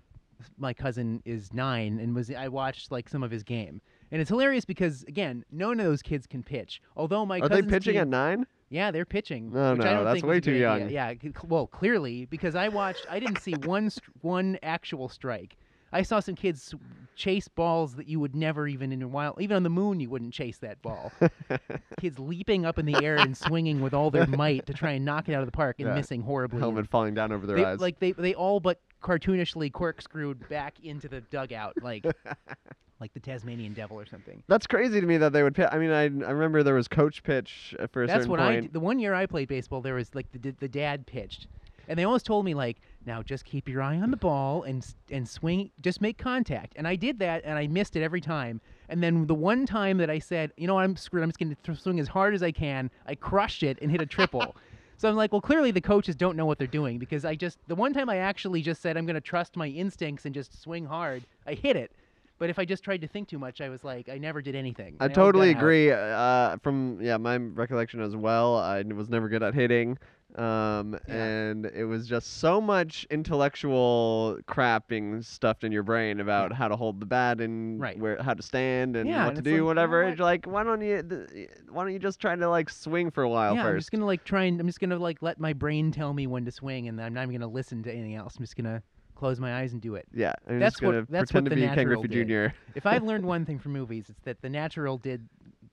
[0.58, 4.30] my cousin is nine, and was I watched like some of his game, and it's
[4.30, 6.82] hilarious because again, none of those kids can pitch.
[6.96, 8.46] Although my Are they pitching team, at nine?
[8.70, 9.52] Yeah, they're pitching.
[9.52, 10.62] No, which I no, don't that's think way too idea.
[10.80, 10.90] young.
[10.90, 15.56] Yeah, c- well, clearly because I watched, I didn't see one str- one actual strike.
[15.92, 16.76] I saw some kids
[17.16, 20.08] chase balls that you would never even in a while, even on the moon, you
[20.10, 21.12] wouldn't chase that ball.
[22.00, 25.04] kids leaping up in the air and swinging with all their might to try and
[25.04, 25.96] knock it out of the park and Yeah.
[25.96, 26.60] missing horribly.
[26.60, 27.80] Helmet falling down over their They, eyes.
[27.80, 32.06] like they they all but cartoonishly corkscrewed back into the dugout like
[33.00, 34.44] like the Tasmanian devil or something.
[34.48, 35.70] That's crazy to me that they would pitch.
[35.72, 38.40] I mean, I, I remember there was coach pitch uh, for a That's certain what
[38.40, 38.62] I point.
[38.64, 41.48] d- the one year I played baseball there was like the the dad pitched.
[41.88, 42.78] And they always told me like,
[43.08, 46.74] now just keep your eye on the ball and and swing, just make contact.
[46.76, 48.62] And I did that, and I missed it every time.
[48.90, 51.24] And then the one time that I said, you know, what, I'm screwed.
[51.24, 52.92] I'm just going to swing as hard as I can.
[53.08, 54.56] I crushed it and hit a triple.
[54.98, 57.58] so I'm like, well, clearly the coaches don't know what they're doing because I just
[57.68, 60.62] the one time I actually just said I'm going to trust my instincts and just
[60.62, 61.24] swing hard.
[61.48, 61.92] I hit it.
[62.40, 64.56] But if I just tried to think too much, I was like, I never did
[64.56, 64.96] anything.
[65.02, 65.92] I always totally agree.
[65.92, 68.56] Uh, from yeah, my recollection as well.
[68.58, 69.98] I was never good at hitting,
[70.36, 71.16] um, Yeah.
[71.26, 76.56] and it was just so much intellectual crap being stuffed in your brain about Yeah.
[76.58, 78.00] how to hold the bat and Right.
[78.00, 80.04] where how to stand and Yeah, what and to do, like, you know whatever.
[80.06, 80.12] what?
[80.14, 81.04] It's like, why don't you?
[81.04, 83.92] th- Why don't you just try to like swing for a while yeah, I'm just
[83.92, 86.52] gonna like try and I'm just gonna like let my brain tell me when to
[86.52, 88.38] swing, and I'm not even gonna listen to anything else.
[88.38, 88.82] I'm just gonna
[89.20, 90.08] close my eyes and do it.
[90.14, 92.28] yeah, I'm That's just gonna what- that's pretend what to the be Ken Griffey did.
[92.28, 92.56] Jr.
[92.76, 95.28] If I've learned one thing from movies, it's that the natural did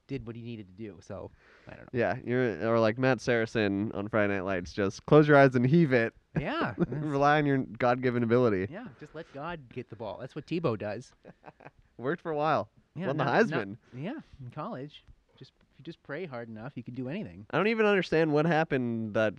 [0.08, 0.96] did what he needed to do.
[1.00, 1.30] So
[1.68, 1.98] I don't know.
[1.98, 4.72] Yeah, you're or like Matt Saracen on Friday Night Lights.
[4.72, 6.12] Just close your eyes and heave it.
[6.38, 8.66] Yeah, Rely on your God-given ability.
[8.70, 8.84] yeah.
[9.00, 10.18] Just let God get the ball.
[10.20, 11.12] That's what Tebow does.
[11.98, 12.68] Worked for a while.
[12.94, 13.76] Yeah, Won the not- not- Heisman.
[13.96, 14.12] yeah,
[14.44, 15.02] in college,
[15.38, 17.46] just if you just pray hard enough, you can do anything.
[17.50, 19.34] I don't even understand what happened that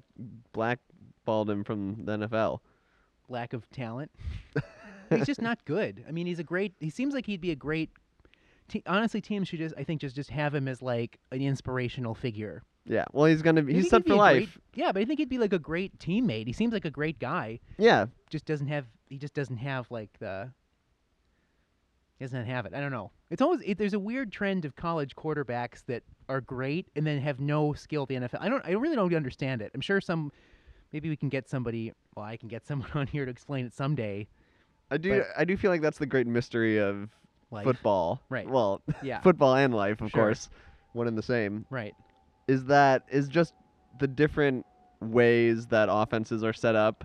[0.53, 2.60] blackballed him from the NFL.
[3.30, 4.12] Lack of talent.
[5.10, 6.04] he's just not good.
[6.08, 6.74] I mean, he's a great.
[6.80, 7.90] He seems like he'd be a great.
[8.68, 12.14] Te- honestly, teams should just, I think, just just have him as like an inspirational
[12.16, 12.64] figure.
[12.86, 13.74] Yeah, well, he's gonna be.
[13.74, 14.38] I He's set for life.
[14.54, 16.48] great- yeah, but I think he'd be like a great teammate.
[16.48, 17.60] He seems like a great guy.
[17.78, 18.86] Yeah, Just doesn't have.
[19.10, 20.52] He just doesn't have like the.
[22.20, 22.74] He doesn't have it.
[22.74, 23.12] I don't know.
[23.30, 27.22] It's always it, there's a weird trend of college quarterbacks that are great and then
[27.22, 28.38] have no skill at the NFL.
[28.42, 28.66] I don't.
[28.66, 29.72] I really don't understand it.
[29.76, 30.32] I'm sure some.
[30.94, 31.94] Maybe we can get somebody.
[32.16, 34.28] Well, I can get someone on here to explain it someday.
[34.90, 35.24] I do.
[35.38, 37.10] I do feel like that's the great mystery of
[37.52, 38.22] Like football.
[38.30, 38.48] Right.
[38.50, 39.20] Well, Yeah.
[39.22, 40.24] football and life, of Sure.
[40.26, 40.50] course,
[40.94, 41.66] one and the same.
[41.70, 41.94] Right.
[42.48, 43.54] Is that is just
[44.00, 44.66] the different
[45.02, 47.04] ways that offenses are set up.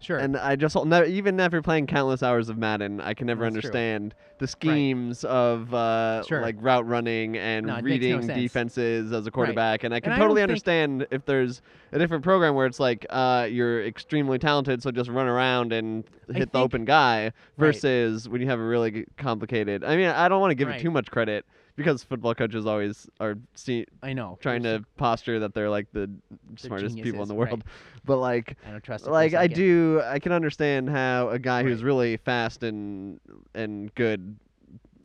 [0.00, 0.16] Sure.
[0.18, 3.52] And I just ne- even after playing countless hours of Madden, I can never That's
[3.52, 3.58] true.
[3.58, 6.40] understand the schemes of uh, Sure.
[6.40, 9.84] like route running and No, makes no reading defenses as a quarterback.
[9.84, 11.60] And I can And totally think- understand if there's
[11.92, 16.04] a different program where it's like uh, you're extremely talented, so just run around and
[16.30, 17.32] I hit the think- open guy.
[17.58, 19.84] Versus when you have a really complicated.
[19.84, 20.78] I mean, I don't want to give Right.
[20.80, 21.44] it too much credit
[21.76, 24.38] because football coaches always are see, I know.
[24.40, 26.10] trying to posture that they're like the
[26.56, 27.50] smartest people in the right.
[27.50, 27.64] world.
[28.04, 29.02] But like I don't trust.
[29.02, 32.62] it for a like I do I can understand how a guy who's really fast
[32.62, 33.20] and
[33.54, 34.36] and good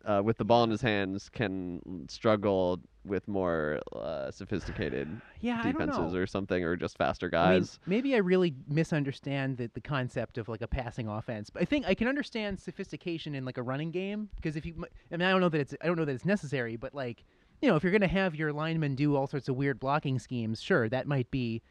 [0.05, 5.07] uh, with the ball in his hands can struggle with more uh, sophisticated
[5.41, 7.79] Yeah, defenses or something or just faster I mean, guys.
[7.85, 11.49] maybe I really misunderstand the, the concept of like a passing offense.
[11.49, 14.73] But I think I can understand sophistication in like a running game because if you,
[15.11, 17.23] I mean, I don't know that it's I don't know that it's necessary, but like
[17.61, 20.61] you know, if you're gonna have your linemen do all sorts of weird blocking schemes,
[20.61, 21.61] sure, that might be.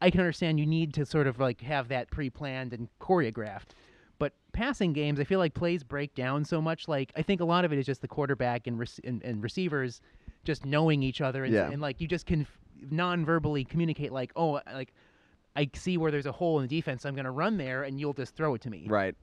[0.00, 3.70] I can understand you need to sort of like have that pre-planned and choreographed.
[4.18, 6.88] But passing games, I feel like plays break down so much.
[6.88, 9.42] Like I think a lot of it is just the quarterback and rec- and, and
[9.42, 10.00] receivers
[10.44, 11.70] just knowing each other, and, Yeah.
[11.70, 12.46] and like you just can
[12.90, 14.92] non-verbally communicate, like, oh, like
[15.56, 17.84] I see where there's a hole in the defense, so I'm going to run there,
[17.84, 18.86] and you'll just throw it to me.
[18.88, 19.14] Right.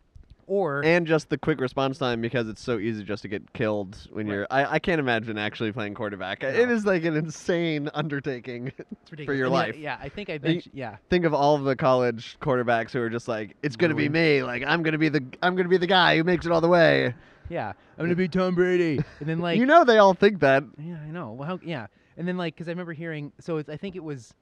[0.47, 3.95] Or And just the quick response time because it's so easy just to get killed
[4.11, 4.33] when Right.
[4.33, 6.43] you're I, I can't imagine actually playing quarterback.
[6.43, 6.73] It No.
[6.73, 8.73] is like an insane undertaking.
[9.25, 9.77] for your And life.
[9.77, 10.73] Yeah, I think I mentioned.
[10.73, 14.05] Yeah, Think of all of the college quarterbacks who are just like, it's gonna be
[14.05, 14.13] mm-hmm.
[14.13, 14.43] me.
[14.43, 16.67] Like I'm gonna be the I'm gonna be the guy who makes it all the
[16.67, 17.13] way.
[17.51, 17.69] Yeah.
[17.69, 20.63] I'm going to be Tom Brady, and then like you know they all think that.
[20.77, 21.31] Yeah, I know.
[21.31, 21.87] Well, how, yeah,
[22.17, 23.31] and then like because I remember hearing.
[23.39, 24.33] So it's, I think it was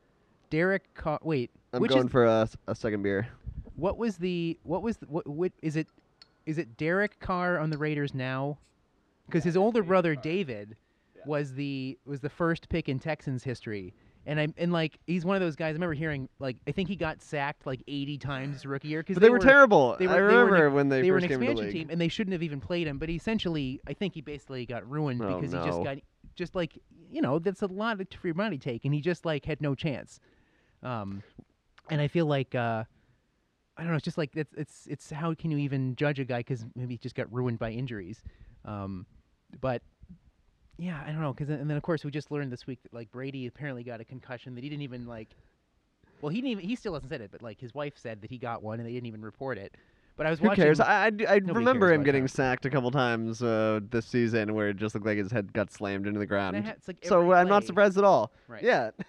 [0.49, 0.93] Derek.
[0.93, 1.19] Carr.
[1.23, 3.27] Wait, I'm which going is for a second beer.
[3.75, 5.87] what was the what was the, what, what is it?
[6.45, 8.57] Is it Derek Carr on the Raiders now?
[9.29, 10.75] because his older brother David
[11.25, 13.93] was the was the first pick in Texans history.
[14.29, 15.69] And I and like he's one of those guys.
[15.69, 19.15] I remember hearing like I think he got sacked like 80 times rookie year because
[19.15, 19.95] But they, were, terrible.
[19.97, 21.51] they were- I they were an remember when they, they were an came into the
[21.51, 22.99] expansion team and they shouldn't have even played him.
[22.99, 25.97] But essentially, I think he basically got ruined Oh, because he just got
[26.35, 26.77] just like
[27.09, 29.73] you know that's a lot of free money take, and he just like had no
[29.73, 30.19] chance.
[30.83, 31.23] Um,
[31.89, 32.83] and I feel like uh,
[33.77, 33.95] I don't know.
[33.95, 36.93] It's just like it's it's it's how can you even judge a guy because maybe
[36.93, 38.21] he just got ruined by injuries.
[38.63, 39.07] Um,
[39.59, 39.81] but
[40.79, 41.33] yeah, I don't know.
[41.33, 44.01] Because and then of course we just learned this week that like Brady apparently got
[44.01, 45.29] a concussion that he didn't even like.
[46.21, 46.63] Well, he didn't even.
[46.65, 48.87] He still hasn't said it, but like his wife said that he got one and
[48.87, 49.75] they didn't even report it.
[50.17, 50.63] But I was Who watching.
[50.65, 50.79] cares?
[50.81, 54.75] I, I, I remember him getting sacked a couple times uh, this season where it
[54.75, 56.57] just looked like his head got slammed into the ground.
[56.57, 58.31] and I had- it's like so every I'm not play- surprised at all.
[58.47, 58.63] Right.
[58.63, 58.91] Yeah.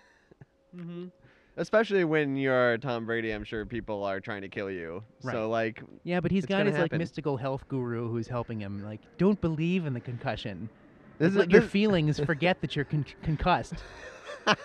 [0.76, 1.06] Mm-hmm.
[1.56, 5.02] Especially when you're Tom Brady, I'm sure people are trying to kill you.
[5.22, 5.32] Right.
[5.34, 6.98] So like, Yeah, but he's It's got gonna his like happen.
[6.98, 8.82] mystical health guru who's helping him.
[8.84, 10.68] Like, don't believe in the concussion.
[11.20, 13.74] This It's is your this, feelings forget that you're con- concussed.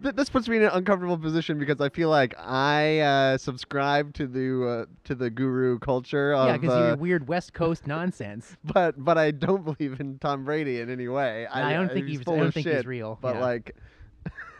[0.00, 4.26] this puts me in an uncomfortable position because I feel like I uh, subscribe to
[4.26, 8.58] the uh, to the guru culture of yeah, because uh, you're weird West Coast nonsense.
[8.62, 11.46] but but I don't believe in Tom Brady in any way.
[11.46, 12.28] I don't think he's he's.
[12.28, 13.18] I don't think shit, he's real.
[13.20, 13.40] But yeah.
[13.40, 13.76] like,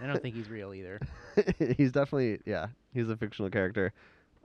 [0.02, 1.00] I don't think he's real either.
[1.76, 3.92] he's definitely yeah, he's a fictional character.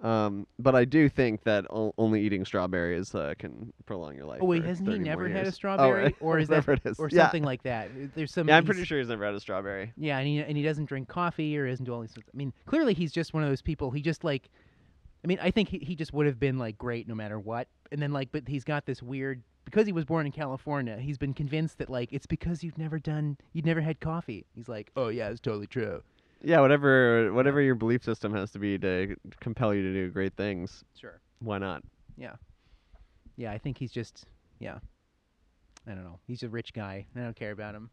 [0.02, 4.40] Um, but I do think that o- only eating strawberries uh, can prolong your life.
[4.42, 5.56] Oh wait, for hasn't he 30 more never had a years.
[5.56, 7.00] strawberry, oh, or is that, whatever it is.
[7.00, 7.24] or yeah.
[7.24, 7.90] something like that?
[8.14, 8.48] There's some.
[8.48, 9.94] Yeah, I'm pretty sure he's never had a strawberry.
[9.98, 12.14] Yeah, and he and he doesn't drink coffee or isn't do all these.
[12.18, 13.90] I mean, clearly he's just one of those people.
[13.92, 14.50] He just like,
[15.24, 17.68] I mean, I think he, he just would have been like great no matter what.
[17.92, 20.98] And then like, but he's got this weird because he was born in California.
[20.98, 24.46] He's been convinced that like it's because you've never done, you've never had coffee.
[24.54, 26.04] He's like, oh yeah, it's totally true.
[26.42, 30.36] Yeah, whatever whatever your belief system has to be to compel you to do great
[30.36, 30.84] things.
[31.00, 31.20] Sure.
[31.40, 31.84] Why not?
[32.18, 32.34] Yeah.
[33.38, 34.26] Yeah, I think he's just
[34.60, 34.80] yeah.
[35.88, 36.20] I don't know.
[36.26, 37.06] He's a rich guy.
[37.16, 37.90] I don't care about him.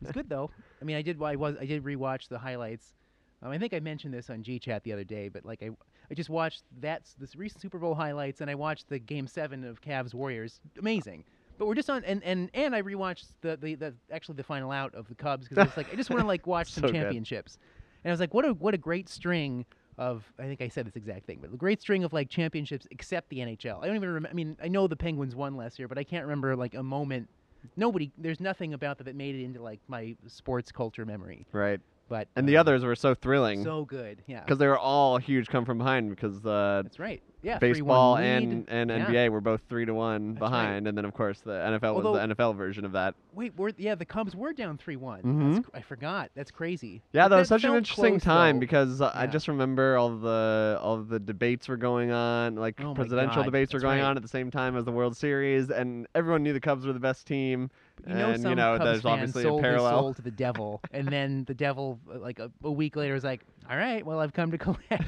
[0.00, 0.50] He's good though.
[0.82, 1.22] I mean, I did.
[1.22, 1.56] I was.
[1.60, 2.94] I did rewatch the highlights.
[3.42, 5.70] Um, I think I mentioned this on G Chat the other day, but like I,
[6.10, 9.64] I just watched that's this recent Super Bowl highlights, and I watched the Game Seven
[9.64, 10.60] of Cavs Warriors.
[10.78, 11.24] Amazing.
[11.62, 14.72] But we're just on, and and and I rewatched the the, the actually the final
[14.72, 16.88] out of the Cubs because it's like I just want to like watch some So
[16.88, 16.94] good.
[17.02, 17.56] championships,
[18.02, 19.64] and I was like, what a what a great string
[19.96, 22.88] of I think I said this exact thing, but a great string of like championships
[22.90, 23.80] except the NHL.
[23.80, 24.30] I don't even remember.
[24.30, 26.82] I mean, I know the Penguins won last year, but I can't remember like a
[26.82, 27.28] moment.
[27.76, 31.46] Nobody, there's nothing about that that made it into like my sports culture memory.
[31.52, 31.80] Right.
[32.12, 34.40] But And the um, others were so thrilling so good, yeah.
[34.40, 37.22] because they were all huge come from behind because uh, That's right.
[37.44, 39.06] Yeah, baseball and and Yeah.
[39.06, 40.48] NBA were both three to one That's right.
[40.50, 43.14] behind, and then of course the NFL Although- was the NFL version of that.
[43.32, 45.22] Wait, we're, yeah, the Cubs were down three one.
[45.22, 45.64] Mhm.
[45.74, 46.30] I forgot.
[46.36, 47.02] That's crazy.
[47.12, 48.60] Yeah, But that was such an interesting close, time though.
[48.60, 52.94] because uh, I just remember all the all the debates were going on, like Oh
[52.94, 54.06] presidential God, debates were going right.
[54.06, 56.92] on at the same time as the World Series, and everyone knew the Cubs were
[56.92, 57.70] the best team.
[58.06, 60.00] You know, and some you know, Cubs there's fan obviously sold a his parallel.
[60.00, 63.42] soul to the devil, and then the devil, like a, a week later, was like,
[63.70, 64.82] "All right, well, I've come to collect."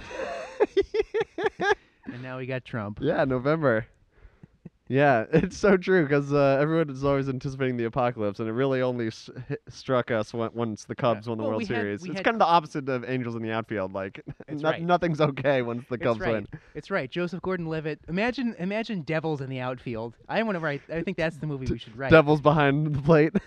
[2.07, 2.99] and now we got Trump.
[3.03, 3.87] Yeah, November.
[4.95, 8.81] Yeah, it's so true because uh, everyone is always anticipating the apocalypse, and it really
[8.81, 11.83] only s- hit, struck us when, once the Cubs won the Well, World we had-
[11.83, 12.05] Series.
[12.05, 13.93] it's had- kind of the opposite of Angels in the outfield.
[13.93, 14.81] Like, no- right.
[14.83, 16.33] nothing's okay once the It's Cubs right.
[16.35, 16.49] win.
[16.75, 17.11] It's right.
[17.11, 18.01] Joseph Gordon-Levitt.
[18.09, 20.15] Imagine, imagine devils in the outfield.
[20.29, 20.83] I want to write.
[20.93, 22.11] I think that's the movie we should write.
[22.13, 23.33] Devils behind the plate.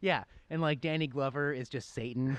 [0.00, 2.38] Yeah, and like Danny Glover is just Satan.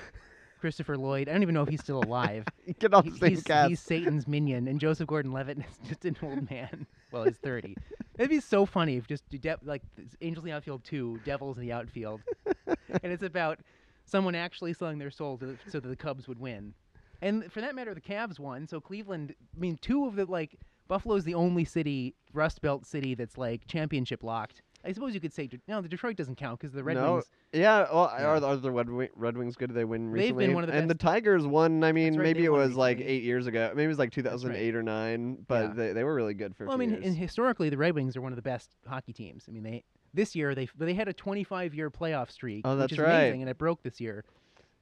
[0.60, 1.28] Christopher Lloyd.
[1.28, 2.44] I don't even know if he's still alive.
[2.78, 3.68] Get off the same he's, cast.
[3.68, 6.86] he's Satan's minion, and Joseph Gordon-Levitt is just an old man.
[7.12, 7.76] Well, he's thirty.
[8.18, 9.82] It'd be so funny if just de- like
[10.20, 12.20] Angels in the outfield two, Devils in the outfield,
[12.66, 13.58] and it's about
[14.04, 16.74] someone actually selling their soul to, so that the Cubs would win.
[17.22, 18.66] And for that matter, the Cavs won.
[18.66, 20.58] So Cleveland, I mean, two of the like
[20.88, 24.62] Buffalo's the only city, Rust Belt city that's like championship locked.
[24.84, 27.14] I suppose you could say De- no, the Detroit doesn't count because the Red no,
[27.14, 27.24] Wings.
[27.52, 27.86] yeah.
[27.92, 28.26] Well, Yeah.
[28.26, 29.68] are, the- are the Red, Red Wings good?
[29.68, 30.20] Did they win recently?
[30.20, 30.54] They've been recently?
[30.54, 31.84] one of the and best- the Tigers won.
[31.84, 33.70] I mean, right, maybe it was like eight years ago.
[33.74, 34.12] Maybe it was like right.
[34.24, 35.44] 2008 or nine.
[35.46, 35.72] But Yeah.
[35.74, 36.64] they, they were really good for.
[36.64, 39.44] Well, I mean, and historically, the Red Wings are one of the best hockey teams.
[39.48, 42.92] I mean, they this year they they had a 25 year playoff streak, Oh, which
[42.92, 43.08] is right.
[43.14, 44.24] amazing, and it broke this year.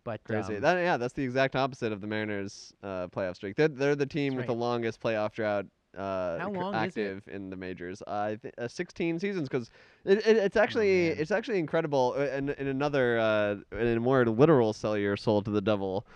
[0.05, 0.55] But Crazy.
[0.57, 3.57] um, that, yeah, that's the exact opposite of the Mariners' uh, playoff streak.
[3.57, 5.67] They're, they're the team That's with the longest playoff drought
[5.99, 7.01] uh, How long is it?
[7.01, 8.03] active in the majors.
[8.07, 9.71] I th- uh, 16 seasons because
[10.05, 12.15] it, it, it's actually Oh, it's actually incredible.
[12.17, 16.07] uh, In, in another uh, in a more literal sell your soul to the devil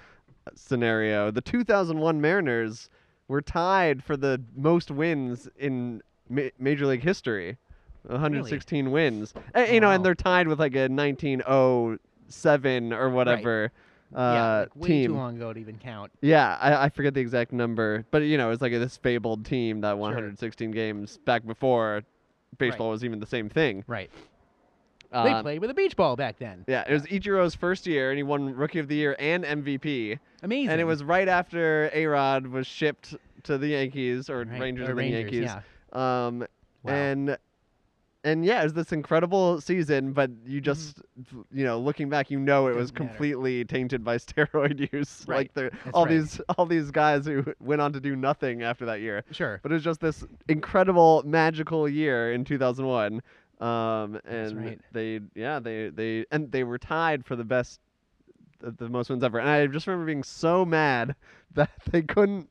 [0.47, 2.89] uh, scenario, the 2001 Mariners
[3.29, 7.57] were tied for the most wins in ma- Major League history.
[8.07, 9.33] 116 wins.
[9.55, 13.71] Uh, you know, and they're tied with like a 1907 or whatever
[14.13, 15.11] yeah, uh, like way team.
[15.11, 16.13] too long ago to even count.
[16.21, 19.81] Yeah, I, I forget the exact number, but you know, it's like this fabled team
[19.83, 20.17] that won Sure.
[20.17, 22.03] 116 games back before
[22.59, 23.85] baseball was even the same thing.
[23.87, 24.11] Right.
[25.11, 26.65] Uh, they played with a beach ball back then.
[26.67, 30.19] Yeah, it was Ichiro's first year, and he won Rookie of the Year and MVP.
[30.43, 30.71] Amazing.
[30.71, 34.85] And it was right after A Rod was shipped to the Yankees or Right, Rangers
[34.85, 35.51] or the Rangers, Yankees.
[35.95, 36.27] Yeah.
[36.27, 36.47] Um,
[36.85, 36.93] Wow.
[36.95, 37.37] and
[38.25, 40.13] and yeah, it was this incredible season.
[40.13, 41.01] But you just,
[41.53, 42.97] you know, looking back, you know, it was Mm-hmm.
[42.97, 43.09] Doesn't matter.
[43.09, 45.25] completely tainted by steroid use.
[45.27, 46.13] Right, Like the all right.
[46.13, 49.25] these all these guys who went on to do nothing after that year.
[49.33, 49.61] Sure.
[49.63, 53.23] But it was just this incredible, magical year in 2001.
[53.61, 54.81] Um, and right.
[54.91, 57.79] they, yeah, they, they, and they were tied for the best,
[58.59, 59.39] the, the most wins ever.
[59.39, 61.15] And I just remember being so mad
[61.55, 62.49] that they couldn't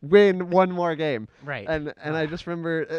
[0.00, 1.26] win one more game.
[1.42, 1.66] Right.
[1.68, 2.98] And and I just remember, uh,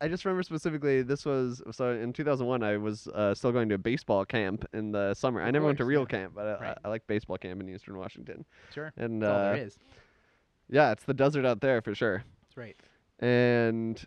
[0.00, 3.74] I just remember specifically this was so in 2001 I was uh, still going to
[3.74, 5.42] a baseball camp in the summer.
[5.42, 6.06] I never went to real yeah.
[6.18, 6.78] camp, but I, Right.
[6.84, 8.44] I, I like baseball camp in Eastern Washington.
[8.74, 8.92] sure.
[8.96, 9.78] And That's all uh, there is.
[10.68, 12.76] yeah, it's the desert out there for sure That's right.
[13.18, 14.04] and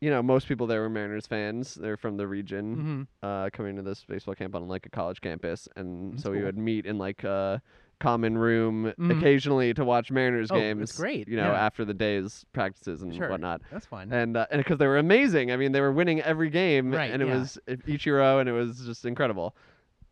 [0.00, 1.74] you know most people there were Mariners fans.
[1.74, 3.02] They're from the region, Mm-hmm.
[3.26, 6.42] uh, coming to this baseball camp on like a college campus, and That's so we
[6.42, 7.62] would meet in like a
[8.02, 9.16] common room Mhm.
[9.18, 10.80] occasionally to watch Mariners Oh, games.
[10.80, 11.64] that's great, You know, yeah.
[11.66, 13.28] after the day's practices and Sure.
[13.30, 13.62] whatnot.
[13.70, 14.12] That's fine.
[14.12, 17.10] And uh, and because they were amazing, I mean, they were winning every game, Right,
[17.12, 17.38] and it yeah.
[17.38, 19.54] was Ichiro, and it was just incredible.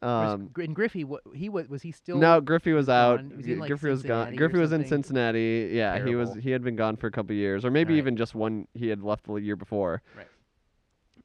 [0.03, 2.17] Was Um, Gr- and Griffey, what he was was he still?
[2.19, 3.23] no, Griffey was out.
[3.37, 4.35] Was in, like, Griffey was gone.
[4.35, 4.87] Griffey was in?
[4.87, 5.69] Cincinnati.
[5.73, 6.33] Yeah, he was.
[6.37, 7.99] He had been gone for a couple years, or maybe Right.
[7.99, 8.67] even just one.
[8.73, 10.01] He had left the year before.
[10.17, 10.27] Right.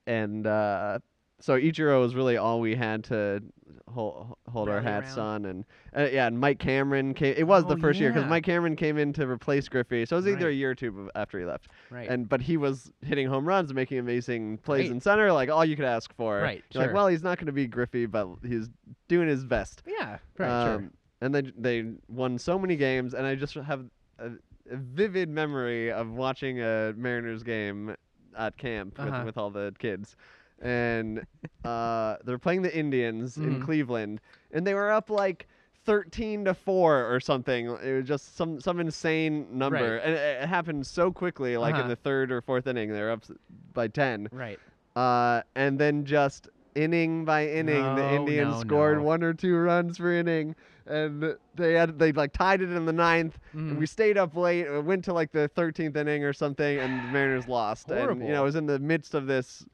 [0.08, 1.00] And uh,
[1.40, 3.42] so Ichiro was really all we had to
[3.88, 5.46] hold, hold our hats around.
[5.46, 7.34] on, and uh, yeah, and Mike Cameron came.
[7.38, 8.30] It was the Oh, first year 'cause year because.
[8.30, 11.10] Mike Cameron came in to replace Griffey, so it was either a year or two
[11.16, 11.70] after he left.
[11.90, 12.10] Right.
[12.10, 14.92] And but he was hitting home runs, making amazing plays Great.
[14.92, 16.40] in center, like all you could ask for.
[16.40, 18.70] Right, You're like, well, he's not going to be Griffey, but he's
[19.08, 19.84] doing his best.
[19.88, 20.18] yeah.
[20.38, 20.48] Right.
[20.66, 20.76] sure.
[20.76, 20.92] Um,
[21.22, 23.86] And they they won so many games, and I just have
[24.20, 24.32] a,
[24.70, 27.96] a vivid memory of watching a Mariners game
[28.38, 29.10] at camp Uh-huh.
[29.20, 30.16] with, with all the kids.
[30.62, 31.26] And
[31.64, 33.64] uh, they're playing the Indians in Mhm.
[33.66, 35.48] Cleveland, and they were up like
[35.86, 37.68] thirteen to four or something.
[37.84, 40.02] It was just some some insane number, Right.
[40.04, 41.58] and it, it happened so quickly.
[41.58, 41.90] Like in Uh-huh.
[41.90, 43.32] the third or fourth inning, they were up s-
[43.74, 44.60] by ten Right.
[44.96, 49.04] uh, and then just inning by inning, the No, Indians no, scored no.
[49.04, 50.56] one or two runs per inning,
[50.88, 53.38] and they had they like tied it in the ninth.
[53.54, 53.80] And Mhm.
[53.80, 57.08] we stayed up late, uh, went to like the thirteenth inning or something, and the
[57.08, 57.90] Mariners lost.
[57.92, 58.28] And you Horrible.
[58.30, 59.66] know, it was in the midst of this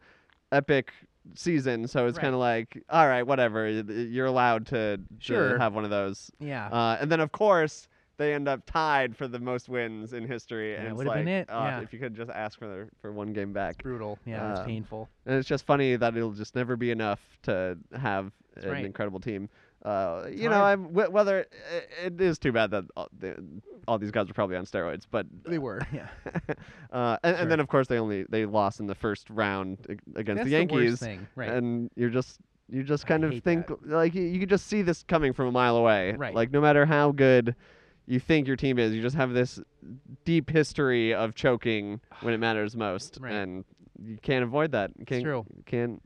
[0.51, 0.91] epic
[1.35, 2.23] season, so it's Right.
[2.23, 5.57] kind of like, all right, whatever, y- y- you're allowed to, to Sure.
[5.59, 6.31] have one of those.
[6.39, 6.67] Yeah.
[6.67, 7.87] Uh, and then of course.
[8.17, 11.19] They end up tied for the most wins in history, and That it's would've like,
[11.25, 11.79] been it, uh, yeah.
[11.81, 13.81] if you could just ask for the, for one game back.
[13.81, 14.19] Brutal.
[14.27, 14.51] Yeah.
[14.51, 15.09] it's um, painful.
[15.25, 18.85] And it's just funny that it'll just never be enough to have an right.
[18.85, 19.49] incredible team.
[19.83, 20.61] Uh, you know.
[20.63, 23.35] I'm, wh- whether i- it is too bad that all, the,
[23.87, 25.81] all these guys are probably on steroids, but They were.
[25.91, 26.07] Yeah.
[26.91, 27.41] uh, and, Sure.
[27.41, 30.45] and then of course they only they lost in the first round ag- against That's
[30.45, 31.27] the Yankees, worst thing.
[31.35, 31.49] Right.
[31.49, 34.81] and you're just you just kind of hate think like you, you could just see
[34.81, 36.13] this coming from a mile away.
[36.13, 36.33] Right.
[36.35, 37.55] Like no matter how good
[38.07, 39.59] you think your team is, you just have this
[40.25, 43.33] deep history of choking when it matters most, Right.
[43.33, 43.65] and
[44.03, 44.91] you can't avoid that.
[44.97, 45.45] You can't, true.
[45.65, 46.01] Can't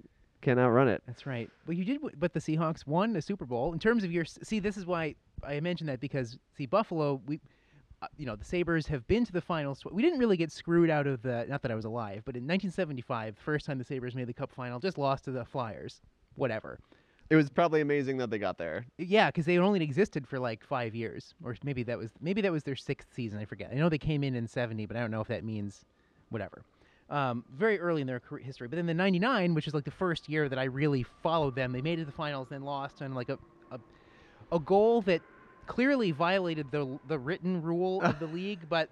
[0.46, 1.02] can't outrun it.
[1.08, 1.50] That's right.
[1.68, 3.74] Well, you did, w- but the Seahawks won the Super Bowl.
[3.74, 5.16] In terms of your, s- see, this is why
[5.46, 7.40] I mentioned that because see, Buffalo, we,
[8.02, 9.82] uh, you know, the Sabres have been to the finals.
[9.92, 11.46] We didn't really get screwed out of the.
[11.50, 14.52] Not that I was alive, but in 1975, first time the Sabres made the Cup
[14.52, 16.02] final, just lost to the Flyers.
[16.36, 16.80] Whatever.
[17.30, 18.86] It was probably amazing that they got there.
[19.00, 22.52] Yeah, because they only existed for like five years, or maybe that was maybe that
[22.52, 23.40] was their sixth season.
[23.40, 23.72] I forget.
[23.72, 25.86] I know they came in in '70, but I don't know if that means
[26.30, 26.62] whatever.
[27.08, 29.92] Um, very early in their career history, but then the '99, which is like the
[29.92, 33.02] first year that I really followed them, they made it to the finals, then lost
[33.02, 33.38] on like a
[33.70, 33.80] a,
[34.52, 35.22] a goal that
[35.68, 38.90] clearly violated the the written rule of the league, but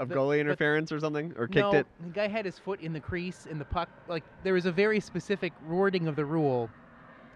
[0.00, 1.86] Of The- goalie interference or something, or kicked no, it.
[2.00, 3.88] The guy had his foot in the crease and the puck.
[4.08, 6.68] Like there was a very specific wording of the rule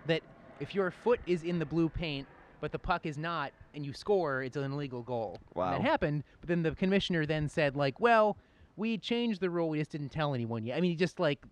[0.06, 0.22] that
[0.58, 2.26] if your foot is in the blue paint
[2.58, 5.36] but the puck is not, and you score, it's an illegal goal.
[5.54, 5.70] And Wow.
[5.72, 8.38] that happened, but then the commissioner then said like, well,
[8.76, 9.68] we changed the rule.
[9.70, 10.76] We just didn't tell anyone yet.
[10.76, 11.44] I mean, he just like.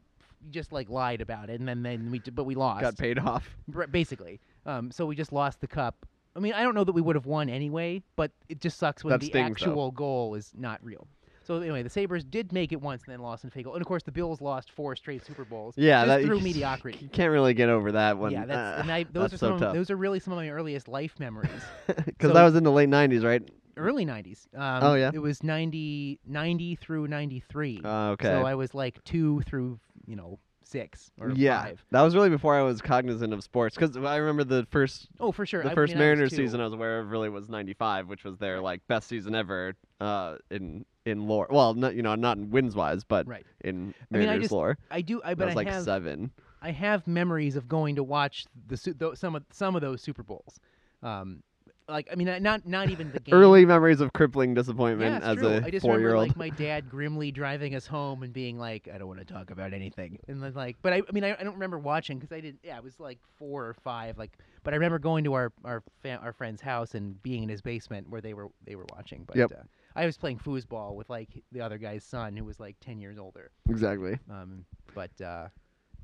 [0.45, 3.18] he Just like lied about it, and then then we but we lost Got paid
[3.18, 3.57] off.
[3.91, 4.41] Basically.
[4.66, 6.07] Um, so we just lost the cup.
[6.37, 9.05] I mean, I don't know that we would have won anyway, but it just sucks
[9.05, 9.66] when That the stings, though.
[9.66, 11.07] actual goal is not real.
[11.47, 13.75] So anyway, the Sabres did make it once and then lost in Fagle.
[13.75, 15.75] And of course, the Bills lost four straight Super Bowls.
[15.77, 16.99] Yeah, just that through you mediocrity.
[17.03, 18.33] You can't really get over that one.
[18.33, 19.59] yeah, that's uh, and I, those that's are so some.
[19.61, 19.75] tough.
[19.75, 21.51] Those are really some of my earliest life memories.
[21.87, 23.43] Because so- that was in the late '90s, right?
[23.77, 24.47] Early '90s.
[24.55, 25.11] Um, Oh, yeah?
[25.12, 27.81] It was 90, 90 through '93.
[27.85, 28.27] Uh, okay.
[28.29, 31.85] So I was like two through you know six or yeah, five.
[31.91, 35.31] that was really before I was cognizant of sports because I remember the first Oh,
[35.31, 35.62] for sure.
[35.62, 36.37] the I first I was Mariners two.
[36.37, 39.75] season I was aware of really was '95, which was their like best season ever
[40.01, 41.47] uh, in in lore.
[41.51, 43.45] Well, not you know not in wins wise, but Right.
[43.62, 43.75] in
[44.12, 44.79] I mean, I Mariners just- lore.
[44.91, 45.20] I do.
[45.22, 46.31] I I but was I like have seven.
[46.62, 50.22] I have memories of going to watch the tho- some of some of those Super
[50.22, 50.59] Bowls.
[51.03, 51.43] Um,
[51.89, 53.35] like I mean, not not even the game.
[53.35, 55.49] Early memories of crippling disappointment it's as true.
[55.49, 56.28] a I just remember old.
[56.28, 59.51] like my dad grimly driving us home and being like, "I don't want to talk
[59.51, 62.32] about anything," and then, like, but I, I mean, I, I don't remember watching because
[62.32, 62.61] I didn't.
[62.62, 64.16] Yeah, I was like four or five.
[64.16, 65.82] Like, but I remember going to our our
[66.22, 69.24] our friend's house and being in his basement where they were they were watching.
[69.26, 69.53] But Yep.
[69.53, 69.62] uh,
[69.95, 73.18] I was playing foosball with like the other guy's son who was like ten years
[73.18, 73.51] older.
[73.68, 74.18] exactly.
[74.30, 74.64] Um,
[74.95, 75.49] but uh,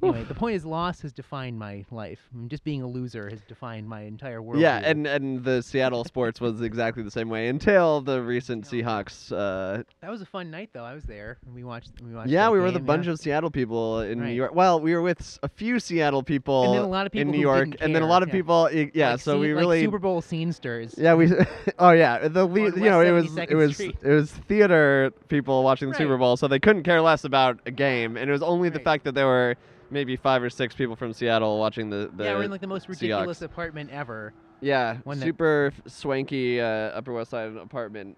[0.02, 2.20] anyway, the point is, loss has defined my life.
[2.32, 4.60] I mean, just being a loser has defined my entire world.
[4.60, 9.32] Yeah, and and the Seattle sports was exactly the same way until the recent Seahawks.
[9.32, 10.84] Uh, that was a fun night, though.
[10.84, 11.90] I was there, and we watched.
[12.02, 12.30] We watched.
[12.30, 14.54] yeah, we were with a bunch of Seattle people in New York.
[14.54, 17.38] Well, we were with a few Seattle people, And then a lot of in New
[17.40, 18.34] York, and then a lot of yeah.
[18.34, 18.70] people.
[18.94, 19.80] Yeah, Like so scene- we like really.
[19.82, 20.94] Super Bowl scenesters.
[20.96, 21.30] yeah, we.
[21.78, 23.96] oh yeah, the le- you know it was it was Street.
[24.02, 27.70] it was theater people watching the Super Bowl, so they couldn't care less about a
[27.70, 29.56] game, and it was only the fact that there were
[29.90, 32.66] maybe five or six people from Seattle watching the the yeah, we're in like the
[32.66, 33.42] most ridiculous Seahawks.
[33.42, 34.32] apartment ever.
[34.60, 38.16] Yeah, One super f- swanky uh, Upper West Side apartment.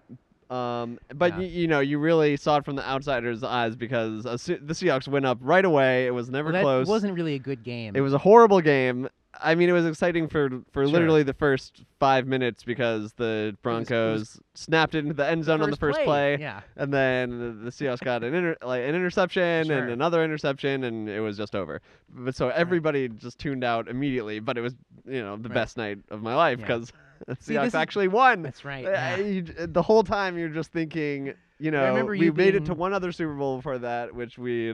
[0.49, 1.37] Um, but Yeah.
[1.39, 5.07] y- you know, you really saw it from the outsider's eyes because Se- the Seahawks
[5.07, 6.05] went up right away.
[6.05, 6.87] It was never Well, that close.
[6.87, 7.95] wasn't really a good game.
[7.95, 9.07] It was a horrible game.
[9.41, 10.87] I mean, it was exciting for for Sure.
[10.87, 15.43] literally the first five minutes because the was- it Broncos was snapped into the end
[15.43, 16.61] zone on the first play, Yeah.
[16.75, 19.77] and then the, the Seahawks got an inter- like an interception Sure.
[19.79, 21.81] and another interception, and it was just over.
[22.09, 24.39] But so everybody just tuned out immediately.
[24.39, 24.75] But it was
[25.05, 25.53] you know the Right.
[25.55, 26.65] best night of my life Yeah.
[26.67, 26.93] because
[27.27, 28.43] the See, this Seahawks actually won.
[28.43, 28.85] That's right.
[28.85, 29.15] Uh, yeah.
[29.17, 33.11] you the whole time you're just thinking, you know, we made it to one other
[33.11, 34.73] Super Bowl before that, which we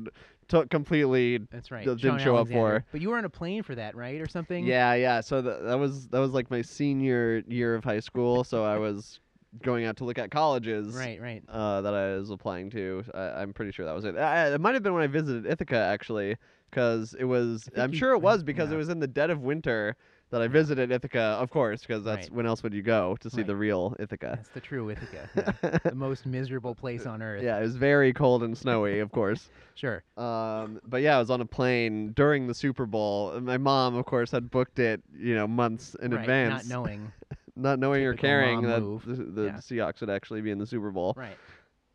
[0.50, 1.38] took completely.
[1.38, 1.86] That's right.
[1.86, 2.84] that didn't Sean show up for.
[2.92, 4.66] But you were on a plane for that, right, or something?
[4.66, 5.22] Yeah, yeah.
[5.22, 8.44] So th- that was that was like my senior year of high school.
[8.44, 9.20] So I was
[9.64, 10.94] going out to look at colleges.
[10.94, 11.22] Right.
[11.22, 11.44] Right.
[11.48, 13.04] Uh, that I was applying to.
[13.14, 14.18] I, I'm pretty sure that was it.
[14.18, 16.36] I, it might have been when I visited Ithaca actually,
[16.70, 17.70] because it was.
[17.78, 18.76] I'm you- sure it was because yeah.
[18.76, 19.96] it was in the dead of winter
[20.32, 22.36] that I visited Ithaca, of course, because that's Right.
[22.36, 23.48] when else would you go to see Right.
[23.48, 24.34] the real Ithaca?
[24.36, 25.30] That's the true Ithaca.
[25.64, 25.78] yeah.
[25.90, 27.42] the most miserable place on earth.
[27.44, 29.50] Yeah, it was very cold and snowy, of course.
[29.80, 30.04] Sure.
[30.18, 33.32] Um, but yeah, I was on a plane during the Super Bowl.
[33.32, 36.20] and My mom, of course, had booked it, you know, months in right.
[36.20, 37.12] advance, Not knowing.
[37.56, 39.06] not knowing or Typical caring mom that move.
[39.06, 39.54] the, the Yeah.
[39.54, 41.14] Seahawks would actually be in the Super Bowl.
[41.16, 41.38] Right.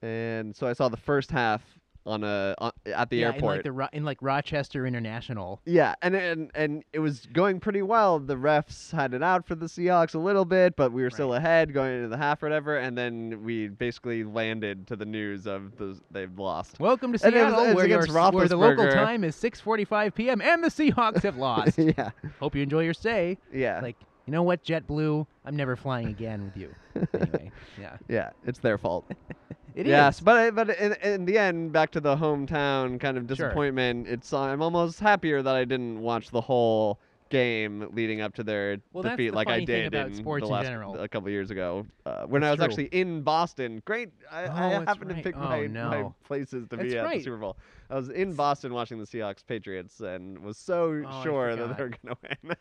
[0.00, 1.62] And so I saw the first half
[2.06, 3.64] on a on, at the yeah, airport.
[3.66, 5.60] in like the in like Rochester International.
[5.64, 8.18] Yeah, and and and it was going pretty well.
[8.18, 11.34] The refs had it out for the Seahawks a little bit, but we were still
[11.34, 12.76] ahead going into the half or whatever.
[12.76, 16.78] And then we basically landed to the news of the they've lost.
[16.80, 19.36] Welcome to And it was- Seattle, it was where, your, where the local time is
[19.36, 20.40] 6:45 p.m.
[20.42, 21.78] and the Seahawks have lost.
[21.78, 23.38] yeah, Hope you enjoy your stay.
[23.52, 23.96] yeah, Like,
[24.26, 25.26] you know what, JetBlue?
[25.44, 26.74] I'm never flying again with you.
[27.14, 27.50] Anyway,
[27.80, 28.30] yeah, yeah.
[28.46, 29.04] It's their fault.
[29.74, 29.90] it is.
[29.90, 33.48] yes, but I- but in, in the end, back to the hometown kind of Sure.
[33.48, 34.06] disappointment.
[34.08, 36.98] It's uh, I'm almost happier that I didn't watch the whole
[37.30, 40.66] game leading up to their Well, defeat the like I did in sports the last
[40.66, 40.96] general.
[41.00, 42.64] a couple years ago uh, when I was true.
[42.66, 43.82] actually in Boston.
[43.84, 46.98] Great, I, Oh, I that's happened to pick Oh, my, my places to That's be
[46.98, 47.20] at the.
[47.22, 47.56] Super Bowl.
[47.90, 51.82] I was in Boston watching the Seahawks Patriots and was so Oh, sure that they
[51.82, 52.56] were gonna win.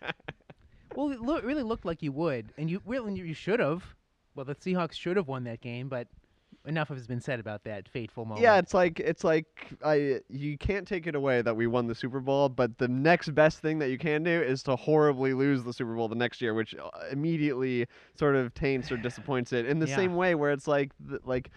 [0.95, 3.83] Well, it loo- really looked like you would, and you really you should have.
[4.35, 6.07] Well, the Seahawks should have won that game, but
[6.65, 8.43] enough has been said about that fateful moment.
[8.43, 9.45] Yeah, it's like it's like
[9.83, 13.33] I you can't take it away that we won the Super Bowl, but the next
[13.35, 16.41] best thing that you can do is to horribly lose the Super Bowl the next
[16.41, 17.85] year, which uh, immediately
[18.17, 19.65] sort of taints or disappoints it.
[19.65, 19.95] In the Yeah.
[19.95, 21.49] same way, where it's like th- like.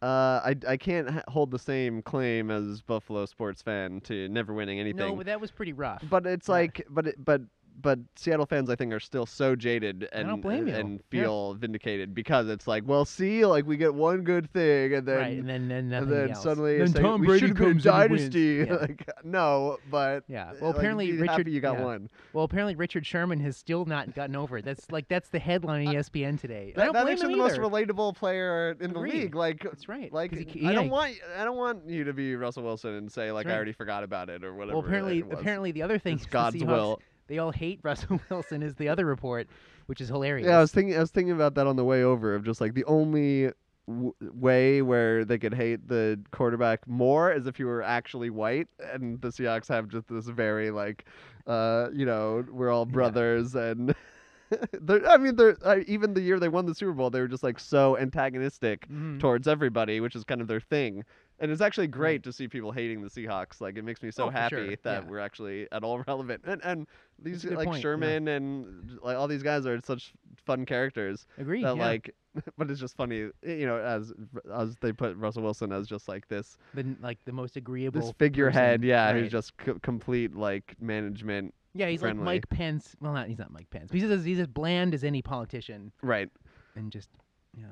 [0.00, 4.54] Uh, I, I can't h- hold the same claim as Buffalo sports fan to never
[4.54, 4.96] winning anything.
[4.98, 6.04] no, but that was pretty rough.
[6.08, 6.52] But it's Yeah.
[6.54, 7.42] like, but it, but
[7.80, 10.74] but Seattle fans, I think, are still so jaded and don't blame you.
[10.74, 11.22] and Yeah.
[11.22, 15.16] feel vindicated because it's like, well, see, like we get one good thing, and then
[15.18, 16.42] right, and then then and then else.
[16.42, 18.38] suddenly then it's like, Tom we Brady should have been a comes in dynasty.
[18.68, 18.74] Yeah.
[18.74, 20.50] like, no, but Yeah.
[20.50, 21.84] uh, Well, like, apparently be Richard- happy you got yeah.
[21.84, 22.10] one.
[22.32, 24.64] Well, apparently Richard Sherman has still not gotten over it.
[24.64, 26.72] That's like that's the headline on E ESPN today.
[26.76, 29.14] I don't that blame makes him him the most relatable player in the Agreed.
[29.14, 29.34] league.
[29.34, 30.12] Like, That's right.
[30.12, 32.94] like 'cause he c- I don't want I don't want you to be Russell Wilson
[32.94, 34.78] and say like I already forgot about it or whatever.
[34.78, 37.00] Well, apparently, apparently the other thing is God's will.
[37.28, 38.62] They all hate Russell Wilson.
[38.62, 39.46] Is the other report,
[39.86, 40.46] which is hilarious.
[40.46, 40.96] Yeah, I was thinking.
[40.96, 42.34] I was thinking about that on the way over.
[42.34, 43.52] Of just like the only
[43.86, 48.68] w- way where they could hate the quarterback more is if you were actually white,
[48.92, 51.04] and the Seahawks have just this very like,
[51.46, 52.92] uh, you know, we're all Yeah.
[52.92, 53.94] brothers, and
[54.80, 57.28] they're, I mean, they're uh, even the year they won the Super Bowl, they were
[57.28, 59.20] just like so antagonistic Mhm.
[59.20, 61.04] towards everybody, which is kind of their thing.
[61.40, 63.60] And it's actually great to see people hating the Seahawks.
[63.60, 65.08] Like it makes me so Oh, happy sure, that yeah.
[65.08, 66.42] we're actually at all relevant.
[66.46, 66.86] And and
[67.22, 67.82] these like point, yeah.
[67.82, 70.12] Sherman and like all these guys are such
[70.44, 71.64] fun characters Agreed.
[71.64, 71.84] that yeah.
[71.86, 72.14] like
[72.58, 74.12] but it's just funny, you know, as
[74.52, 78.00] as they put Russell Wilson as just like this the like the most agreeable.
[78.00, 79.22] this figurehead, person, yeah, right.
[79.22, 81.54] who's just c- complete like management.
[81.74, 81.88] yeah.
[81.88, 82.18] He's friendly.
[82.24, 82.96] like Mike Pence.
[83.00, 83.88] Well, not he's not Mike Pence.
[83.92, 86.30] But he's as he's as bland as any politician, Right.
[86.76, 87.08] and just
[87.56, 87.64] yeah.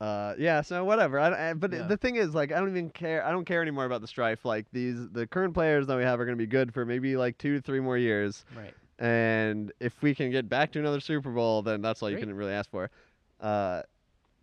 [0.00, 0.60] Uh, yeah.
[0.60, 1.18] So whatever.
[1.18, 1.86] I, I, but Yeah.
[1.86, 3.24] the thing is, like, I don't even care.
[3.24, 4.44] I don't care anymore about the strife.
[4.44, 7.16] Like these, the current players that we have are going to be good for maybe
[7.16, 8.44] like two to three more years.
[8.56, 8.74] Right.
[8.98, 12.32] And if we can get back to another Super Bowl, then that's all you can
[12.34, 12.90] really ask for.
[13.40, 13.82] Uh,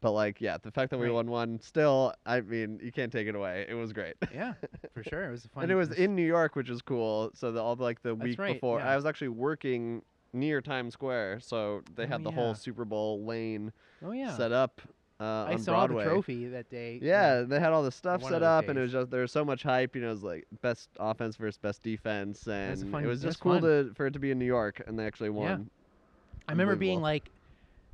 [0.01, 1.13] but like, yeah, the fact that we Right.
[1.13, 3.65] won one, still, I mean, you can't take it away.
[3.69, 4.15] It was great.
[4.33, 4.53] Yeah,
[4.93, 5.23] for sure.
[5.25, 5.63] It was fun.
[5.63, 7.31] and it was in New York, which was cool.
[7.35, 8.91] So the, all like the That's week right, before, yeah.
[8.91, 10.01] I was actually working
[10.33, 12.35] near Times Square, so they Oh, had the yeah.
[12.35, 13.71] whole Super Bowl lane
[14.05, 14.35] Oh yeah.
[14.35, 14.81] set up
[15.19, 16.03] uh, I saw Broadway.
[16.03, 16.99] the trophy that day.
[17.01, 19.45] Yeah, they had all the stuff set up, and it was just there was so
[19.45, 19.95] much hype.
[19.95, 23.07] You know, it was like best offense versus best defense, and That's a fun- it
[23.07, 25.33] was just cool to for it to be in New York, and they actually Yeah.
[25.51, 25.69] won.
[26.47, 27.29] I remember being like,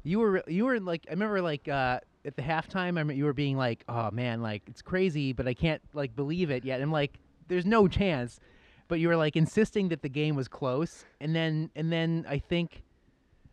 [0.04, 2.76] you were you were like I remember like uh, at the halftime.
[2.76, 6.16] I remember you were being like, oh man, like it's crazy, but I can't like
[6.16, 6.76] believe it yet.
[6.76, 8.40] And I'm like, there's no chance.
[8.88, 12.40] But you were like insisting that the game was close, and then and then I
[12.40, 12.82] think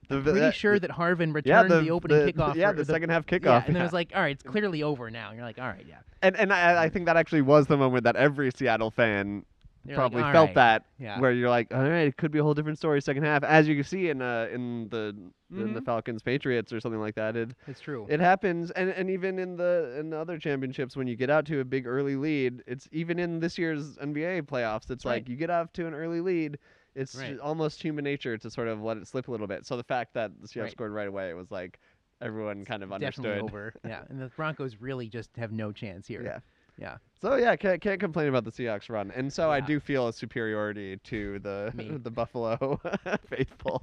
[0.08, 2.54] The, pretty that- sure that Harvin yeah, returned the, the, opening the- kickoff.
[2.54, 3.44] Yeah, the, second half kickoff.
[3.44, 5.28] Yeah, and then it was like, all right, it's clearly over now.
[5.28, 5.96] And you're like, all right, yeah.
[6.22, 9.44] and and I, I think that actually was the moment that every Seattle fan
[9.84, 11.20] You're probably "All felt right." that, Yeah.
[11.20, 13.66] where you're like, all right, it could be a whole different story second half, as
[13.68, 15.14] you can see in uh in the
[15.52, 15.84] in the Mhm.
[15.84, 17.36] Falcons Patriots or something like that.
[17.36, 18.04] It It's true.
[18.08, 21.46] It happens, and, and even in the in the other championships, when you get out
[21.46, 24.90] to a big early lead, it's even in this year's NBA playoffs.
[24.90, 26.58] It's like you get off to an early lead,
[26.96, 27.38] it's Right.
[27.38, 29.64] almost human nature to sort of let it slip a little bit.
[29.66, 30.72] So the fact that the Seahawks Right.
[30.72, 31.78] scored right away, it was like
[32.20, 33.24] everyone kind of understood.
[33.24, 33.74] Definitely over.
[33.86, 36.22] Yeah, and the Broncos really just have no chance here.
[36.24, 36.38] Yeah.
[36.78, 36.96] Yeah.
[37.22, 40.12] So yeah, can't can't complain about the Seahawks run, and so I do feel a
[40.12, 41.72] superiority to the
[42.02, 42.78] the Buffalo
[43.30, 43.82] faithful,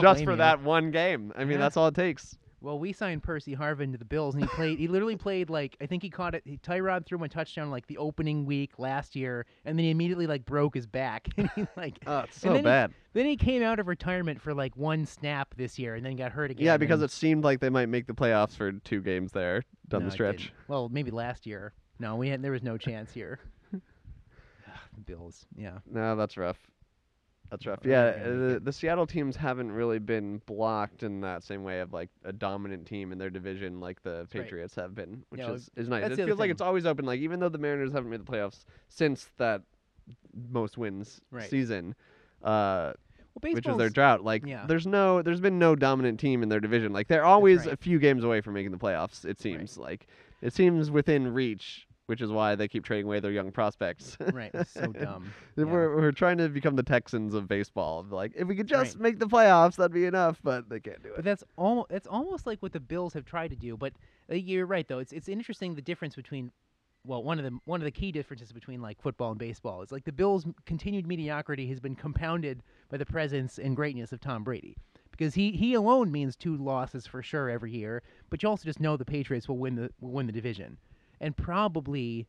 [0.00, 0.36] just for you.
[0.38, 1.32] that one game.
[1.36, 1.58] I mean, Yeah.
[1.58, 2.36] that's all it takes.
[2.60, 4.78] Well, we signed Percy Harvin to the Bills, and he played.
[4.80, 6.42] he literally played like I think he caught it.
[6.44, 9.90] He, Tyrod threw him a touchdown like the opening week last year, and then he
[9.90, 11.28] immediately like broke his back.
[11.36, 12.92] and he like Oh, it's And so then he- bad.
[13.12, 16.32] then he came out of retirement for like one snap this year, and then got
[16.32, 16.66] hurt again.
[16.66, 20.00] Yeah, because it seemed like they might make the playoffs for two games there down
[20.00, 20.52] No, the stretch.
[20.66, 21.74] Well, maybe last year.
[22.00, 23.38] No, we had there was no chance here.
[24.66, 25.46] Ah, the Bills.
[25.56, 25.78] Yeah.
[25.90, 26.58] No, that's rough.
[27.50, 27.80] That's rough.
[27.82, 31.92] Yeah, uh, the, the Seattle teams haven't really been blocked in that same way of
[31.92, 34.30] like a dominant team in their division like the right.
[34.30, 36.04] Patriots have been, which Yeah, is, is nice.
[36.10, 37.06] It feels like it's always open.
[37.06, 39.62] Like even though the Mariners haven't made the playoffs since that
[40.50, 41.48] most wins Right.
[41.48, 41.94] season,
[42.42, 42.92] uh,
[43.42, 44.22] Well, which was their drought.
[44.22, 44.66] Like yeah.
[44.66, 46.92] there's no, there's been no dominant team in their division.
[46.92, 47.72] Like they're always right.
[47.72, 49.24] a few games away from making the playoffs.
[49.24, 50.06] It seems like
[50.42, 54.16] it seems within reach, which is why they keep trading away their young prospects.
[54.32, 54.50] right.
[54.54, 55.30] It's so dumb.
[55.56, 55.64] Yeah.
[55.64, 58.06] We're, we're trying to become the Texans of baseball.
[58.08, 59.02] Like, if we could just Right.
[59.02, 61.16] make the playoffs, that'd be enough, but they can't do it.
[61.16, 63.76] But that's almost that's almost like what the Bills have tried to do.
[63.76, 63.92] But
[64.32, 65.00] uh, you're right though.
[65.00, 66.50] It's it's interesting the difference between
[67.04, 69.92] well one of the one of the key differences between like football and baseball is
[69.92, 74.44] like the Bills' continued mediocrity has been compounded by the presence and greatness of Tom
[74.44, 74.76] Brady.
[75.10, 78.78] Because he, he alone means two losses for sure every year, but you also just
[78.78, 80.78] know the Patriots will win the will win the division,
[81.20, 82.26] and probably.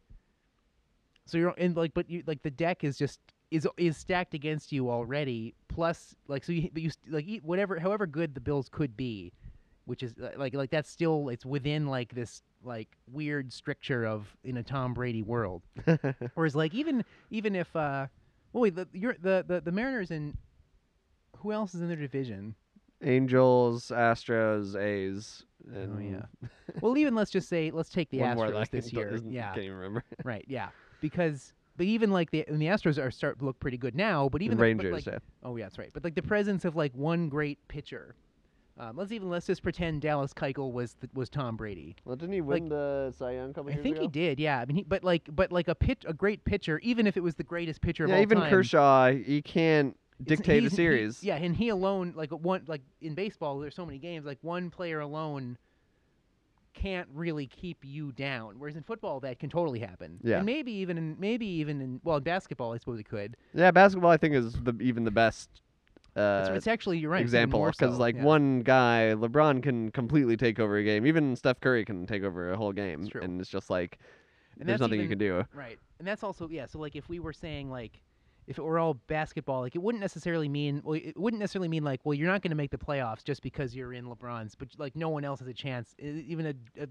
[1.25, 3.19] So you're in like, but you like the deck is just
[3.51, 5.53] is is stacked against you already.
[5.67, 9.31] Plus, like so you but you st- like whatever however good the Bills could be,
[9.85, 14.57] which is like like that's still it's within like this like weird stricture of in
[14.57, 15.61] a Tom Brady world.
[16.33, 18.07] Whereas like even even if uh,
[18.53, 20.35] well wait the you're, the the the Mariners and
[21.37, 22.55] who else is in their division?
[23.03, 25.43] Angels, Astros, A's.
[25.73, 26.49] And Oh yeah.
[26.81, 29.19] well, even let's just say let's take the one more Astros this can't- year.
[29.27, 29.47] Yeah.
[29.53, 30.03] Can't even remember.
[30.23, 30.45] Right.
[30.47, 30.69] Yeah.
[31.01, 34.29] Because but even like the and the Astros are start look pretty good now.
[34.29, 35.19] But even the, Rangers, like, yeah.
[35.43, 35.91] Oh yeah, that's right.
[35.93, 38.15] But like the presence of like one great pitcher.
[38.77, 41.97] Um, let's even let's just pretend Dallas Keuchel was th- was Tom Brady.
[42.05, 44.03] Well, didn't he like- win the Cy Young couple I years think ago?
[44.03, 44.39] he did.
[44.39, 44.59] Yeah.
[44.61, 47.21] I mean, he, but like but like a pitch a great pitcher, even if it
[47.23, 48.49] was the greatest pitcher of Yeah, all even time.
[48.49, 51.23] Kershaw, he can't dictate a he's- he- series.
[51.23, 54.25] yeah, and he alone, like one, like in baseball, there's so many games.
[54.25, 55.57] Like one player alone
[56.73, 58.55] can't really keep you down.
[58.59, 60.19] Whereas in football, that can totally happen.
[60.23, 60.37] Yeah.
[60.37, 63.35] and maybe even in maybe even in well, in basketball, I suppose it could.
[63.53, 65.49] Yeah, basketball, I think, is the even the best
[66.15, 67.21] It's, uh, it's actually you're right.
[67.21, 68.23] example because so, like yeah.
[68.23, 71.05] one guy, LeBron can completely take over a game.
[71.05, 73.21] Even Steph Curry can take over a whole game, true.
[73.21, 73.97] and it's just like
[74.59, 75.43] And there's nothing you can do.
[75.53, 75.79] Right.
[75.97, 77.99] And that's also yeah, so like if we were saying like
[78.49, 81.83] if it were all basketball, like it wouldn't necessarily mean well it wouldn't necessarily mean
[81.83, 84.67] like well you're not going to make the playoffs just because you're in LeBron's, but
[84.77, 85.95] like no one else has a chance.
[85.99, 86.87] Even a, a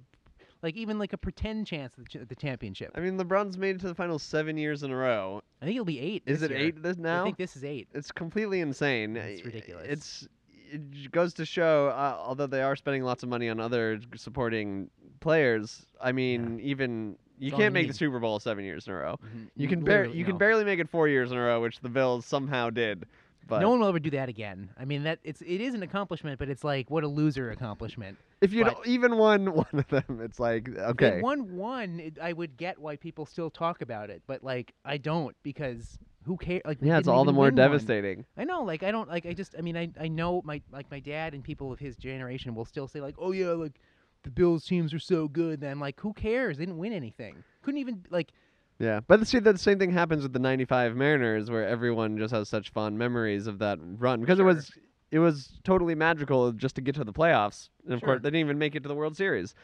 [0.63, 2.93] like even like a pretend chance at the, ch- the championship.
[2.95, 5.43] I mean, LeBron's made it to the finals seven years in a row.
[5.61, 6.23] I think it'll be eight.
[6.27, 6.61] Is it year.
[6.61, 7.23] eight this now?
[7.23, 7.89] I think this is eight.
[7.93, 9.17] it's completely insane.
[9.17, 9.87] It's ridiculous.
[9.89, 10.29] It's
[10.71, 14.91] it goes to show, uh, although they are spending lots of money on other supporting
[15.19, 15.87] players.
[16.01, 17.95] I mean, even you can't you make the.
[17.95, 19.17] Super Bowl seven years in a row.
[19.25, 19.49] Mhm.
[19.57, 20.39] You can bar- literally- you can no.
[20.39, 23.07] barely make it four years in a row, which the Bills somehow did.
[23.47, 24.69] But no one will ever do that again.
[24.79, 28.19] I mean, that it's it is an accomplishment, but it's like what a loser accomplishment.
[28.43, 32.35] if you'd but- even won one of them, it's like okay, won one, it, I
[32.35, 36.61] would get why people still talk about it, but like I don't because who cares?
[36.67, 37.57] Like yeah, it's all the more win one.
[37.71, 38.27] devastating.
[38.37, 39.25] I know, like I don't like.
[39.25, 41.97] I just, I mean, I I know my like my dad and people of his
[41.97, 43.81] generation will still say like, oh yeah, like
[44.23, 45.61] the Bills teams are so good.
[45.61, 46.59] Then like, who cares?
[46.59, 47.43] They didn't win anything.
[47.63, 48.33] Couldn't even like.
[48.79, 52.49] Yeah, but see, the same thing happens with the '95 Mariners, where everyone just has
[52.49, 54.49] such fond memories of that run because Sure.
[54.49, 54.71] it was
[55.11, 58.07] it was totally magical just to get to the playoffs, and of Sure.
[58.09, 59.55] course they didn't even make it to the World Series.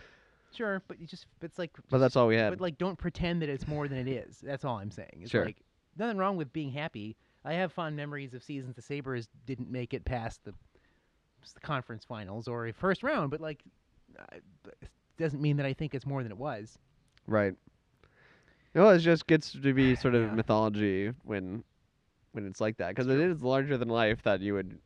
[0.52, 1.70] Sure, but you just it's like.
[1.90, 2.50] But that's all we had.
[2.50, 4.38] But like, don't pretend that it's more than it is.
[4.40, 5.18] That's all I'm saying.
[5.20, 5.44] It's Sure.
[5.44, 5.58] like
[5.96, 7.16] nothing wrong with being happy.
[7.44, 10.54] I have fond memories of seasons the Sabres didn't make it past the,
[11.54, 13.62] the conference finals or a first round, but like,
[15.18, 16.78] doesn't mean that I think it's more than it was.
[17.26, 17.54] Right.
[18.74, 20.34] Well, it just gets to be sort of Yeah.
[20.34, 21.62] mythology when
[22.32, 24.78] when it's like that because it is larger than life that you would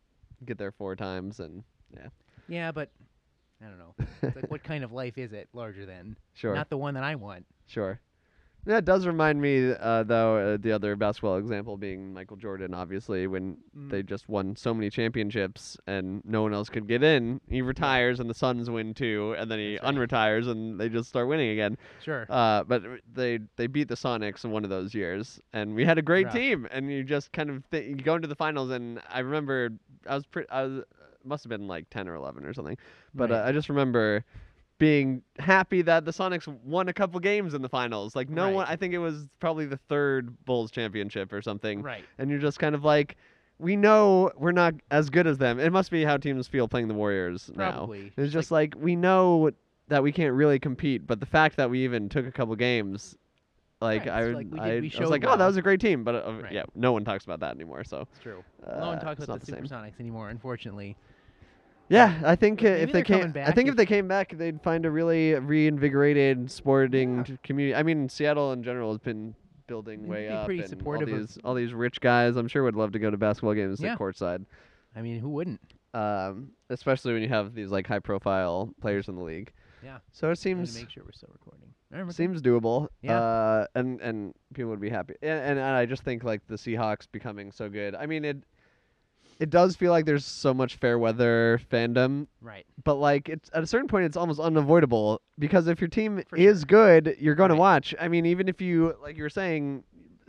[0.44, 1.64] get there four times and
[1.96, 2.08] Yeah,
[2.46, 2.90] Yeah, but
[3.62, 3.94] I don't know.
[4.22, 6.16] It's like, what kind of life is it larger than?
[6.34, 7.46] sure Not the one that I want.
[7.66, 7.98] sure.
[8.68, 12.74] That does remind me, uh, though, uh, the other basketball example being Michael Jordan.
[12.74, 13.88] Obviously, when Mm.
[13.88, 18.20] they just won so many championships and no one else could get in, he retires
[18.20, 19.94] and the Suns win too, and then he right.
[19.94, 21.78] unretires and they just start winning again.
[22.04, 22.26] Sure.
[22.28, 25.96] Uh, but they they beat the Sonics in one of those years, and we had
[25.96, 26.68] a great team.
[26.70, 29.70] And you just kind of th- you go into the finals, and I remember
[30.06, 30.84] I was pretty I was
[31.24, 32.76] must have been like ten or eleven or something,
[33.14, 33.40] but Right.
[33.40, 34.24] uh, I just remember
[34.78, 38.14] being happy that the Sonics won a couple games in the finals.
[38.16, 42.04] Like no one, I think it was probably the third Bulls championship or something, right.
[42.18, 43.16] and you're just kind of like.
[43.60, 45.58] We know we're not as good as them.
[45.58, 47.72] It must be how teams feel playing the Warriors now.
[47.72, 48.12] Probably.
[48.16, 49.50] It's just like, we know
[49.88, 53.16] that we can't really compete, but the fact that we even took a couple games,
[53.80, 54.60] like Right, I, it's would- like did-
[54.94, 56.52] I, I was like, oh, that was a great team, but uh, Right.
[56.52, 57.82] yeah, no one talks about that anymore.
[57.82, 58.44] So It's true.
[58.64, 59.64] uh, no one talks about the, same.
[59.64, 60.96] Supersonics anymore, unfortunately.
[61.88, 64.60] Yeah, I think uh, if they came, I back think if- they came back, they'd
[64.62, 67.36] find a really reinvigorated sporting Yeah.
[67.42, 67.74] community.
[67.74, 69.34] I mean, Seattle in general has been
[69.66, 72.62] building way up, pretty and all supportive of- these all these rich guys, I'm sure
[72.62, 73.92] would love to go to basketball games Yeah.
[73.92, 74.44] at courtside.
[74.96, 75.60] I mean, who wouldn't?
[75.94, 79.52] Um, especially when you have these like high profile players in the league.
[79.82, 79.98] Yeah.
[80.12, 81.68] So it seems make sure we're still recording.
[81.94, 82.10] All.
[82.12, 82.88] Seems doable.
[83.00, 83.18] Yeah.
[83.18, 85.14] Uh, and and people would be happy.
[85.22, 87.94] And, and and I just think like the Seahawks becoming so good.
[87.94, 88.36] I mean it.
[89.38, 92.66] It does feel like there's so much fair weather fandom, right.
[92.82, 96.36] but like it's at a certain point it's almost unavoidable because if your team For
[96.36, 96.66] is sure.
[96.66, 97.56] good, you're going Right.
[97.56, 97.94] to watch.
[98.00, 99.84] I mean, even if you like you were saying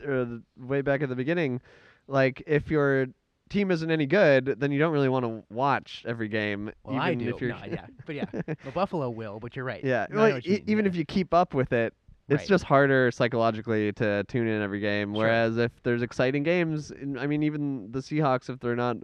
[0.07, 0.25] uh,
[0.57, 1.59] way back at the beginning,
[2.07, 3.07] like if your
[3.49, 6.71] team isn't any good, then you don't really want to watch every game.
[6.83, 7.33] Well, I do.
[7.33, 9.83] If you're, No, yeah, but yeah, well, Buffalo will, but you're right.
[9.83, 10.89] yeah, well, you e- even yeah.
[10.89, 11.95] if you keep up with it,
[12.29, 12.47] it's Right.
[12.47, 15.13] just harder psychologically to tune in every game.
[15.13, 15.23] Sure.
[15.23, 18.97] Whereas if there's exciting games, I mean, even the Seahawks, if they're not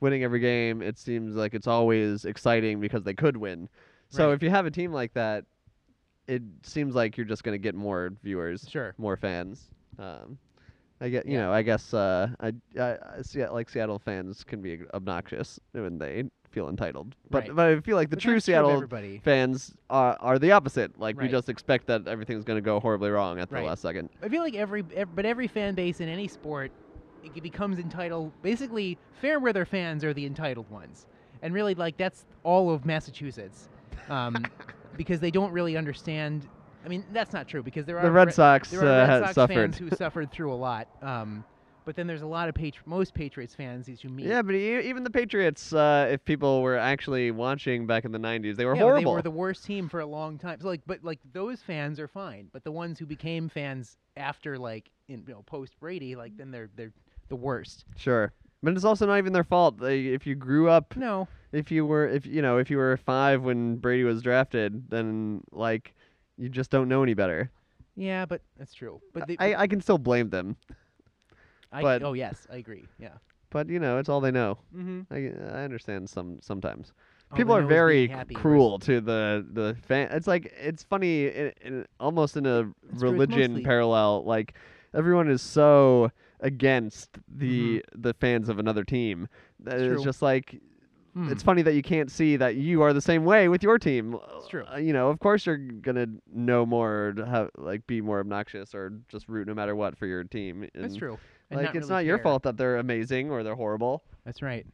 [0.00, 3.68] winning every game, it seems like it's always exciting because they could win.
[4.08, 4.34] So Right.
[4.34, 5.44] if you have a team like that,
[6.26, 8.94] it seems like you're just going to get more viewers, Sure.
[8.98, 9.70] more fans.
[9.98, 10.38] Um,
[11.02, 11.42] I get, you Yeah.
[11.46, 15.98] know, I guess uh, I, I, I see like Seattle fans can be obnoxious when
[15.98, 17.56] they feel entitled, but Right.
[17.56, 18.86] but I feel like the But true that's true Seattle
[19.24, 20.98] fans are, are the opposite.
[20.98, 23.64] Like we just expect that everything's going to go horribly wrong at the Right.
[23.64, 24.10] last second.
[24.22, 26.70] I feel like every, ev- but every fan base in any sport,
[27.22, 28.34] it becomes entitled.
[28.42, 31.06] Basically, fair weather fans are the entitled ones,
[31.40, 33.68] and really, like that's all of Massachusetts,
[34.08, 34.44] um,
[34.96, 36.48] because they don't really understand.
[36.84, 39.06] I mean, that's not true because there are The Red Re- Sox, there are uh,
[39.06, 39.54] Red Sox suffered.
[39.74, 40.88] fans who suffered through a lot.
[41.00, 41.44] Um,
[41.84, 44.26] but then there's a lot of patri- most Patriots fans that you meet.
[44.26, 48.18] Yeah, but e- even the Patriots, uh, if people were actually watching back in the
[48.20, 49.12] '90s, they were Yeah, horrible.
[49.12, 50.60] They were the worst team for a long time.
[50.60, 52.48] So like, but like those fans are fine.
[52.52, 56.50] But the ones who became fans after like in you know post Brady, like then
[56.52, 56.92] they're they're
[57.28, 57.84] the worst.
[57.96, 58.32] sure,
[58.62, 59.78] but it's also not even their fault.
[59.78, 62.96] They, if you grew up, No, if you were, if you know, if you were
[62.96, 65.94] five when Brady was drafted, then like
[66.38, 67.50] you just don't know any better.
[67.96, 69.00] yeah, but that's true.
[69.12, 70.56] But the, I, I can still blame them,
[71.72, 72.86] I, but- oh yes, I agree.
[72.98, 73.14] Yeah.
[73.50, 74.58] but you know, it's all they know.
[74.76, 75.12] Mm-hmm.
[75.12, 76.92] I, I understand some sometimes.
[77.30, 80.08] All people they are know is being very happy cruel to the the fan.
[80.12, 84.24] It's like it's funny, in, in, almost in a It's religion parallel.
[84.24, 84.54] Like
[84.94, 86.10] everyone is so
[86.40, 88.02] against the Mm-hmm.
[88.02, 89.28] the fans of another team
[89.60, 90.04] that It's it's true.
[90.04, 90.60] just like
[91.14, 91.46] it's Hmm.
[91.46, 94.16] funny that you can't see that you are the same way with your team.
[94.36, 94.64] It's true.
[94.72, 98.74] Uh, you know, of course you're gonna know more, or have, like be more obnoxious,
[98.74, 100.66] or just root no matter what for your team.
[100.74, 101.18] That's true.
[101.50, 104.04] And Like it's really not your fault that they're amazing or they're horrible.
[104.24, 104.66] That's right.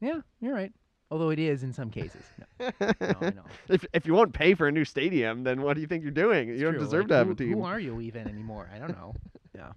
[0.00, 0.72] Yeah, you're right.
[1.10, 2.24] Although it is in some cases.
[2.60, 2.86] No, no,
[3.22, 3.44] I know.
[3.68, 6.10] if if you won't pay for a new stadium, then what do you think you're
[6.10, 6.48] doing?
[6.50, 6.82] It's you don't true.
[6.82, 7.52] deserve Like, to have who, a team.
[7.54, 8.68] Who are you even anymore?
[8.74, 9.14] I don't know.
[9.54, 9.72] yeah.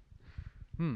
[0.77, 0.95] Hmm.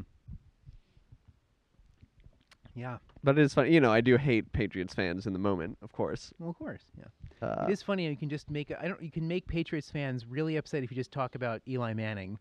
[2.75, 2.97] Yeah.
[3.23, 3.91] But it is funny, you know.
[3.93, 6.33] I do hate Patriots fans in the moment, of course.
[6.39, 6.81] Well, of course.
[6.97, 7.47] Yeah.
[7.47, 8.05] Uh, it is funny.
[8.05, 8.71] how You can just make.
[8.79, 9.01] I don't.
[9.01, 12.39] You can make Patriots fans really upset if you just talk about Eli Manning.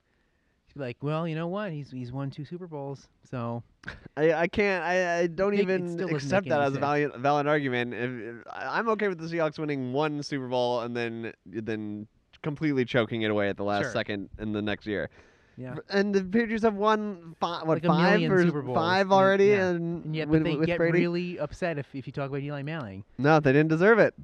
[0.74, 1.70] Be like, well, you know what?
[1.70, 3.62] He's he's won two Super Bowls, so
[4.16, 4.82] I, I can't.
[4.82, 6.80] I, I don't Make- it even still doesn't accept make that any as a sense.
[6.80, 7.92] valid valid argument.
[7.92, 12.06] If, if- I- I'm okay with the Seahawks winning one Super Bowl and then then
[12.42, 13.92] completely choking it away at the last Sure.
[13.92, 15.10] second in the next year.
[15.56, 15.74] Yeah.
[15.90, 19.68] And the Patriots have won five, what Like five or five already, yeah.
[19.70, 20.98] and, And yet, with, but they with get Brady.
[21.00, 23.04] really upset if if you talk about Eli Manning.
[23.18, 24.14] no, they didn't deserve it.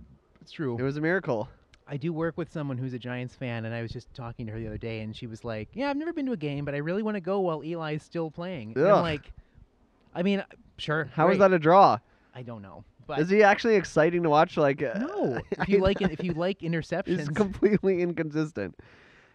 [0.40, 0.76] It's true.
[0.78, 1.48] It was a miracle.
[1.90, 4.52] I do work with someone who's a Giants fan, and I was just talking to
[4.52, 6.64] her the other day, and she was like, "Yeah, I've never been to a game,
[6.64, 9.32] but I really want to go while Eli's still playing." And I'm like,
[10.14, 10.44] I mean,
[10.76, 11.09] sure.
[11.14, 11.48] How is great.
[11.48, 11.98] that a draw?
[12.34, 14.56] I don't know, but Is he actually exciting to watch?
[14.56, 15.40] Like uh, no.
[15.50, 18.78] If you like, if you like interceptions, he's completely inconsistent.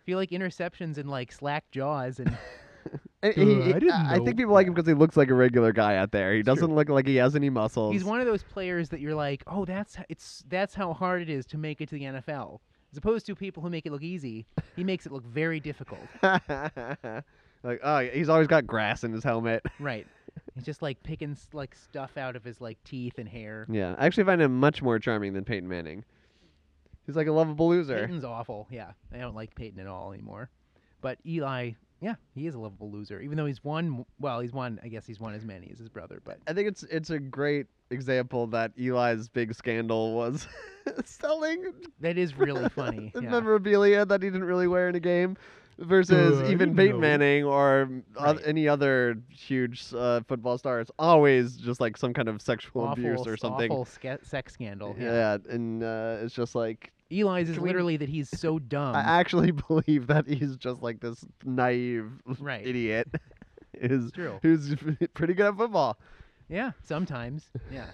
[0.03, 2.29] If you like interceptions and like slack jaws, and
[3.23, 5.33] I, Uh, he- I didn't I think people like him because he looks like a
[5.33, 6.33] regular guy out there.
[6.33, 7.93] He It's doesn't look like he has any muscles.
[7.93, 11.29] he's one of those players that you're like, oh, that's it's that's how hard it
[11.29, 12.59] is to make it to the NFL,
[12.91, 14.45] as opposed to people who make it look easy.
[14.75, 16.01] He makes it look very difficult.
[16.21, 19.63] like oh, he's always got grass in his helmet.
[19.79, 20.05] Right.
[20.55, 23.65] He's just like picking like stuff out of his like teeth and hair.
[23.69, 26.03] Yeah, I actually find him much more charming than Peyton Manning.
[27.05, 27.99] He's like a lovable loser.
[28.01, 28.67] Peyton's awful.
[28.71, 30.49] Yeah, I don't like Peyton at all anymore.
[31.01, 33.19] But Eli, yeah, he is a lovable loser.
[33.19, 34.79] Even though he's won, well, he's won.
[34.83, 36.21] I guess he's won as many as his brother.
[36.23, 40.47] But I think it's it's a great example that Eli's big scandal was
[41.05, 43.11] selling that is really funny.
[43.13, 43.29] the yeah.
[43.29, 45.37] memorabilia that he didn't really wear in a game
[45.79, 46.99] versus Uh, even didn't Peyton know.
[47.01, 48.47] Manning or oth- Right.
[48.47, 50.79] any other huge uh, football star.
[50.79, 53.71] It's always just like some kind of sexual awful, abuse or something.
[53.71, 54.95] awful sca- sex scandal.
[54.99, 55.11] Yeah.
[55.45, 58.95] Yeah, and uh, it's just like Eli's is Can we- literally that he's so dumb.
[58.95, 62.09] I actually believe that he's just like this naive
[62.39, 62.65] Right.
[62.65, 63.07] idiot
[63.81, 64.39] who's true.
[64.41, 64.75] who's
[65.13, 65.97] pretty good at football.
[66.49, 67.49] yeah, sometimes.
[67.71, 67.85] Yeah.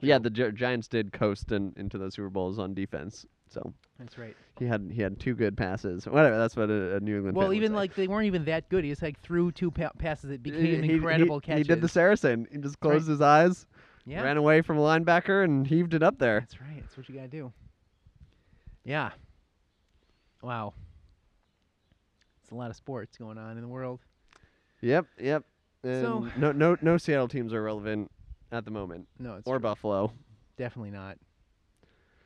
[0.00, 4.18] Yeah, the Gi- Giants did coast in, into the Super Bowls on defense, so that's
[4.18, 4.36] right.
[4.58, 6.06] he had he had two good passes.
[6.06, 7.36] Whatever, that's what a, a New England.
[7.36, 7.76] Well, even say.
[7.76, 8.84] like they weren't even that good.
[8.84, 11.66] He just like threw two pa- passes that became he, incredible he, catches.
[11.66, 12.46] He did the Saracen.
[12.50, 12.90] He just right.
[12.90, 13.66] closed his eyes,
[14.06, 14.22] yeah.
[14.22, 16.40] ran away from a linebacker, and heaved it up there.
[16.40, 16.80] That's right.
[16.80, 17.52] That's what you gotta do.
[18.84, 19.10] Yeah.
[20.42, 20.74] Wow.
[22.42, 24.00] It's a lot of sports going on in the world.
[24.80, 25.44] Yep, yep.
[25.84, 28.10] So- no, no, no Seattle teams are relevant
[28.50, 29.60] at the moment, No, it's or true.
[29.60, 30.12] Buffalo.
[30.56, 31.18] definitely not.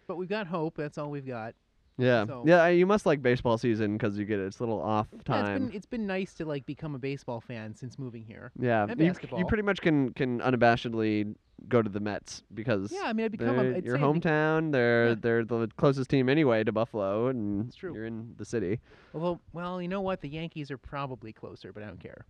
[0.07, 0.77] But we've got hope.
[0.77, 1.55] That's all we've got.
[1.99, 2.69] Yeah, So- yeah.
[2.69, 5.67] You must like baseball season because you get its a little off Yeah, it's time.
[5.67, 8.51] been it's been nice to like become a baseball fan since moving here.
[8.59, 11.35] Yeah, and you, you pretty much can can unabashedly
[11.69, 14.01] go to the Mets because Yeah, I mean, I become a, your say I bec-
[14.01, 14.73] hometown.
[14.73, 15.15] They're Yeah.
[15.21, 17.95] they're the closest team anyway to Buffalo, and It's true.
[17.95, 18.81] you're in the city.
[19.15, 20.23] Although, well, you know what?
[20.23, 22.25] The Yankees are probably closer, but I don't care.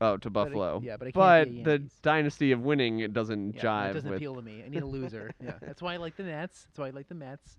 [0.00, 0.80] Oh, to But Buffalo.
[0.84, 3.94] yeah, but I can't but be the dynasty of winning it doesn't Yeah, jive that
[3.94, 4.18] doesn't with.
[4.18, 4.62] appeal to me.
[4.64, 5.32] I need a loser.
[5.40, 6.64] yeah, that's why I like the Nets.
[6.68, 7.56] That's why I like the Mets.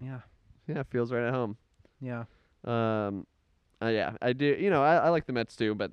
[0.00, 0.20] Yeah,
[0.68, 1.56] Yeah, feels right at home.
[2.00, 2.24] yeah.
[2.64, 3.26] Um,
[3.82, 4.56] uh, yeah, I do.
[4.58, 5.90] You know, I, I like the Mets too, but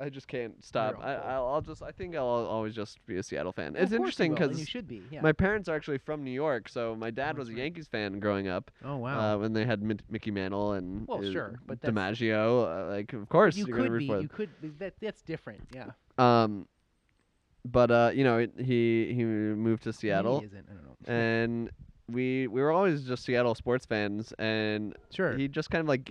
[0.00, 0.98] I just can't stop.
[1.00, 1.80] I, I'll, I'll just.
[1.82, 3.76] I think I'll always just be a Seattle fan.
[3.76, 5.02] It's of course you interesting because you should be.
[5.10, 5.20] Yeah.
[5.20, 7.54] my parents are actually from New York, so my dad Oh, was a.
[7.54, 8.70] Yankees fan growing up.
[8.84, 9.34] oh wow.
[9.34, 12.90] Uh, when they had Mi- Mickey Mantle and Well, uh, sure, but that's- DiMaggio, uh,
[12.90, 14.06] like of course you you're gonna could root be.
[14.08, 14.60] for You could.
[14.60, 15.62] be- That that's different.
[15.72, 15.90] Yeah.
[16.18, 16.66] Um,
[17.64, 20.66] but uh, you know, it- he he moved to Seattle, he isn't.
[20.68, 21.12] I don't know.
[21.14, 21.70] and
[22.10, 25.36] we we were always just Seattle sports fans, and sure.
[25.36, 26.10] he just kind of like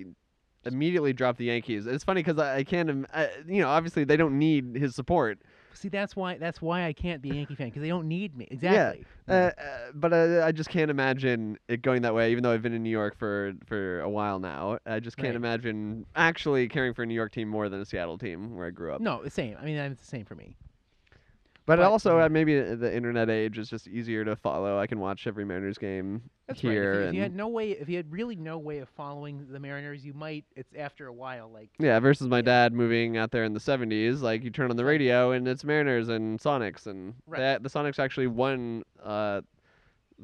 [0.65, 1.85] immediately dropped the Yankees.
[1.87, 4.95] It's funny because I, I can't, im- I, you know, obviously they don't need his
[4.95, 5.39] support,
[5.75, 6.37] See, that's why.
[6.37, 8.47] That's why I can't be a Yankee fan because they don't need me.
[8.51, 9.03] Exactly.
[9.27, 9.51] uh, uh,
[9.95, 12.31] but uh, I just can't imagine it going that way.
[12.31, 15.29] Even though I've been in New York for for a while now, I just can't
[15.29, 15.35] Right.
[15.35, 18.69] imagine actually caring for a New York team more than a Seattle team where I
[18.69, 19.01] grew up.
[19.01, 19.57] no, the same.
[19.59, 20.55] I mean, it's the same for me.
[21.65, 24.77] But, But, also, uh, maybe uh, the internet age is just easier to follow.
[24.77, 26.91] I can watch every Mariners game That's here.
[26.91, 26.97] right.
[26.99, 29.47] If you, if you had no way, if you had really no way of following
[29.49, 30.43] the Mariners, you might.
[30.57, 32.41] It's after a while, like yeah, versus my Yeah.
[32.41, 34.21] dad moving out there in the 70s.
[34.21, 36.85] Like, you turn on the radio and it's Mariners and Sonics.
[36.85, 37.39] And Right.
[37.39, 39.41] that- the Sonics actually won uh,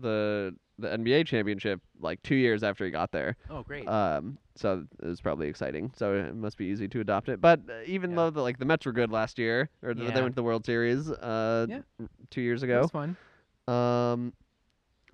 [0.02, 3.36] the the NBA championship like two years after he got there.
[3.50, 3.86] Oh, great.
[3.88, 5.92] Um, so it was probably exciting.
[5.96, 7.42] So it must be easy to adopt it.
[7.42, 8.16] But uh, even Yeah.
[8.16, 10.44] though the, like the Mets were good last year, or th- they went to the
[10.44, 11.80] World Series uh, Yeah.
[12.30, 12.82] two years ago.
[12.82, 13.18] That's fun.
[13.68, 14.34] Um,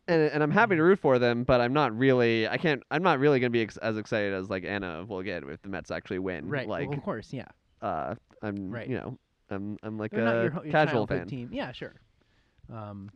[0.08, 0.88] and and I'm happy to Mm-hmm.
[0.90, 2.48] root for them, but I'm not really.
[2.48, 2.84] I can't.
[2.92, 5.70] I'm not really gonna be ex- as excited as like Anna will get if the
[5.70, 6.48] Mets actually win.
[6.48, 6.68] Right.
[6.68, 7.48] Like, well, of course, yeah.
[7.82, 8.14] uh,
[8.44, 8.70] I'm.
[8.70, 8.88] Right.
[8.88, 9.18] You know,
[9.50, 9.78] I'm.
[9.82, 11.26] I'm like They're a your, your casual fan.
[11.28, 11.50] team.
[11.52, 11.96] Yeah, sure.
[12.72, 13.10] Um,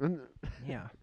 [0.68, 0.88] yeah.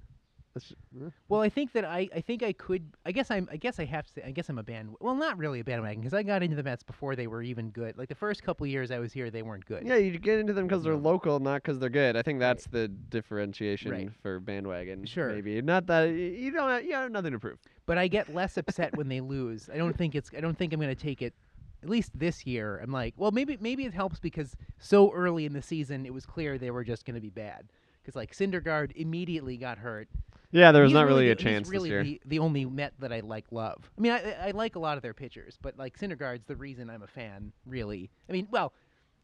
[0.57, 2.83] that's- Well, I think that I, I think I could.
[3.05, 3.49] I guess I'm.
[3.53, 4.13] I guess I have to.
[4.15, 4.95] Say, I guess I'm a band.
[5.01, 7.71] Well, not really a bandwagon because I got into the Mets before they were even
[7.71, 7.97] good.
[7.99, 9.87] Like the first couple of years I was here, they weren't good.
[9.87, 12.17] Yeah, you get into them because they're local, not because they're good.
[12.17, 14.11] I think that's the differentiation Right.
[14.23, 15.05] for bandwagon.
[15.05, 15.29] Sure.
[15.33, 16.69] Maybe not that you don't.
[16.71, 17.59] Have, you have nothing to prove.
[17.85, 19.69] But I get less upset when they lose.
[19.73, 20.31] I don't think it's.
[20.37, 21.35] I don't think I'm going to take it.
[21.83, 25.53] At least this year, I'm like, well, maybe maybe it helps because so early in
[25.53, 27.69] the season it was clear they were just going to be bad.
[28.03, 30.09] Because like Syndergaard immediately got hurt.
[30.53, 32.03] Yeah, there was He's not really, the- a chance He's really this year.
[32.05, 33.91] the, the only Met that I like love.
[33.97, 36.89] I mean, I, I like a lot of their pitchers, but like Syndergaard's the reason
[36.91, 37.53] I'm a fan.
[37.67, 38.73] Really, I mean, well,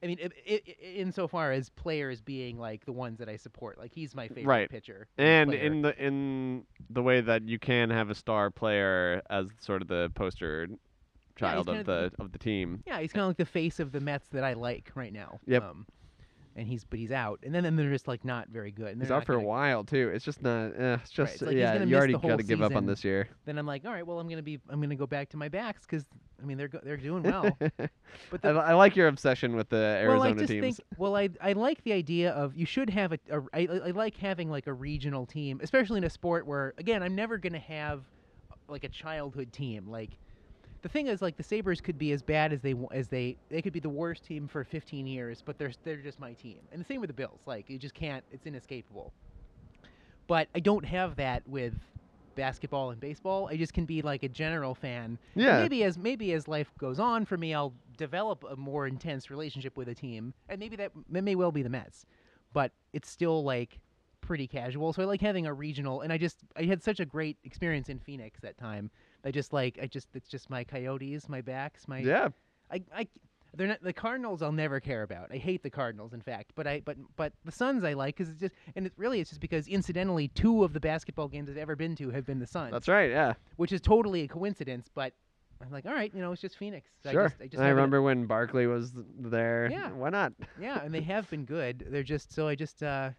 [0.02, 3.78] I mean, i i i insofar as players being like the ones that I support,
[3.78, 4.68] like he's my favorite Right.
[4.70, 5.06] pitcher.
[5.16, 5.62] And player.
[5.62, 9.88] in the in the way that you can have a star player as sort of
[9.88, 10.66] the poster
[11.36, 12.82] child kind of of the of the team.
[12.86, 15.38] yeah, he's kind of like the face of the Mets that I like right now.
[15.46, 15.62] Yep.
[15.62, 15.86] Um,
[16.56, 18.88] and he's but he's out, and then, then they're just like not very good.
[18.88, 20.10] And He's out for a while too.
[20.14, 20.72] It's just not.
[20.76, 21.82] Eh, it's just it's like yeah.
[21.82, 23.28] You already got to give up on this year.
[23.44, 25.48] Then I'm like, all right, well, I'm gonna be I'm gonna go back to my
[25.48, 26.04] backs because
[26.42, 27.56] I mean they're go- they're doing well.
[28.30, 30.76] But I, the, li- I like your obsession with the Arizona well, I just teams.
[30.76, 33.78] think well, I I like the idea of you should have a, a I, I
[33.86, 37.38] I like having like a regional team, especially in a sport where again I'm never
[37.38, 38.02] gonna have
[38.68, 39.86] like a childhood team.
[39.88, 40.10] Like
[40.82, 43.62] the thing is, like the Sabres could be as bad as they as they they
[43.62, 46.58] could be the worst team for 15 years, but they're they're just my team.
[46.72, 47.40] And the same with the Bills.
[47.46, 48.24] Like you just can't.
[48.32, 49.12] It's inescapable.
[50.26, 51.74] But I don't have that with
[52.34, 53.48] basketball and baseball.
[53.50, 55.60] I just can be like a general fan and yeah.
[55.60, 59.76] Maybe as maybe as life goes on for me, I'll develop a more intense relationship
[59.76, 62.06] with a team, and maybe that, that may well be the Mets,
[62.52, 63.78] but it's still like
[64.20, 64.92] pretty casual.
[64.92, 67.88] So I like having a regional, and I just I had such a great experience
[67.88, 68.90] in Phoenix that time.
[69.24, 72.28] I just like I just it's just my Coyotes, my backs, my yeah.
[72.70, 73.08] I I.
[73.54, 74.40] They're not the Cardinals.
[74.40, 75.30] I'll never care about.
[75.30, 76.52] I hate the Cardinals, in fact.
[76.54, 79.28] But I, but but the Suns I like because it's just, and it really it's
[79.28, 82.46] just because incidentally, two of the basketball games I've ever been to have been the
[82.46, 83.10] Suns That's right.
[83.10, 83.34] Yeah.
[83.56, 84.88] which is totally a coincidence.
[84.94, 85.12] But
[85.60, 86.88] I'm like, all right, you know, it's just Phoenix.
[87.10, 87.24] Sure.
[87.24, 89.68] I just, I just I remember when Barkley was there.
[89.70, 89.90] Yeah.
[89.90, 90.32] Why not?
[90.58, 91.86] yeah, and they have been good.
[91.90, 93.10] They're just so I just, uh,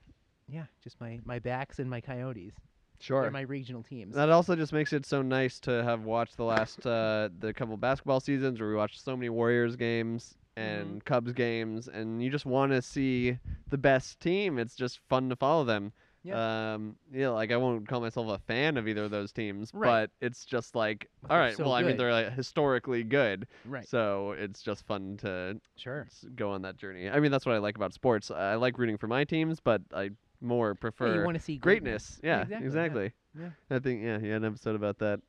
[0.49, 2.55] yeah, just my my backs and my Coyotes.
[3.03, 3.21] Sure.
[3.23, 4.15] They're my regional teams.
[4.15, 7.75] That also just makes it so nice to have watched the last uh, the couple
[7.75, 10.97] basketball seasons where we watched so many Warriors games and Mm-hmm.
[10.99, 13.37] Cubs games, and you just want to see
[13.69, 14.57] the best team.
[14.57, 15.91] It's just fun to follow them.
[16.23, 16.73] Yeah.
[16.75, 19.89] Um, yeah, like I won't call myself a fan of either of those teams, Right.
[19.89, 23.85] but it's just like, all so well, I mean, they're like historically good, right.
[23.85, 26.07] so it's just fun to Sure.
[26.35, 27.09] go on that journey.
[27.09, 28.31] I mean, that's what I like about sports.
[28.31, 30.11] I like rooting for my teams, but I
[30.43, 32.19] more prefer you want to see greatness.
[32.23, 33.13] Yeah, exactly, exactly.
[33.39, 33.49] Yeah.
[33.69, 35.21] I think yeah, you had an episode about that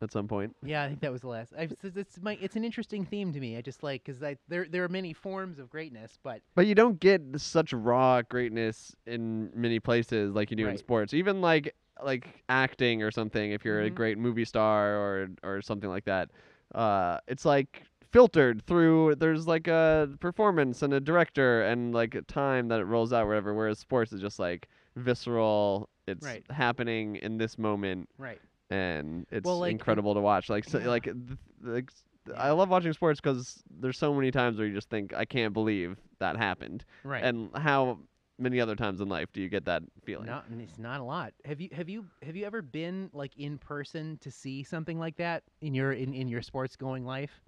[0.00, 0.56] at some point.
[0.64, 1.52] Yeah, I think that was the last.
[1.56, 3.56] I've, it's, it's my it's an interesting theme to me.
[3.56, 6.74] I just like because I there there are many forms of greatness, but But you
[6.74, 11.14] don't get such raw greatness in many places like you do in sports.
[11.14, 13.52] Even like like acting or something.
[13.52, 13.94] If you're a Mhm.
[13.94, 16.30] great movie star or or something like that,
[16.74, 17.82] uh, it's like
[18.12, 19.14] filtered through.
[19.16, 23.26] There's like a performance and a director and like a time that it rolls out
[23.26, 23.54] wherever.
[23.54, 25.88] Whereas sports is just like visceral.
[26.06, 26.44] It's Right.
[26.50, 28.40] happening in this moment, right.
[28.70, 30.48] and it's Well, like, incredible to watch.
[30.50, 30.88] Like so, Yeah.
[30.88, 31.16] like th-
[31.62, 32.04] like s-
[32.36, 32.52] I Yeah.
[32.52, 35.96] love watching sports because there's so many times where you just think I can't believe
[36.18, 36.84] that happened.
[37.04, 37.22] Right.
[37.22, 37.98] And how
[38.38, 40.26] many other times in life do you get that feeling?
[40.26, 41.32] Not, it's not a lot.
[41.44, 45.16] Have you have you have you ever been like in person to see something like
[45.16, 47.41] that in your in, in your sports going life?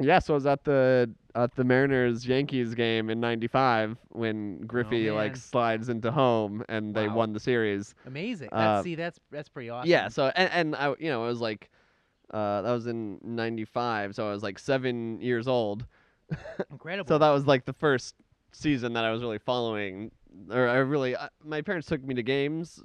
[0.00, 5.10] Yeah, so I was at the at the Mariners Yankees game in '95 when Griffey
[5.10, 7.16] like slides into home and they Wow.
[7.16, 7.94] won the series.
[8.06, 8.48] Amazing.
[8.52, 9.90] Uh, That's, see, that's that's pretty awesome.
[9.90, 11.70] Yeah, so and, and I you know it was like
[12.32, 15.86] uh, that was in '95, so I was like seven years old.
[16.70, 17.08] incredible.
[17.08, 18.14] So that was like the first
[18.52, 20.10] season that I was really following,
[20.50, 22.82] or I really I, my parents took me to games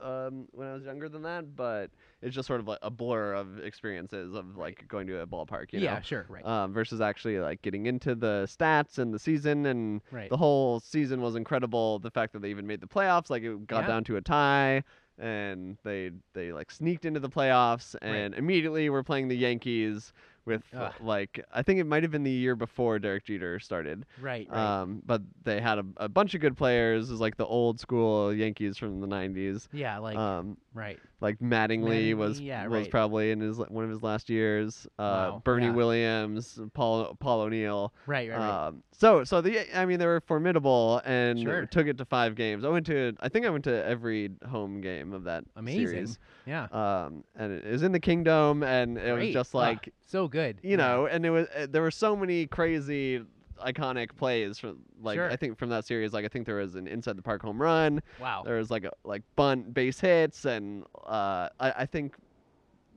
[0.00, 1.90] uh, um, when I was younger than that, but
[2.22, 5.72] it's just sort of like a blur of experiences of like going to a ballpark,
[5.72, 9.18] you yeah, know, sure, right, um, versus actually like getting into the stats and the
[9.18, 10.30] season and right.
[10.30, 11.98] the whole season was incredible.
[11.98, 13.88] The fact that they even made the playoffs, like it got Yeah.
[13.88, 14.82] down to a tie,
[15.18, 18.14] and they they like sneaked into the playoffs, Right.
[18.16, 20.12] and immediately we're playing the Yankees,
[20.46, 20.92] with Ugh.
[21.00, 24.06] like I think it might have been the year before Derek Jeter started.
[24.20, 24.46] Right.
[24.50, 24.80] Right.
[24.80, 27.08] Um, but they had a, a bunch of good players.
[27.08, 29.68] It was like the old school Yankees from the '90s.
[29.72, 29.98] yeah.
[29.98, 30.16] Like.
[30.16, 30.98] um, right.
[31.24, 32.90] Like Mattingly was yeah, was right.
[32.90, 34.86] probably in his one of his last years.
[34.98, 35.72] Uh, Wow, Bernie yeah.
[35.72, 37.92] Williams, Paul Paul O'Neill.
[38.06, 38.28] Right.
[38.30, 38.38] Right.
[38.38, 38.66] right.
[38.66, 41.66] Um, so so the I mean they were formidable and Sure.
[41.66, 42.64] took it to five games.
[42.64, 45.86] I went to I think I went to every home game of that Amazing.
[45.88, 46.18] series.
[46.46, 46.64] yeah.
[46.70, 50.60] Um, and it was in the Kingdom, and it was just Ah, like so good.
[50.62, 50.76] you yeah.
[50.76, 53.22] know, and it was uh, there were so many crazy
[53.58, 55.30] iconic plays from like Sure.
[55.30, 56.12] I think from that series.
[56.12, 58.02] Like I think there was an inside the park home run.
[58.20, 58.42] Wow.
[58.44, 62.16] There was like a like bunt base hits, and uh, I, I think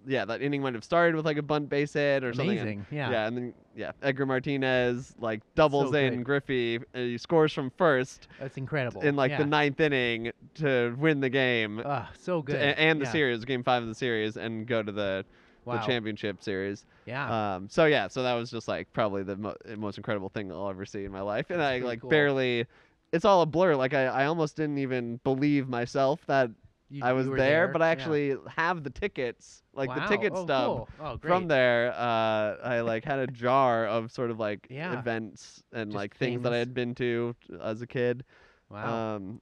[0.10, 2.58] yeah that inning might have started with like a bunt base hit or something.
[2.60, 2.86] Amazing.
[2.92, 3.10] Yeah.
[3.12, 6.24] yeah, and then yeah, Edgar Martinez like doubles So in good.
[6.24, 6.78] Griffey.
[6.78, 9.02] Uh, he scores from first That's incredible.
[9.02, 9.40] in like yeah.
[9.40, 12.56] the ninth inning to win the game Ah, so good.
[12.56, 13.12] a- and the yeah.
[13.12, 15.26] series, game five of the series, and go to the
[15.68, 15.78] Wow.
[15.78, 16.86] the championship series.
[17.06, 17.56] Yeah.
[17.56, 20.70] Um, so yeah, so that was just like probably the mo- most incredible thing I'll
[20.70, 22.10] ever see in my life, and That's I like cool.
[22.10, 22.66] barely.
[23.14, 23.76] It's all a blur.
[23.76, 26.50] Like I, I almost didn't even believe myself that
[26.90, 27.92] You- I was were there, but I Yeah.
[27.92, 30.90] actually have the tickets, like the ticket oh, stub cool.
[31.02, 31.94] Oh, from there.
[31.94, 34.98] Uh, I like had a jar of sort of like Yeah.
[34.98, 38.24] events and Just like things that I had been to as a kid.
[38.70, 39.16] Wow.
[39.16, 39.42] Um,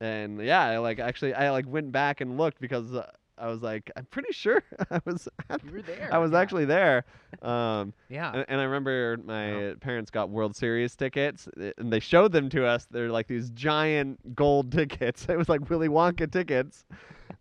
[0.00, 3.62] and yeah, I like actually I like went back and looked because uh, I was
[3.62, 6.08] like I'm pretty sure I was at, you were there.
[6.12, 6.40] I was yeah.
[6.40, 7.04] actually there.
[7.42, 8.32] Um, Yeah.
[8.32, 9.74] and, and I remember my Wow.
[9.80, 12.86] parents got World Series tickets, uh, and they showed them to us.
[12.90, 15.26] They're like these giant gold tickets.
[15.28, 16.84] It was like Willy Wonka tickets.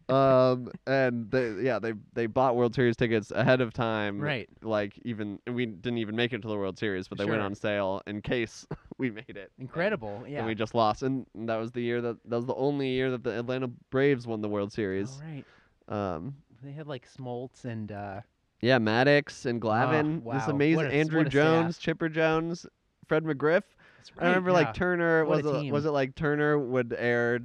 [0.09, 4.19] um, and they, yeah, they they bought World Series tickets ahead of time.
[4.19, 4.47] Right.
[4.61, 7.55] Like even we didn't even make it to the World Series, but they went on
[7.55, 8.65] sale in case
[8.97, 9.51] we made it.
[9.59, 10.23] Incredible.
[10.23, 10.39] And Yeah.
[10.39, 13.11] And we just lost, and that was the year that that was the only year
[13.11, 15.11] that the Atlanta Braves won the World Series.
[15.23, 15.45] All right.
[15.87, 18.21] Um, They had like Smoltz and uh,
[18.61, 20.21] Yeah, Maddux and Glavine.
[20.21, 20.33] wow.
[20.35, 21.77] This amazing a Andruw Jones.
[21.77, 22.65] Chipper Jones,
[23.07, 23.63] Fred McGriff.
[23.97, 24.73] that's I remember right, like.
[24.73, 27.39] Turner What was it, was it like Turner would air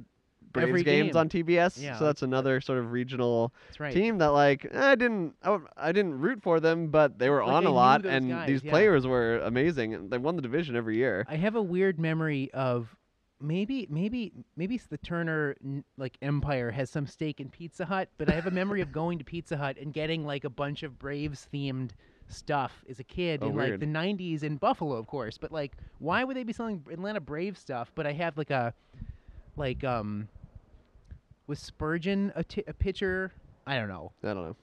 [0.53, 1.17] Braves Every games game.
[1.17, 1.81] on TBS.
[1.81, 3.93] Yeah, So that's another sort of regional right.
[3.93, 5.33] team that like I didn't
[5.77, 8.47] I didn't root for them, but they were Like, on they a lot and guys,
[8.47, 8.69] these yeah.
[8.71, 11.25] players were amazing and they won the division every year.
[11.29, 12.93] I have a weird memory of
[13.41, 15.55] maybe maybe maybe the Turner
[15.97, 19.17] like empire has some stake in Pizza Hut, but I have a memory of going
[19.19, 21.91] to Pizza Hut and getting like a bunch of Braves themed
[22.27, 25.37] stuff as a kid Oh, in like the 90s in Buffalo, of course.
[25.37, 27.91] But like why would they be selling Atlanta Brave stuff?
[27.95, 28.73] But I have like a
[29.57, 30.27] like um
[31.47, 33.33] was Spurgeon a, t- a pitcher?
[33.67, 34.11] I don't know.
[34.23, 34.55] I don't know.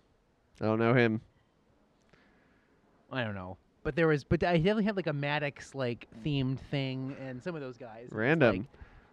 [0.60, 1.20] I don't know him.
[3.12, 3.56] I don't know.
[3.88, 7.54] But there was, but I definitely had like a Maddux like themed thing, and some
[7.54, 8.08] of those guys.
[8.12, 8.56] Random.
[8.58, 8.66] like-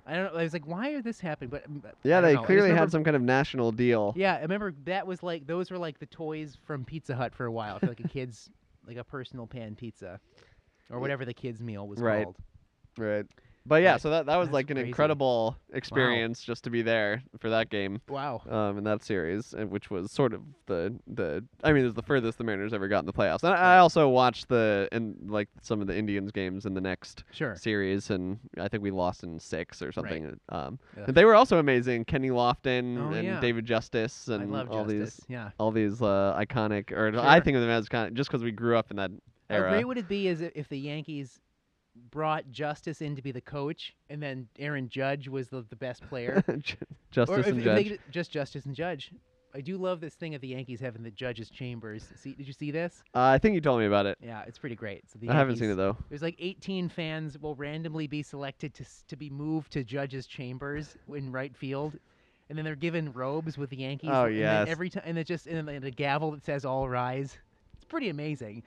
[0.05, 0.37] I don't know.
[0.37, 1.47] I was like, why did this happen?
[1.47, 2.43] But mm, Yeah, they know.
[2.43, 4.11] Clearly remember- had some kind of national deal.
[4.17, 7.45] Yeah, I remember that was like those were like the toys from Pizza Hut for
[7.45, 8.49] a while for like a kid's
[8.85, 10.19] like a personal pan pizza,
[10.89, 12.25] or whatever the kids meal was Right.
[12.25, 12.35] called.
[12.97, 13.25] Right.
[13.67, 14.89] But yeah, so that that was that's like an crazy.
[14.89, 17.99] incredible experience just to be there for that game.
[18.07, 18.41] Wow.
[18.49, 22.03] um, in that series, which was sort of the the I mean, it was the
[22.03, 23.43] furthest the Mariners ever got in the playoffs.
[23.43, 26.81] And I I also watched the and like some of the Indians games in the
[26.81, 27.55] next Sure.
[27.55, 30.39] series, and I think we lost in six or something.
[30.49, 31.03] Um, Ugh.
[31.07, 32.05] and they were also amazing.
[32.05, 33.39] Kenny Lofton Oh, and yeah.
[33.39, 35.15] David Justice I and love all Justice.
[35.17, 35.49] these Yeah.
[35.59, 37.43] all these uh, iconic, or I Sure.
[37.43, 39.11] think of them as kind of just because we grew up in that
[39.49, 39.71] How era.
[39.71, 41.39] great would it be is i- if the Yankees
[42.11, 46.07] brought Justice in to be the coach, and then Aaron Judge was the, the best
[46.07, 46.43] player.
[47.11, 47.99] Justice if, and if Judge.
[48.11, 49.11] just Justice and Judge.
[49.55, 52.09] I do love this thing of the Yankees having the judges' chambers.
[52.17, 53.01] See, did you see this?
[53.13, 54.17] Uh, I think you told me about it.
[54.21, 55.09] Yeah, it's pretty great.
[55.09, 55.95] So the I haven't seen it though.
[56.09, 60.97] There's like 18 fans will randomly be selected to to be moved to judges' chambers
[61.07, 61.97] in right field,
[62.49, 64.09] and then they're given robes with the Yankees.
[64.11, 64.67] Oh, and then yes.
[64.67, 67.37] every time, and it just and then a gavel that says "All Rise."
[67.75, 68.61] It's pretty amazing.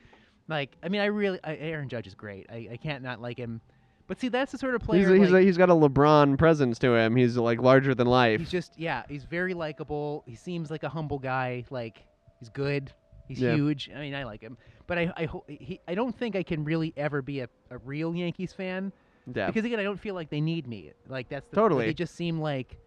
[0.48, 2.46] Like, I mean, I really, I, Aaron Judge is great.
[2.50, 3.60] I, I can't not like him.
[4.06, 5.10] But see, that's the sort of player.
[5.10, 7.14] He's he's, like, he's got a LeBron presence to him.
[7.14, 8.40] He's like larger than life.
[8.40, 10.24] He's just yeah, he's very likable.
[10.26, 11.64] He seems like a humble guy.
[11.68, 12.06] Like
[12.40, 12.90] he's good.
[13.26, 13.54] He's Yeah.
[13.54, 13.90] huge.
[13.94, 14.56] I mean, I like him.
[14.86, 17.76] But I I ho- he, I don't think I can really ever be a, a
[17.78, 18.92] real Yankees fan
[19.34, 19.46] yeah.
[19.48, 20.92] because again, I don't feel like they need me.
[21.06, 21.84] Like that's the, Totally.
[21.84, 22.78] They just seem like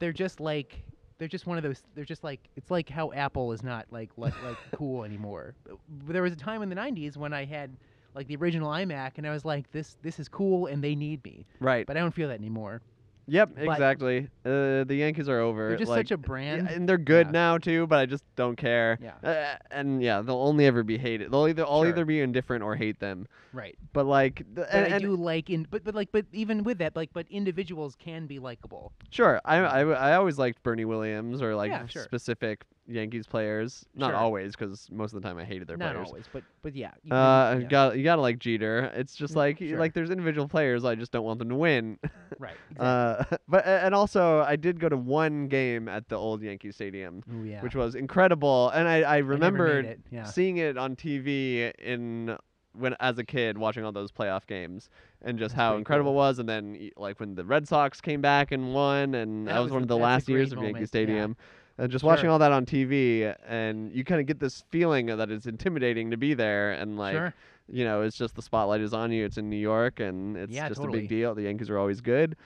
[0.00, 0.82] they're just like
[1.18, 1.82] they're just one of those.
[1.94, 5.54] They're just like it's like how Apple is not like like, like cool anymore.
[5.64, 5.78] But
[6.12, 7.76] There was a time in the '90s when I had
[8.14, 11.22] like the original iMac, and I was like, this this is cool, and they need
[11.24, 11.46] me.
[11.60, 11.86] right.
[11.86, 12.82] But I don't feel that anymore.
[13.30, 14.28] Yep, But- exactly.
[14.44, 15.68] Uh, the Yankees are over.
[15.68, 16.68] They're just like, such a yeah, brand.
[16.68, 17.32] and they're good Yeah.
[17.32, 17.86] now too.
[17.86, 18.98] But I just don't care.
[19.02, 19.12] Yeah.
[19.22, 21.30] Uh, and yeah, they'll only ever be hated.
[21.30, 21.90] They'll either I'll Sure.
[21.90, 23.26] either be indifferent or hate them.
[23.52, 23.76] right.
[23.92, 26.78] But like, th- But and, I and like in but but like but even with
[26.78, 28.92] that like but individuals can be likable.
[29.10, 32.02] sure, I, I I always liked Bernie Williams or like Yeah, sure.
[32.04, 33.84] specific Yankees players.
[33.94, 34.16] Not Sure.
[34.16, 36.08] always, because most of the time I hated their Not players.
[36.08, 36.92] always, but but yeah.
[37.02, 38.90] you Uh, you yeah, got you gotta like Jeter.
[38.94, 39.78] It's just Mm, like sure.
[39.78, 40.84] like there's individual players.
[40.86, 41.98] I just don't want them to win.
[42.38, 42.56] right.
[42.70, 42.86] Exactly.
[42.86, 43.17] Uh,
[43.48, 47.44] but and also I did go to one game at the old Yankee Stadium, Ooh,
[47.44, 47.60] yeah.
[47.62, 50.24] which was incredible, and I I remembered it, Yeah.
[50.24, 52.36] seeing it on TV in
[52.72, 54.88] when as a kid watching all those playoff games
[55.22, 56.20] and just That's how incredible cool.
[56.20, 59.54] it was and then like when the Red Sox came back and won and that,
[59.54, 60.86] That was, one of the last years great of Yankee moment, yeah.
[60.86, 61.36] Stadium
[61.78, 65.30] and just watching all that on TV and you kind of get this feeling that
[65.30, 67.34] it's intimidating to be there and like sure.
[67.68, 70.52] you know it's just the spotlight is on you it's in New York and it's
[70.52, 72.36] Yeah, just a big deal the Yankees are always good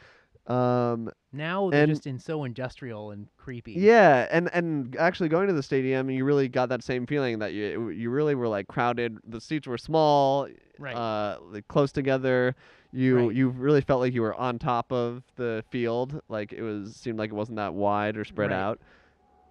[0.47, 3.73] um Now they're and- just in so industrial and creepy.
[3.73, 7.52] yeah, and and actually going to the stadium, you really got that same feeling that
[7.52, 9.19] you you really were like crowded.
[9.27, 10.48] The seats were small,
[10.78, 10.97] Right.
[10.97, 12.56] uh, like close together.
[12.93, 13.36] You Right.
[13.36, 16.20] you really felt like you were on top of the field.
[16.28, 18.56] Like it was seemed like it wasn't that wide or spread Right.
[18.59, 18.81] out.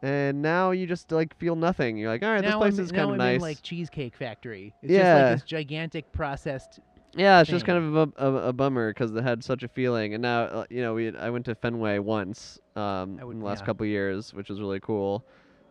[0.04, 1.96] And now you just like feel nothing.
[1.96, 3.36] You're like, all right, this place I'm, is kind of I'm nice.
[3.36, 4.74] in like Cheesecake Factory.
[4.82, 4.98] It's Yeah.
[5.00, 6.80] just like this gigantic processed.
[7.14, 10.14] Yeah, it's just kind of a, a, a bummer because it had such a feeling.
[10.14, 13.46] And now uh, you know we I went to Fenway once um, would- in the
[13.46, 13.66] last yeah.
[13.66, 15.24] couple years, which was really cool,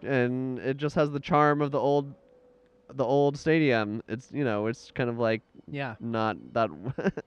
[0.03, 2.15] and it just has the charm of the old
[2.93, 4.03] the old stadium.
[4.09, 6.71] It's you know it's kind of like Yeah, not that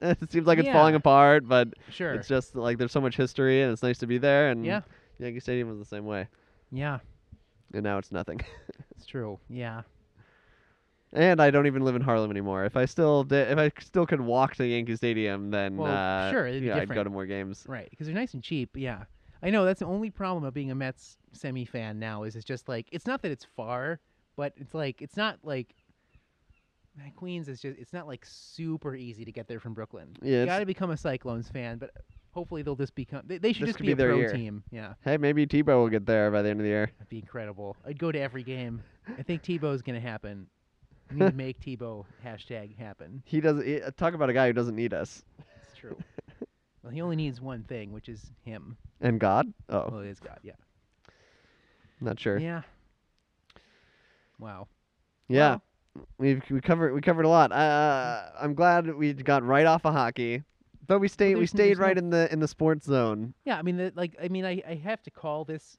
[0.02, 0.98] it seems like it's falling Yeah.
[0.98, 2.12] apart, but sure.
[2.14, 4.50] it's just like there's so much history and it's nice to be there.
[4.50, 4.82] And yeah,
[5.18, 6.28] Yankee Stadium was the same way,
[6.70, 6.98] yeah,
[7.72, 8.40] and now it's nothing.
[8.96, 9.38] it's true.
[9.48, 9.82] Yeah,
[11.14, 12.64] and I don't even live in Harlem anymore.
[12.64, 16.30] If I still did, if I still could walk to Yankee Stadium, then Well, uh,
[16.30, 17.06] sure, it'd be yeah, I'd go different.
[17.06, 17.64] to more games.
[17.68, 17.88] right.
[17.90, 18.70] Because they're nice and cheap.
[18.76, 19.04] Yeah,
[19.42, 19.64] I know.
[19.64, 22.24] That's the only problem of being a Mets semi fan now.
[22.24, 24.00] Is it's just like it's not that it's far,
[24.36, 25.74] but it's like it's not like.
[26.96, 30.16] Man, Queens is just it's not like super easy to get there from Brooklyn.
[30.22, 31.90] Yeah, you it's- got to become a Cyclones fan, but
[32.30, 33.22] hopefully they'll just become.
[33.26, 34.32] They, they should This just could be, be a their pro year.
[34.32, 34.62] team.
[34.70, 36.90] Yeah, Hey, maybe Tebow will get there by the end of the year.
[36.98, 37.76] that'd be incredible.
[37.84, 38.80] I'd go to every game.
[39.18, 40.46] I think Tebow's gonna happen.
[41.10, 43.22] We need to make Tebow hashtag happen.
[43.24, 43.62] He does.
[43.64, 45.22] He, uh, talk about a guy who doesn't need us
[45.62, 45.96] It's true.
[46.82, 48.76] well, he only needs one thing, which is him.
[49.00, 49.52] and God.
[49.68, 50.38] Oh, Well, it is God.
[50.42, 50.52] Yeah.
[52.00, 52.38] not sure.
[52.38, 52.62] Yeah.
[54.38, 54.68] Wow.
[55.28, 55.58] Yeah,
[55.94, 57.50] Well, we've we covered we covered a lot.
[57.52, 60.42] Uh, I'm glad we got right off of hockey,
[60.86, 63.32] but we stayed we stayed there's no- right in the in the sports zone.
[63.44, 63.56] yeah.
[63.58, 65.78] I mean, the, like, I mean, I, I have to call this.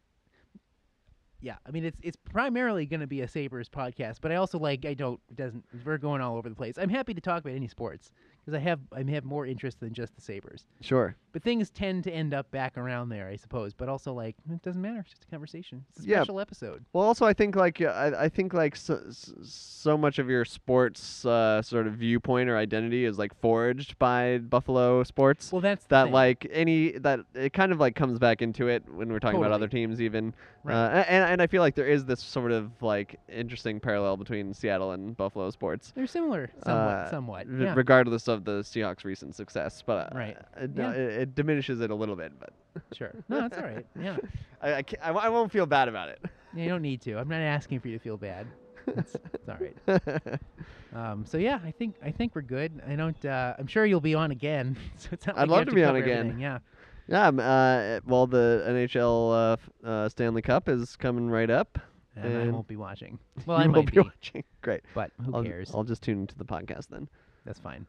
[1.45, 4.57] Yeah, I mean, it's it's primarily going to be a Sabres podcast, but I also
[4.57, 6.73] like I don't it doesn't we're going all over the place.
[6.75, 8.09] I'm happy to talk about any sports
[8.45, 10.65] because I have I have more interest than just the Sabres.
[10.81, 11.15] Sure.
[11.33, 13.73] But things tend to end up back around there, I suppose.
[13.73, 14.99] But also, like, it doesn't matter.
[15.01, 15.83] It's just a conversation.
[15.89, 16.19] It's a Yeah.
[16.19, 16.85] special episode.
[16.93, 19.01] Well, also I think like uh, I, I think like so,
[19.43, 24.37] so much of your sports uh, sort of viewpoint or identity is like forged by
[24.37, 25.51] Buffalo sports.
[25.51, 29.11] Well, that's that like any that it kind of like comes back into it when
[29.11, 30.73] we're talking about other teams even Right.
[30.73, 34.51] uh, and, and i feel like there is this sort of like interesting parallel between
[34.51, 36.95] seattle and buffalo sports they're similar, somewhat.
[36.95, 37.47] uh, somewhat.
[37.47, 37.73] Yeah.
[37.75, 40.37] regardless of the seahawks recent success but uh, Right.
[40.57, 40.91] it, Yeah.
[40.91, 42.51] it, it diminishes it a little bit but
[42.93, 43.13] sure.
[43.29, 43.85] No, that's all right.
[43.99, 44.17] Yeah.
[44.61, 46.19] I, I, I, I won't feel bad about it
[46.53, 47.17] Yeah, you don't need to.
[47.17, 48.47] I'm not asking for you to feel bad.
[48.87, 50.39] It's, it's all right.
[50.95, 52.81] Um, so yeah, I think I think we're good.
[52.87, 53.25] I don't.
[53.25, 54.77] Uh, I'm sure you'll be on again.
[54.97, 56.19] so it's not I'd like love have to be on again.
[56.19, 56.59] everything, Yeah.
[57.07, 61.77] yeah uh, well the nhl uh, uh, stanley cup is coming right up
[62.15, 63.19] And, I won't be watching.
[63.45, 65.71] Well, I might be be, watching great but who I'll, cares?
[65.73, 67.09] I'll just tune into the podcast then
[67.45, 67.85] That's fine.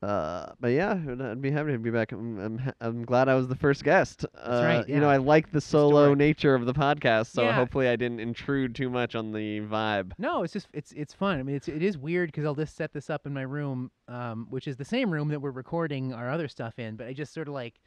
[0.00, 2.12] Uh, but yeah, I'd, be happy to be back.
[2.12, 4.24] I'm, I'm, I'm glad I was the first guest.
[4.36, 5.08] uh, right, You know.
[5.08, 6.18] I like the solo Historic.
[6.18, 7.52] nature of the podcast, so Yeah.
[7.52, 10.12] hopefully I didn't intrude too much on the vibe.
[10.16, 11.40] No, it's just it's it's fun.
[11.40, 13.90] I mean, it's it is weird because I'll just set this up in my room,
[14.06, 16.94] um, which is the same room that we're recording our other stuff in.
[16.94, 17.80] But I just sort of like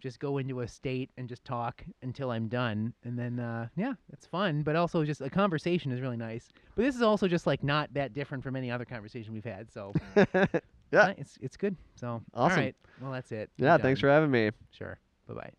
[0.00, 3.94] just go into a state and just talk until I'm done, and then uh, yeah,
[4.12, 4.62] it's fun.
[4.62, 6.48] But also just a conversation is really nice.
[6.76, 9.68] But this is also just like not that different from any other conversation we've had.
[9.72, 9.92] So
[10.92, 11.12] Yeah.
[11.16, 11.76] it's it's good.
[11.96, 12.58] So Awesome.
[12.58, 13.50] right, well that's it.
[13.56, 14.50] Yeah, thanks for having me.
[14.72, 14.98] sure.
[15.28, 15.50] Bye bye.